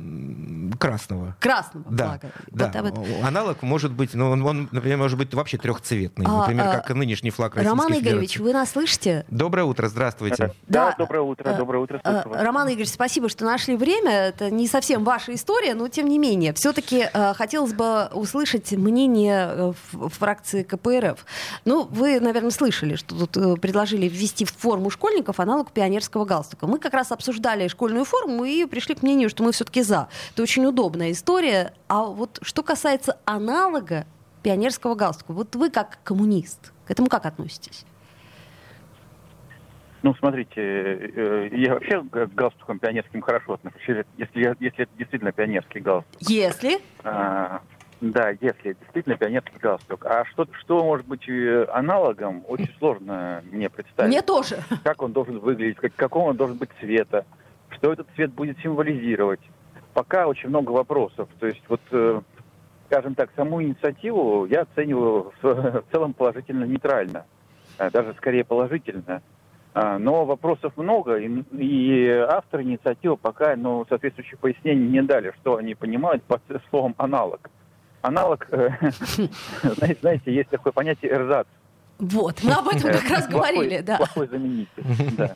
Красного. 0.78 1.36
красного 1.40 1.86
Да, 1.90 2.04
флага. 2.06 2.32
да. 2.52 2.82
Вот 2.82 2.92
этом. 2.92 3.04
Аналог 3.24 3.62
может 3.62 3.90
быть, 3.92 4.14
ну, 4.14 4.30
он, 4.30 4.42
он, 4.46 4.68
например, 4.70 4.98
может 4.98 5.18
быть 5.18 5.34
вообще 5.34 5.58
трехцветный. 5.58 6.24
А, 6.28 6.40
Например, 6.42 6.68
а, 6.68 6.72
как 6.72 6.90
и 6.90 6.94
нынешний 6.94 7.15
флаг 7.30 7.54
Российской 7.54 7.70
Роман 7.70 7.88
Федерации. 7.88 8.08
Игоревич, 8.10 8.38
вы 8.38 8.52
нас 8.52 8.70
слышите? 8.70 9.24
Доброе 9.28 9.64
утро, 9.64 9.88
здравствуйте. 9.88 10.52
Да, 10.66 10.90
Да, 10.90 10.94
доброе 10.98 11.22
утро, 11.22 11.48
э, 11.48 11.56
доброе 11.56 11.78
утро. 11.78 12.00
Э. 12.04 12.22
Роман 12.24 12.68
Игоревич, 12.68 12.90
спасибо, 12.90 13.28
что 13.28 13.44
нашли 13.44 13.76
время. 13.76 14.12
Это 14.12 14.50
не 14.50 14.66
совсем 14.68 15.04
ваша 15.04 15.34
история, 15.34 15.74
но 15.74 15.88
тем 15.88 16.08
не 16.08 16.18
менее. 16.18 16.52
Все-таки 16.52 17.08
хотелось 17.34 17.72
бы 17.72 18.06
услышать 18.12 18.72
мнение 18.72 19.48
э, 19.48 19.72
фракции 19.92 20.62
КПРФ. 20.62 21.24
Ну, 21.64 21.84
вы, 21.90 22.20
наверное, 22.20 22.50
слышали, 22.50 22.96
что 22.96 23.26
тут 23.26 23.36
э, 23.36 23.56
предложили 23.56 24.08
ввести 24.08 24.44
в 24.44 24.52
форму 24.52 24.90
школьников 24.90 25.40
аналог 25.40 25.72
пионерского 25.72 26.24
галстука. 26.24 26.66
Мы 26.66 26.78
как 26.78 26.94
раз 26.94 27.12
обсуждали 27.12 27.68
школьную 27.68 28.04
форму 28.04 28.44
и 28.44 28.64
пришли 28.66 28.94
к 28.94 29.02
мнению, 29.02 29.30
что 29.30 29.42
мы 29.42 29.52
все-таки 29.52 29.82
за. 29.82 30.08
Это 30.32 30.42
очень 30.42 30.66
удобная 30.66 31.12
история. 31.12 31.72
А 31.88 32.04
вот 32.04 32.38
что 32.42 32.62
касается 32.62 33.18
аналога 33.24 34.06
пионерского 34.50 34.94
галстука, 34.94 35.32
вот 35.32 35.56
вы 35.56 35.70
как 35.70 35.98
коммунист 36.04 36.72
к 36.86 36.90
этому 36.92 37.08
как 37.08 37.26
относитесь? 37.26 37.84
Ну, 40.04 40.14
смотрите, 40.14 40.54
э, 40.60 41.48
я 41.50 41.74
вообще 41.74 42.00
к 42.00 42.28
галстукам 42.32 42.78
пионерским 42.78 43.22
хорошо 43.22 43.54
отношусь, 43.54 44.04
если, 44.16 44.40
я- 44.40 44.54
если 44.60 44.84
это 44.84 44.92
действительно 44.96 45.32
пионерский 45.32 45.80
галстук. 45.80 46.14
Если 46.20 46.78
А, 47.02 47.60
да, 48.00 48.30
если 48.40 48.70
это 48.70 48.80
действительно 48.82 49.16
пионерский 49.16 49.58
галстук. 49.58 50.06
А 50.06 50.24
что, 50.26 50.46
что 50.60 50.84
может 50.84 51.06
быть 51.08 51.28
э, 51.28 51.66
аналогом, 51.72 52.44
очень 52.46 52.72
сложно 52.78 53.42
мне 53.50 53.68
представить. 53.68 54.12
мне 54.12 54.22
тоже. 54.22 54.58
Как 54.84 55.02
он 55.02 55.12
должен 55.12 55.40
выглядеть, 55.40 55.78
как, 55.78 55.92
какого 55.96 56.30
он 56.30 56.36
должен 56.36 56.56
быть 56.56 56.70
цвета, 56.78 57.24
что 57.70 57.92
этот 57.92 58.06
цвет 58.14 58.30
будет 58.32 58.56
символизировать. 58.60 59.40
Пока 59.92 60.28
очень 60.28 60.50
много 60.50 60.70
вопросов. 60.70 61.28
То 61.40 61.48
есть 61.48 61.62
вот, 61.68 61.80
э, 61.90 62.20
скажем 62.86 63.14
так, 63.14 63.30
саму 63.36 63.62
инициативу 63.62 64.46
я 64.46 64.62
оцениваю 64.62 65.32
в, 65.42 65.84
целом 65.92 66.14
положительно-нейтрально. 66.14 67.24
А, 67.78 67.90
Даже 67.90 68.14
скорее 68.14 68.44
положительно. 68.44 69.22
А, 69.74 69.98
Но 69.98 70.24
вопросов 70.24 70.72
много, 70.76 71.16
и, 71.16 71.28
и 71.52 72.08
автор 72.08 72.62
инициативы 72.62 73.16
пока 73.16 73.54
ну, 73.56 73.84
соответствующих 73.88 74.38
пояснений 74.38 74.88
не 74.88 75.02
дали, 75.02 75.34
что 75.40 75.56
они 75.56 75.74
понимают 75.74 76.22
под 76.24 76.40
словом 76.70 76.94
аналог. 76.96 77.50
Аналог, 78.02 78.46
э, 78.50 78.70
знаете, 80.00 80.32
есть 80.32 80.48
такое 80.50 80.72
понятие 80.72 81.12
эрзац. 81.12 81.46
Вот, 81.98 82.42
мы 82.42 82.52
об 82.52 82.68
этом 82.68 82.92
как 82.92 83.08
раз 83.08 83.26
говорили, 83.26 83.80
да. 83.80 83.96
Плохой 83.96 84.28
заменитель. 84.28 85.16
да, 85.16 85.34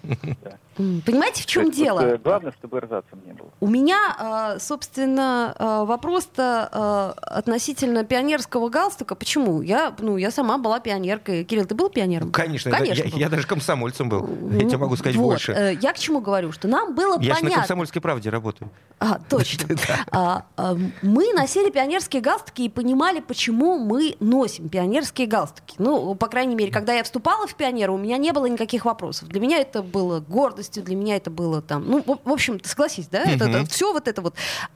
Понимаете, 0.76 1.42
в 1.42 1.46
чем 1.46 1.70
дело? 1.70 2.00
э, 2.00 2.16
Главное, 2.18 2.52
чтобы 2.52 2.80
рзаца 2.80 3.08
не 3.26 3.32
было. 3.32 3.48
У 3.60 3.66
меня, 3.66 4.54
э, 4.56 4.58
собственно, 4.60 5.54
э, 5.58 5.84
вопрос-то 5.84 7.14
относительно 7.22 8.04
пионерского 8.04 8.68
галстука. 8.68 9.14
Почему? 9.14 9.62
Я, 9.62 9.94
ну, 9.98 10.16
я 10.16 10.30
сама 10.30 10.58
была 10.58 10.80
пионеркой. 10.80 11.44
Кирилл, 11.44 11.64
ты 11.66 11.74
был 11.74 11.88
пионером? 11.90 12.30
Конечно, 12.30 12.70
Конечно. 12.70 13.04
Я, 13.08 13.16
я 13.16 13.28
даже 13.28 13.46
комсомольцем 13.46 14.08
был. 14.08 14.28
Я 14.52 14.60
тебе 14.60 14.78
могу 14.78 14.96
сказать 14.96 15.16
Вот, 15.16 15.24
больше. 15.32 15.78
Я 15.80 15.92
к 15.92 15.98
чему 15.98 16.20
говорю? 16.20 16.52
Что 16.52 16.68
нам 16.68 16.94
было 16.94 17.14
Я 17.20 17.20
же 17.20 17.28
на 17.28 17.34
понятно. 17.36 17.56
комсомольской 17.62 18.00
правде 18.02 18.30
работаю. 18.30 18.70
А, 18.98 19.18
точно. 19.28 19.76
А, 20.12 20.44
а, 20.56 20.76
мы 21.02 21.32
носили 21.32 21.70
пионерские 21.70 22.22
галстуки 22.22 22.62
и 22.62 22.68
понимали, 22.68 23.20
почему 23.20 23.78
мы 23.78 24.16
носим 24.20 24.68
пионерские 24.68 25.26
галстуки. 25.26 25.76
Ну, 25.78 26.14
по 26.14 26.26
крайней 26.28 26.49
мере, 26.56 26.70
когда 26.72 26.92
я 26.92 27.02
вступала 27.02 27.46
в 27.46 27.54
пионеры, 27.54 27.92
у 27.92 27.98
меня 27.98 28.16
не 28.16 28.32
было 28.32 28.46
никаких 28.46 28.84
вопросов. 28.84 29.28
Для 29.28 29.40
меня 29.40 29.58
это 29.58 29.82
было 29.82 30.20
гордостью, 30.20 30.82
для 30.82 30.96
меня 30.96 31.16
это 31.16 31.30
было 31.30 31.62
там... 31.62 31.88
Ну, 31.88 32.02
в, 32.24 32.30
общем, 32.30 32.58
ты 32.58 32.68
согласись, 32.68 33.08
да? 33.08 33.22
Это, 33.22 33.64
все 33.66 33.92
вот 33.92 34.08
это 34.08 34.22
вот. 34.22 34.34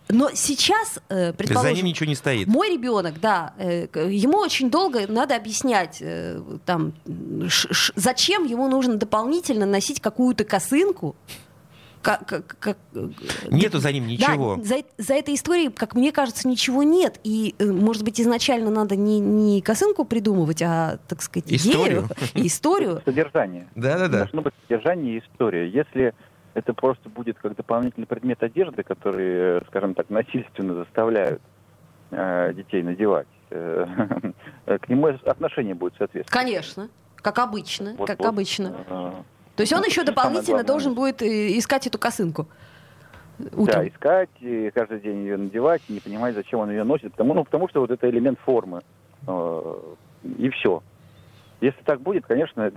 Но 0.08 0.30
сейчас, 0.34 0.98
э, 1.08 1.16
есть 1.16 1.26
за 1.28 1.32
предположим... 1.34 1.74
ним 1.76 1.86
ничего 1.86 2.06
не 2.06 2.14
стоит. 2.14 2.46
Мой 2.46 2.70
ребенок, 2.70 3.20
да, 3.20 3.54
э, 3.58 3.86
ему 4.08 4.38
очень 4.38 4.70
долго 4.70 5.06
надо 5.08 5.36
объяснять, 5.36 5.98
э, 6.00 6.40
там, 6.64 6.94
ш- 7.48 7.72
ш- 7.72 7.92
зачем 7.96 8.44
ему 8.44 8.68
нужно 8.68 8.96
дополнительно 8.96 9.66
носить 9.66 10.00
какую-то 10.00 10.44
косынку. 10.44 11.16
Как, 12.04 12.26
как- 12.28 12.56
как- 12.60 12.76
Нету 13.50 13.78
за 13.78 13.90
ним 13.90 14.06
ничего. 14.06 14.56
да, 14.56 14.62
за, 14.62 14.74
э- 14.76 14.84
за 14.98 15.14
этой 15.14 15.34
историей, 15.34 15.70
как 15.70 15.94
мне 15.94 16.12
кажется, 16.12 16.46
ничего 16.46 16.82
нет. 16.82 17.18
И, 17.24 17.54
э, 17.58 17.64
может 17.64 18.04
быть, 18.04 18.20
изначально 18.20 18.70
надо 18.70 18.94
не, 18.94 19.18
не 19.20 19.62
косынку 19.62 20.04
придумывать, 20.04 20.60
а, 20.60 20.98
так 21.08 21.22
сказать, 21.22 21.50
Историю. 21.50 22.02
идею, 22.02 22.44
и 22.44 22.46
историю. 22.46 23.00
Содержание. 23.06 23.68
Да-да-да. 23.74 24.18
Должно 24.18 24.42
быть 24.42 24.52
содержание 24.68 25.16
и 25.16 25.18
история. 25.20 25.66
Если 25.70 26.12
это 26.52 26.74
просто 26.74 27.08
будет 27.08 27.38
как 27.38 27.56
дополнительный 27.56 28.06
предмет 28.06 28.42
одежды, 28.42 28.82
который, 28.82 29.58
э, 29.58 29.60
скажем 29.68 29.94
так, 29.94 30.10
насильственно 30.10 30.74
заставляют 30.74 31.40
э, 32.10 32.52
детей 32.54 32.82
надевать, 32.82 33.26
э, 33.48 33.86
к 34.78 34.88
нему 34.90 35.06
отношение 35.06 35.74
будет 35.74 35.94
соответствовать. 35.96 36.28
Конечно, 36.44 36.90
как 37.16 37.38
обычно, 37.38 37.94
Вот- 37.96 38.06
как 38.08 38.18
вот, 38.18 38.28
обычно. 38.28 38.76
э, 38.88 39.12
То 39.56 39.62
есть 39.62 39.72
он 39.72 39.80
это 39.80 39.88
еще 39.90 40.02
дополнительно 40.02 40.64
должен 40.64 40.94
будет 40.94 41.22
э, 41.22 41.56
искать 41.58 41.86
эту 41.86 41.98
косынку. 41.98 42.46
Да, 43.38 43.50
Утром. 43.56 43.88
искать, 43.88 44.30
и 44.40 44.70
каждый 44.74 45.00
день 45.00 45.18
ее 45.24 45.36
надевать, 45.36 45.82
не 45.88 46.00
понимать, 46.00 46.34
зачем 46.34 46.60
он 46.60 46.70
ее 46.70 46.84
носит, 46.84 47.12
потому, 47.12 47.34
ну, 47.34 47.44
потому 47.44 47.68
что 47.68 47.80
вот 47.80 47.90
это 47.90 48.08
элемент 48.08 48.38
формы. 48.40 48.82
э, 49.26 49.74
И 50.38 50.48
все. 50.50 50.82
Если 51.60 51.82
так 51.84 52.00
будет, 52.00 52.26
конечно, 52.26 52.70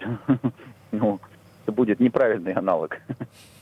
ну, 0.92 1.20
это 1.64 1.72
будет 1.72 2.00
неправильный 2.00 2.54
аналог. 2.54 2.98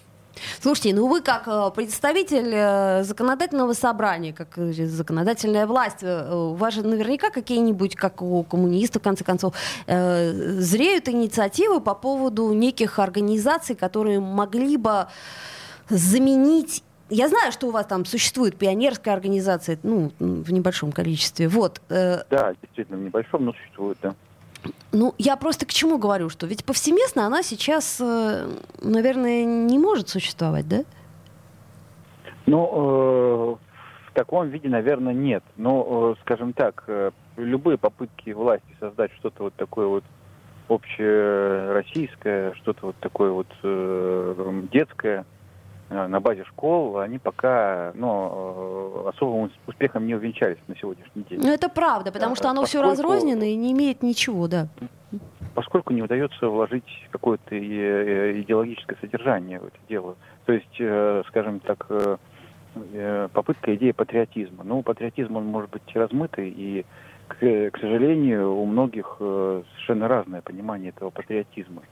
Слушайте, 0.60 0.94
ну 0.94 1.08
вы 1.08 1.22
как 1.22 1.48
э, 1.48 1.72
представитель 1.76 2.52
э, 2.54 3.04
законодательного 3.04 3.74
собрания, 3.74 4.34
как 4.34 4.58
э, 4.58 4.72
законодательная 4.72 5.68
власть, 5.68 6.04
у 6.04 6.54
вас 6.54 6.74
же 6.74 6.84
наверняка 6.84 7.30
какие-нибудь, 7.30 7.96
как 7.96 8.22
у 8.22 8.44
коммунистов, 8.44 9.02
в 9.02 9.06
конце 9.06 9.24
концов, 9.24 9.54
зреют 9.88 11.10
инициативы 11.10 11.82
по 11.82 11.96
поводу 11.96 12.52
неких 12.54 13.00
организаций, 13.00 13.76
которые 13.76 14.20
могли 14.20 14.78
бы 14.78 15.08
заменить 15.90 16.84
я 17.10 17.28
знаю, 17.28 17.52
что 17.52 17.68
у 17.68 17.72
вас 17.72 17.86
там 17.86 18.04
существует 18.04 18.58
пионерская 18.58 19.14
организация, 19.14 19.78
ну, 19.84 20.12
в 20.18 20.52
небольшом 20.52 20.92
количестве. 20.92 21.48
Вот. 21.48 21.80
Да, 21.88 22.56
действительно, 22.64 22.98
в 22.98 23.02
небольшом, 23.02 23.46
но 23.46 23.54
существует, 23.54 24.00
да. 24.02 24.16
Ну, 24.92 25.14
я 25.18 25.36
просто 25.36 25.66
к 25.66 25.74
чему 25.74 25.98
говорю, 25.98 26.30
что 26.30 26.48
ведь 26.48 26.66
повсеместно 26.66 27.26
она 27.26 27.44
сейчас, 27.44 28.00
э, 28.02 28.48
наверное, 28.82 29.44
не 29.44 29.78
может 29.78 30.10
существовать, 30.10 30.68
да? 30.68 30.84
Ну, 32.46 32.70
э, 32.72 33.56
в 34.10 34.14
таком 34.14 34.50
виде, 34.50 34.70
наверное, 34.70 35.14
нет. 35.14 35.44
Но, 35.58 36.16
э, 36.18 36.22
скажем 36.22 36.54
так, 36.54 36.84
э, 36.88 37.12
любые 37.38 37.78
попытки 37.78 38.32
власти 38.32 38.76
создать 38.80 39.12
что-то 39.20 39.44
вот 39.44 39.54
такое 39.56 39.88
вот 39.88 40.04
общероссийское, 40.68 42.54
что-то 42.56 42.88
вот 42.88 42.96
такое 43.00 43.32
вот 43.32 43.48
э, 43.64 44.62
детское 44.72 45.26
на 45.90 46.20
базе 46.20 46.44
школ, 46.46 46.98
они 47.00 47.20
пока 47.20 47.92
ну, 47.96 49.04
э, 49.06 49.10
особым 49.10 49.52
успехом 49.68 50.08
не 50.08 50.16
увенчались 50.16 50.58
на 50.68 50.76
сегодняшний 50.76 51.24
день. 51.24 51.40
Ну, 51.42 51.52
это 51.52 51.70
правда, 51.70 52.12
потому 52.12 52.36
что 52.36 52.50
оно 52.50 52.66
все 52.66 52.82
поскольку- 52.82 53.12
разрознено 53.12 53.44
и 53.44 53.56
не 53.56 53.72
имеет 53.72 54.02
ничего, 54.02 54.48
да. 54.48 54.68
поскольку 55.54 55.94
не 55.94 56.02
удается 56.02 56.50
вложить 56.50 57.08
какое-то 57.12 57.56
э, 57.56 58.42
идеологическое 58.42 58.98
содержание 59.00 59.60
в 59.60 59.68
это 59.68 59.78
дело. 59.88 60.16
То 60.46 60.54
есть, 60.54 60.76
э, 60.80 61.24
скажем 61.28 61.60
так, 61.60 61.86
э, 61.90 62.18
э, 62.94 63.30
попытка 63.32 63.76
идеи 63.76 63.92
патриотизма. 63.92 64.64
Ну, 64.64 64.82
патриотизм, 64.82 65.36
он 65.36 65.46
может 65.46 65.70
быть 65.70 65.96
размытый, 65.96 66.50
и, 66.50 66.86
к, 67.28 67.80
сожалению, 67.80 68.54
у 68.56 68.66
многих 68.66 69.18
э, 69.20 69.64
совершенно 69.74 70.08
разное 70.08 70.42
понимание 70.42 70.90
этого 70.90 71.10
патриотизма. 71.10 71.84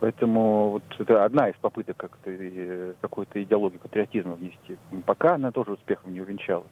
Поэтому 0.00 0.70
вот 0.70 0.82
это 0.98 1.24
одна 1.24 1.48
из 1.48 1.54
попыток 1.56 1.96
как-то 1.96 2.30
э, 2.30 2.92
какой-то 3.00 3.42
идеологии 3.42 3.78
патриотизма 3.78 4.34
внести. 4.34 4.76
Пока 5.06 5.34
она 5.34 5.50
тоже 5.52 5.72
успехом 5.72 6.12
не 6.12 6.20
увенчалась. 6.20 6.66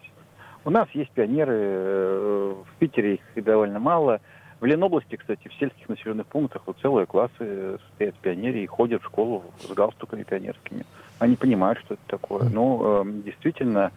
У 0.64 0.70
нас 0.70 0.89
есть 0.95 1.11
пионеры, 1.12 1.55
э, 1.57 2.55
в 2.70 2.79
Питере 2.79 3.14
их 3.35 3.45
довольно 3.45 3.79
мало. 3.79 4.20
В 4.61 4.66
Ленобласти, 4.66 5.16
кстати, 5.16 5.49
в 5.49 5.55
сельских 5.55 5.89
населенных 5.89 6.27
пунктах 6.27 6.62
вот 6.66 6.79
целые 6.81 7.07
классы 7.07 7.79
стоят 7.95 8.14
пионеры 8.16 8.61
и 8.61 8.66
ходят 8.66 9.03
в 9.03 9.07
школу 9.07 9.45
с 9.61 9.68
галстуками 9.72 10.22
пионерскими. 10.22 10.85
Они 11.18 11.37
понимают, 11.37 11.79
что 11.81 11.95
это 11.95 12.03
такое. 12.07 12.49
Но 12.51 13.05
э, 13.07 13.11
действительно, 13.25 13.91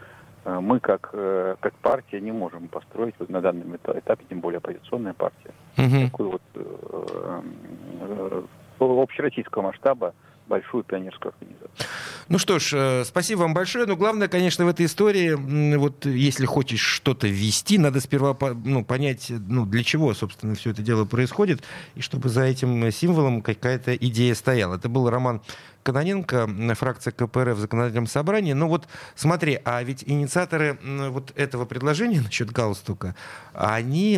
э, 0.45 0.59
мы 0.59 0.80
как, 0.80 1.09
э, 1.13 1.55
как 1.59 1.73
партия 1.75 2.19
не 2.21 2.32
можем 2.32 2.67
построить 2.69 3.15
вот 3.19 3.30
на 3.30 3.41
данном 3.41 3.73
эта- 3.73 3.97
этапе, 3.99 4.23
тем 4.30 4.39
более 4.39 4.57
оппозиционная 4.57 5.13
партия, 5.13 5.51
Мгм. 5.78 6.05
такую 6.09 6.30
вот 6.32 6.41
э, 6.55 7.41
э, 8.01 8.41
общероссийского 8.80 9.63
масштаба 9.63 10.13
большую 10.47 10.84
пионерскую 10.84 11.34
организацию. 11.34 11.69
Ну 12.30 12.39
что 12.39 12.59
ж, 12.59 12.73
э, 12.73 13.03
спасибо 13.05 13.39
вам 13.39 13.53
большое. 13.53 13.86
Но 13.86 13.95
главное, 13.95 14.28
конечно, 14.28 14.65
в 14.65 14.69
этой 14.69 14.86
истории, 14.86 15.34
вот 15.75 16.05
если 16.05 16.45
хочешь 16.45 16.82
что-то 16.82 17.28
ввести, 17.28 17.78
надо 17.78 17.99
сперва 17.99 18.36
ну, 18.63 18.84
понять, 18.84 19.28
ну, 19.30 19.65
для 19.65 19.84
чего, 19.84 20.13
собственно, 20.13 20.55
все 20.55 20.71
это 20.71 20.82
дело 20.82 21.05
происходит, 21.05 21.63
и 21.95 22.01
чтобы 22.01 22.30
за 22.30 22.43
этим 22.43 22.91
символом 22.91 23.41
какая-то 23.41 23.95
идея 23.95 24.34
стояла. 24.36 24.75
Это 24.75 24.89
был 24.89 25.09
Роман 25.09 25.41
Каноненко, 25.88 26.49
фракция 26.75 27.13
КПРФ 27.13 27.55
в 27.55 27.59
законодательном 27.61 28.07
собрании. 28.07 28.51
Ну 28.51 28.67
вот 28.67 28.89
смотри, 29.15 29.57
а 29.63 29.81
ведь 29.81 30.03
инициаторы 30.05 30.77
вот 30.83 31.31
этого 31.38 31.63
предложения 31.63 32.19
насчет 32.25 32.51
галстука, 32.51 33.15
они 33.53 34.17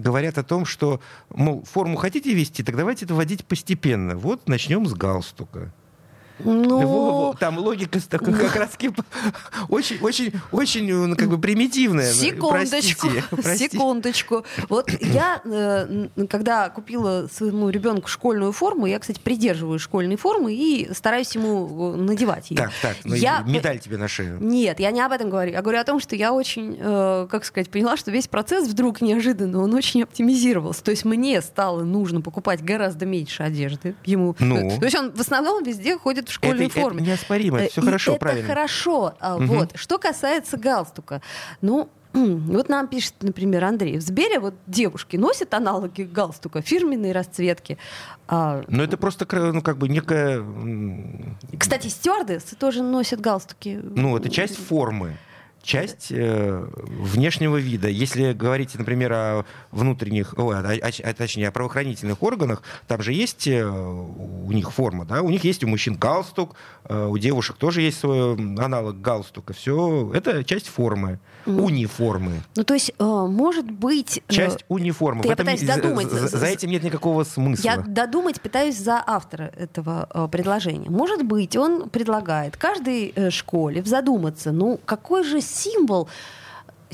говорят 0.00 0.38
о 0.38 0.42
том, 0.42 0.64
что, 0.64 1.00
мол, 1.30 1.62
форму 1.62 1.96
хотите 1.96 2.34
ввести, 2.34 2.64
так 2.64 2.76
давайте 2.76 3.04
это 3.04 3.14
вводить 3.14 3.44
постепенно. 3.44 4.16
Вот 4.16 4.48
начнем 4.48 4.86
с 4.86 4.94
галстука. 4.94 5.72
Ну, 6.38 7.34
Там 7.38 7.58
логика 7.58 7.98
такой 8.08 8.34
как 8.34 8.56
раз 8.56 8.70
очень, 9.68 9.98
очень, 10.00 10.32
очень, 10.50 10.92
ну, 10.92 11.16
как 11.16 11.28
бы 11.28 11.38
примитивная. 11.38 12.12
Секундочку, 12.12 13.08
простите, 13.08 13.24
простите. 13.30 13.76
секундочку. 13.76 14.44
Вот 14.68 14.90
я, 15.00 15.40
э, 15.44 16.08
когда 16.28 16.68
купила 16.70 17.28
своему 17.32 17.70
ребенку 17.70 18.08
школьную 18.08 18.52
форму, 18.52 18.86
я, 18.86 18.98
кстати, 18.98 19.20
придерживаю 19.20 19.78
школьной 19.78 20.16
формы 20.16 20.54
и 20.54 20.92
стараюсь 20.92 21.34
ему 21.34 21.94
э, 21.94 21.96
надевать 21.96 22.50
ее. 22.50 22.56
Так, 22.56 22.72
так, 22.82 22.96
ну, 23.04 23.14
Я- 23.14 23.42
медаль 23.46 23.78
тебе 23.78 23.96
на 23.96 24.08
шею. 24.08 24.38
Нет, 24.40 24.80
я 24.80 24.90
не 24.90 25.00
об 25.00 25.12
этом 25.12 25.30
говорю. 25.30 25.52
Я 25.52 25.62
говорю 25.62 25.78
о 25.78 25.84
том, 25.84 26.00
что 26.00 26.16
я 26.16 26.32
очень, 26.32 26.76
э, 26.78 27.28
как 27.30 27.44
сказать, 27.44 27.70
поняла, 27.70 27.96
что 27.96 28.10
весь 28.10 28.26
процесс 28.28 28.68
вдруг 28.68 29.00
неожиданно, 29.00 29.62
он 29.62 29.72
очень 29.74 30.02
оптимизировался. 30.02 30.82
То 30.82 30.90
есть 30.90 31.04
мне 31.04 31.40
стало 31.42 31.84
нужно 31.84 32.20
покупать 32.20 32.62
гораздо 32.62 33.06
меньше 33.06 33.42
одежды 33.42 33.94
ему. 34.04 34.34
Ну? 34.40 34.78
То 34.78 34.84
есть 34.84 34.96
он 34.96 35.12
в 35.12 35.20
основном 35.20 35.62
везде 35.62 35.96
ходит 35.96 36.23
в 36.28 36.32
школьной 36.32 36.66
это, 36.66 36.78
это 36.78 36.80
форме. 36.80 37.02
неоспоримо, 37.02 37.58
это 37.60 37.70
все 37.72 37.80
Э, 37.80 37.84
и 37.84 37.86
хорошо, 37.86 38.12
это 38.12 38.20
правильно. 38.20 38.48
хорошо. 38.48 39.14
Мгм. 39.20 39.46
Вот. 39.46 39.72
Что 39.74 39.98
касается 39.98 40.56
галстука. 40.56 41.20
Ну, 41.60 41.88
вот 42.12 42.68
нам 42.68 42.86
пишет, 42.88 43.14
например, 43.22 43.64
Андрей, 43.64 43.98
в 43.98 44.02
Сбере 44.02 44.38
вот 44.38 44.54
девушки 44.66 45.16
носят 45.16 45.52
аналоги 45.54 46.02
галстука, 46.02 46.62
фирменные 46.62 47.12
расцветки. 47.12 47.76
А, 48.28 48.62
Но 48.68 48.82
это 48.84 48.96
просто, 48.96 49.26
ну, 49.52 49.60
как 49.62 49.78
бы 49.78 49.88
некая, 49.88 50.42
кстати, 51.58 51.88
стюардессы 51.88 52.56
тоже 52.56 52.82
носят 52.82 53.20
галстуки. 53.20 53.80
ну, 53.82 54.16
это 54.16 54.28
часть 54.30 54.56
формы. 54.56 55.16
Часть 55.64 56.08
э, 56.10 56.66
внешнего 56.74 57.56
вида. 57.56 57.88
Если 57.88 58.32
говорить, 58.32 58.74
например, 58.76 59.12
о 59.12 59.44
внутренних, 59.72 60.34
о, 60.38 60.50
о- 60.50 60.60
о- 60.72 61.14
точнее, 61.14 61.48
о 61.48 61.52
правоохранительных 61.52 62.22
органах, 62.22 62.62
там 62.86 63.02
же 63.02 63.12
есть 63.12 63.48
э, 63.48 63.64
у 63.66 64.52
них 64.52 64.70
форма, 64.72 65.04
да, 65.04 65.22
у 65.22 65.30
них 65.30 65.44
есть 65.44 65.64
у 65.64 65.68
мужчин 65.68 65.94
галстук, 65.96 66.54
э, 66.84 67.06
у 67.06 67.18
девушек 67.18 67.56
тоже 67.56 67.80
есть 67.82 67.98
свой 67.98 68.34
аналог 68.34 69.00
галстука. 69.00 69.52
Все, 69.54 70.12
это 70.14 70.44
часть 70.44 70.68
формы, 70.68 71.18
униформы. 71.46 72.42
Ну, 72.56 72.64
то 72.64 72.74
есть, 72.74 72.92
э, 72.98 73.04
может 73.04 73.70
быть... 73.70 74.22
э, 74.28 74.32
Часть 74.32 74.64
униформы. 74.68 75.22
ты- 75.22 75.28
я 75.28 75.34
этом 75.34 75.44
пытаюсь 75.46 75.60
не- 75.62 75.66
за- 75.66 75.76
додумать. 75.82 76.10
за, 76.10 76.28
за 76.28 76.46
этим 76.46 76.70
нет 76.70 76.82
никакого 76.82 77.24
смысла. 77.24 77.64
Я 77.64 77.76
додумать 77.78 78.40
пытаюсь 78.40 78.78
за 78.78 79.02
автора 79.06 79.52
этого 79.56 80.08
э, 80.12 80.28
предложения. 80.30 80.90
Может 80.90 81.22
быть, 81.24 81.56
он 81.56 81.88
предлагает 81.90 82.56
каждой 82.56 83.12
э, 83.14 83.30
школе 83.30 83.82
задуматься, 83.84 84.52
ну, 84.52 84.78
какой 84.84 85.24
же 85.24 85.40
символ 85.54 86.08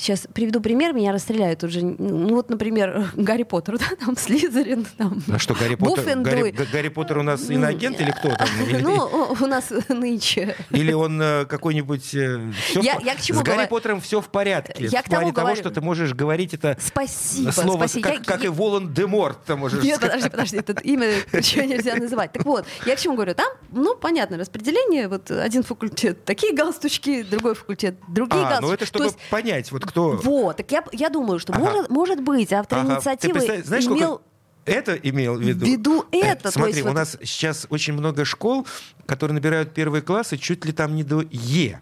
Сейчас 0.01 0.27
приведу 0.33 0.61
пример, 0.63 0.95
меня 0.95 1.13
расстреляют 1.13 1.63
уже. 1.63 1.83
Ну 1.83 2.29
вот, 2.35 2.49
например, 2.49 3.11
Гарри 3.17 3.43
Поттер, 3.43 3.79
да, 3.79 3.85
там 4.05 4.17
Слизерин, 4.19 4.87
там 4.97 5.23
А 5.31 5.39
что, 5.39 5.55
Гарри 5.55 5.75
Поттер. 5.75 6.17
Гарри, 6.21 6.51
Гарри 6.73 6.89
Поттер 6.89 7.19
у 7.19 7.23
нас 7.23 7.51
иноагент 7.51 8.01
или 8.01 8.11
кто 8.11 8.35
там? 8.35 8.49
Или, 8.67 8.79
Ну, 8.81 9.37
у 9.41 9.47
нас 9.47 9.71
нынче. 9.89 10.57
или 10.71 10.93
он 10.93 11.21
э, 11.21 11.45
какой-нибудь... 11.45 12.15
э, 12.15 12.51
всё 12.67 12.81
в 12.81 12.85
Я- 12.85 12.97
по- 12.97 13.05
я 13.05 13.15
к 13.15 13.21
чему 13.21 13.41
С 13.41 13.43
Гарри 13.43 13.55
говорю? 13.57 13.69
Поттером 13.71 14.01
все 14.01 14.21
в 14.23 14.29
порядке. 14.29 14.87
Я 14.87 15.03
в 15.03 15.05
плане 15.05 15.33
того, 15.33 15.49
говорю. 15.49 15.61
что 15.61 15.71
ты 15.71 15.81
можешь 15.83 16.15
говорить 16.15 16.55
это 16.55 16.77
Спасибо, 16.81 17.51
слово, 17.51 17.77
спасибо. 17.79 18.09
как, 18.09 18.19
Я- 18.19 18.25
как 18.25 18.45
и 18.45 18.49
Волан-де-Морт. 18.49 19.45
Ты 19.45 19.57
можешь 19.57 19.83
Нет, 19.85 19.97
сказать. 19.97 20.15
подожди, 20.15 20.31
подожди, 20.31 20.57
это 20.57 20.73
имя 20.83 21.09
еще 21.33 21.67
нельзя 21.67 21.95
называть. 21.97 22.33
Так 22.33 22.45
вот, 22.47 22.65
я 22.87 22.97
к 22.97 23.01
чему 23.01 23.15
говорю? 23.17 23.35
Там, 23.35 23.49
ну, 23.71 23.95
понятно, 23.97 24.39
распределение. 24.39 25.09
Вот 25.09 25.31
один 25.31 25.63
факультет 25.63 26.25
такие 26.25 26.55
галстучки, 26.55 27.23
другой 27.23 27.55
факультет 27.55 27.97
другие 28.09 28.45
А, 28.47 28.51
галстучки. 28.61 28.67
ну 28.67 28.73
это 28.73 28.81
То 28.81 28.87
чтобы 28.87 29.05
есть, 29.07 29.19
понять, 29.31 29.71
вот 29.73 29.85
кто... 29.91 30.17
вот, 30.23 30.57
так 30.57 30.71
я, 30.73 30.85
я 30.93 31.09
думаю, 31.11 31.39
что 31.39 31.53
Ага. 31.53 31.61
может, 31.65 31.91
может 31.91 32.21
быть, 32.23 32.53
автор 32.53 32.79
Ага. 32.79 32.89
Ты 32.89 32.95
инициативы 32.95 33.35
представь- 33.35 33.65
знаешь, 33.67 33.85
сколько 33.85 34.01
имел... 34.05 34.23
это 34.65 34.95
имел 34.95 35.35
в 35.37 35.41
виду? 35.43 35.65
Ввиду 35.67 36.05
Э, 36.13 36.17
это, 36.19 36.45
то 36.45 36.51
Смотри, 36.53 36.83
у 36.83 36.87
вот- 36.87 36.95
нас 36.95 37.17
сейчас 37.23 37.67
очень 37.71 37.93
много 37.95 38.25
школ, 38.25 38.67
которые 39.07 39.35
набирают 39.35 39.75
первые 39.75 40.03
классы 40.03 40.37
чуть 40.39 40.65
ли 40.65 40.73
там 40.73 40.95
не 40.95 41.03
до 41.05 41.23
Е. 41.31 41.81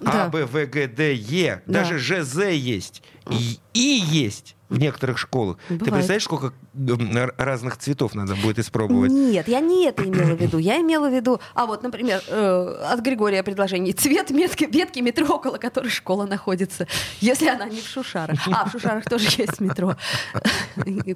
Да. 0.00 0.26
А, 0.26 0.28
Б, 0.28 0.44
В, 0.46 0.66
Г, 0.66 0.86
Д, 0.86 1.14
Е. 1.14 1.62
Да. 1.66 1.80
Даже 1.80 1.98
ЖЗ 1.98 2.50
есть. 2.52 3.02
И 3.30 3.58
И 3.74 4.00
есть 4.06 4.54
в 4.68 4.78
некоторых 4.78 5.18
школах. 5.18 5.56
Ты 5.68 5.74
Бывает. 5.74 5.94
представляешь, 5.94 6.24
сколько 6.24 6.52
разных 7.38 7.76
цветов 7.78 8.14
надо 8.14 8.34
будет 8.36 8.58
испробовать? 8.58 9.10
Нет, 9.10 9.48
я 9.48 9.60
не 9.60 9.86
это 9.86 10.04
имела 10.04 10.34
в 10.34 10.40
виду. 10.40 10.58
Я 10.58 10.80
имела 10.80 11.08
в 11.08 11.14
виду, 11.14 11.40
а 11.54 11.66
вот, 11.66 11.82
например, 11.82 12.22
э, 12.28 12.84
от 12.90 13.00
Григория 13.00 13.42
предложение. 13.42 13.94
Цвет 13.94 14.30
метки, 14.30 14.64
ветки 14.64 15.00
метро, 15.00 15.26
около 15.26 15.58
которой 15.58 15.88
школа 15.88 16.26
находится, 16.26 16.86
если 17.20 17.48
она 17.48 17.66
не 17.66 17.80
в 17.80 17.86
Шушарах. 17.86 18.38
А, 18.48 18.68
в 18.68 18.72
Шушарах 18.72 19.04
тоже 19.04 19.28
есть 19.36 19.60
метро. 19.60 19.96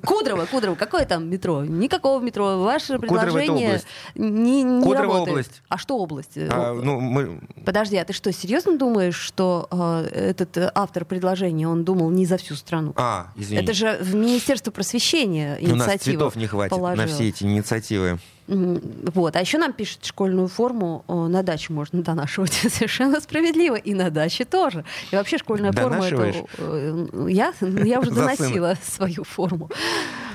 Кудрово, 0.04 0.46
Кудрово. 0.46 0.74
Какое 0.74 1.04
там 1.04 1.28
метро? 1.28 1.64
Никакого 1.64 2.20
метро. 2.22 2.62
Ваше 2.62 2.98
предложение 2.98 3.80
не, 4.14 4.62
не 4.62 4.82
Кудрово 4.82 5.02
работает. 5.02 5.28
область. 5.28 5.62
А 5.68 5.78
что 5.78 5.98
область? 5.98 6.36
А, 6.36 6.74
ну, 6.74 7.00
мы... 7.00 7.40
Подожди, 7.64 7.96
а 7.96 8.04
ты 8.04 8.12
что, 8.12 8.32
серьезно 8.32 8.78
думаешь, 8.78 9.16
что 9.16 9.68
э, 9.70 10.30
этот 10.30 10.56
э, 10.56 10.70
автор 10.74 11.04
предложения, 11.04 11.68
он 11.68 11.84
думал 11.84 12.10
не 12.10 12.26
за 12.26 12.36
всю 12.36 12.54
страну? 12.54 12.92
А, 12.96 13.28
извини. 13.42 13.60
Это 13.62 13.72
же 13.74 13.98
в 14.00 14.14
Министерство 14.14 14.70
просвещения 14.70 15.58
У 15.60 15.62
нас 15.76 15.88
инициатива 15.88 15.98
цветов 16.16 16.36
не 16.36 16.46
хватит 16.46 16.72
на 16.72 16.76
положила. 16.78 17.06
все 17.06 17.28
эти 17.28 17.44
инициативы. 17.44 18.18
Вот. 18.46 19.36
А 19.36 19.40
еще 19.40 19.58
нам 19.58 19.72
пишут, 19.72 20.04
школьную 20.04 20.48
форму 20.48 21.04
э, 21.08 21.12
на 21.14 21.42
дачу 21.42 21.72
можно 21.72 22.02
донашивать. 22.02 22.52
Совершенно 22.70 23.20
справедливо. 23.20 23.76
И 23.76 23.94
на 23.94 24.10
даче 24.10 24.44
тоже. 24.44 24.84
И 25.10 25.16
вообще 25.16 25.38
школьная 25.38 25.72
форма... 25.72 26.04
Это, 26.06 26.44
э, 26.58 27.06
я, 27.28 27.52
я 27.60 28.00
уже 28.00 28.10
доносила 28.14 28.76
свою 28.82 29.24
форму. 29.24 29.70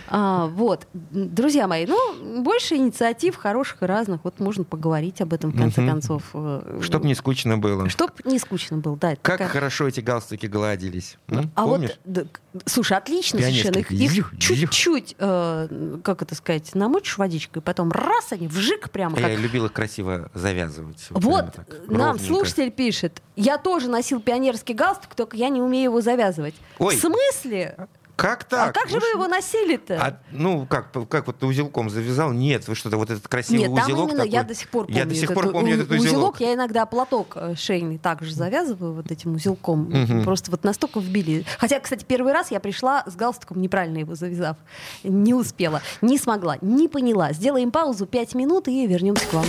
А, 0.10 0.46
вот. 0.48 0.88
Друзья 0.94 1.68
мои, 1.68 1.86
ну, 1.86 2.42
больше 2.42 2.76
инициатив 2.76 3.36
хороших 3.36 3.84
и 3.84 3.86
разных. 3.86 4.22
Вот 4.24 4.40
можно 4.40 4.64
поговорить 4.64 5.20
об 5.20 5.34
этом, 5.34 5.52
в 5.52 5.58
конце 5.58 5.82
Мгм. 5.82 5.90
концов. 5.92 6.24
э, 6.34 6.80
Чтоб 6.82 7.04
не 7.04 7.14
скучно 7.14 7.58
было. 7.58 7.90
Чтоб 7.90 8.12
не 8.26 8.40
скучно 8.40 8.78
было, 8.78 8.96
да. 8.96 9.10
Как 9.16 9.22
такая- 9.22 9.50
хорошо 9.50 9.88
эти 9.90 10.00
галстуки 10.00 10.46
гладились. 10.46 11.18
М? 11.28 11.52
а 11.56 11.66
Помнишь? 11.66 11.92
вот, 12.06 12.16
да, 12.24 12.24
слушай, 12.66 12.98
отлично 12.98 13.42
совершенно. 13.42 13.80
Их, 13.80 14.34
чуть-чуть, 14.40 15.16
э, 15.20 15.98
как 16.04 16.22
это 16.22 16.36
сказать, 16.36 16.74
намочишь 16.74 17.18
водичкой, 17.18 17.62
потом 17.62 17.92
раз 17.98 18.32
они 18.32 18.48
вжик 18.48 18.90
прямо 18.90 19.16
как 19.16 19.30
Я 19.30 19.36
любил 19.36 19.66
их 19.66 19.74
красиво 19.74 20.30
завязывать. 20.34 21.08
Вот 21.10 21.54
так, 21.54 21.68
нам 21.88 22.12
ровненько. 22.12 22.26
слушатель 22.26 22.72
пишет, 22.72 23.22
я 23.36 23.58
тоже 23.58 23.90
носил 23.90 24.20
пионерский 24.22 24.74
галстук, 24.74 25.16
только 25.16 25.36
я 25.38 25.50
не 25.50 25.62
умею 25.62 25.86
его 25.86 26.02
завязывать. 26.02 26.56
Ой. 26.80 26.96
В 26.96 27.00
смысле? 27.00 27.88
Как 28.18 28.46
так? 28.46 28.70
а 28.76 28.80
как 28.80 28.90
же 28.90 29.00
вы 29.00 29.06
его 29.10 29.28
носили-то? 29.28 29.96
А, 30.04 30.20
ну, 30.32 30.66
как, 30.66 30.92
как 31.08 31.28
вот 31.28 31.38
ты 31.38 31.46
узелком 31.46 31.88
завязал? 31.92 32.34
Нет, 32.34 32.68
вы 32.68 32.74
что-то, 32.74 32.98
вот 32.98 33.12
этот 33.12 33.28
красивый 33.28 33.68
Нет, 33.68 33.76
там 33.76 33.86
узелок 33.86 34.10
именно 34.10 34.24
я 34.24 34.40
такой. 34.42 34.48
до 34.48 34.56
сих 34.60 34.70
пор 34.70 34.86
помню. 34.86 34.98
Я 35.00 35.06
до 35.06 35.14
сих 35.14 35.24
этот 35.26 35.36
пор 35.36 35.52
помню 35.52 35.72
у- 35.72 35.76
этот 35.76 35.92
узелок. 35.92 36.40
Я 36.40 36.54
иногда 36.56 36.88
платок 36.88 37.34
э, 37.36 37.54
шейный 37.56 38.00
также 38.00 38.34
завязываю 38.34 38.94
вот 38.94 39.12
этим 39.12 39.36
узелком. 39.36 39.84
Мгм. 39.92 40.24
Просто 40.24 40.50
вот 40.50 40.64
настолько 40.64 41.00
вбили. 41.00 41.46
Хотя, 41.60 41.80
кстати, 41.80 42.04
первый 42.06 42.34
раз 42.34 42.50
я 42.50 42.60
пришла 42.60 43.04
с 43.06 43.16
галстуком, 43.16 43.62
неправильно 43.62 44.00
его 44.00 44.16
завязав. 44.16 44.58
Не 45.04 45.36
успела, 45.36 45.84
не 46.02 46.18
смогла, 46.18 46.58
не 46.62 46.88
поняла. 46.88 47.34
Сделаем 47.34 47.70
паузу 47.70 48.08
5 48.08 48.34
минут 48.34 48.68
и 48.68 48.88
вернемся 48.88 49.28
к 49.28 49.34
вам. 49.34 49.46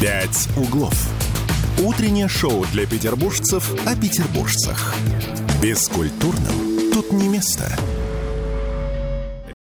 «Пять 0.00 0.48
углов». 0.56 0.94
Утреннее 1.78 2.26
шоу 2.28 2.64
для 2.72 2.86
петербуржцев 2.86 3.72
о 3.86 3.94
петербуржцах. 3.94 4.94
Бескультурным 5.62 6.90
тут 6.90 7.12
не 7.12 7.28
место. 7.28 7.70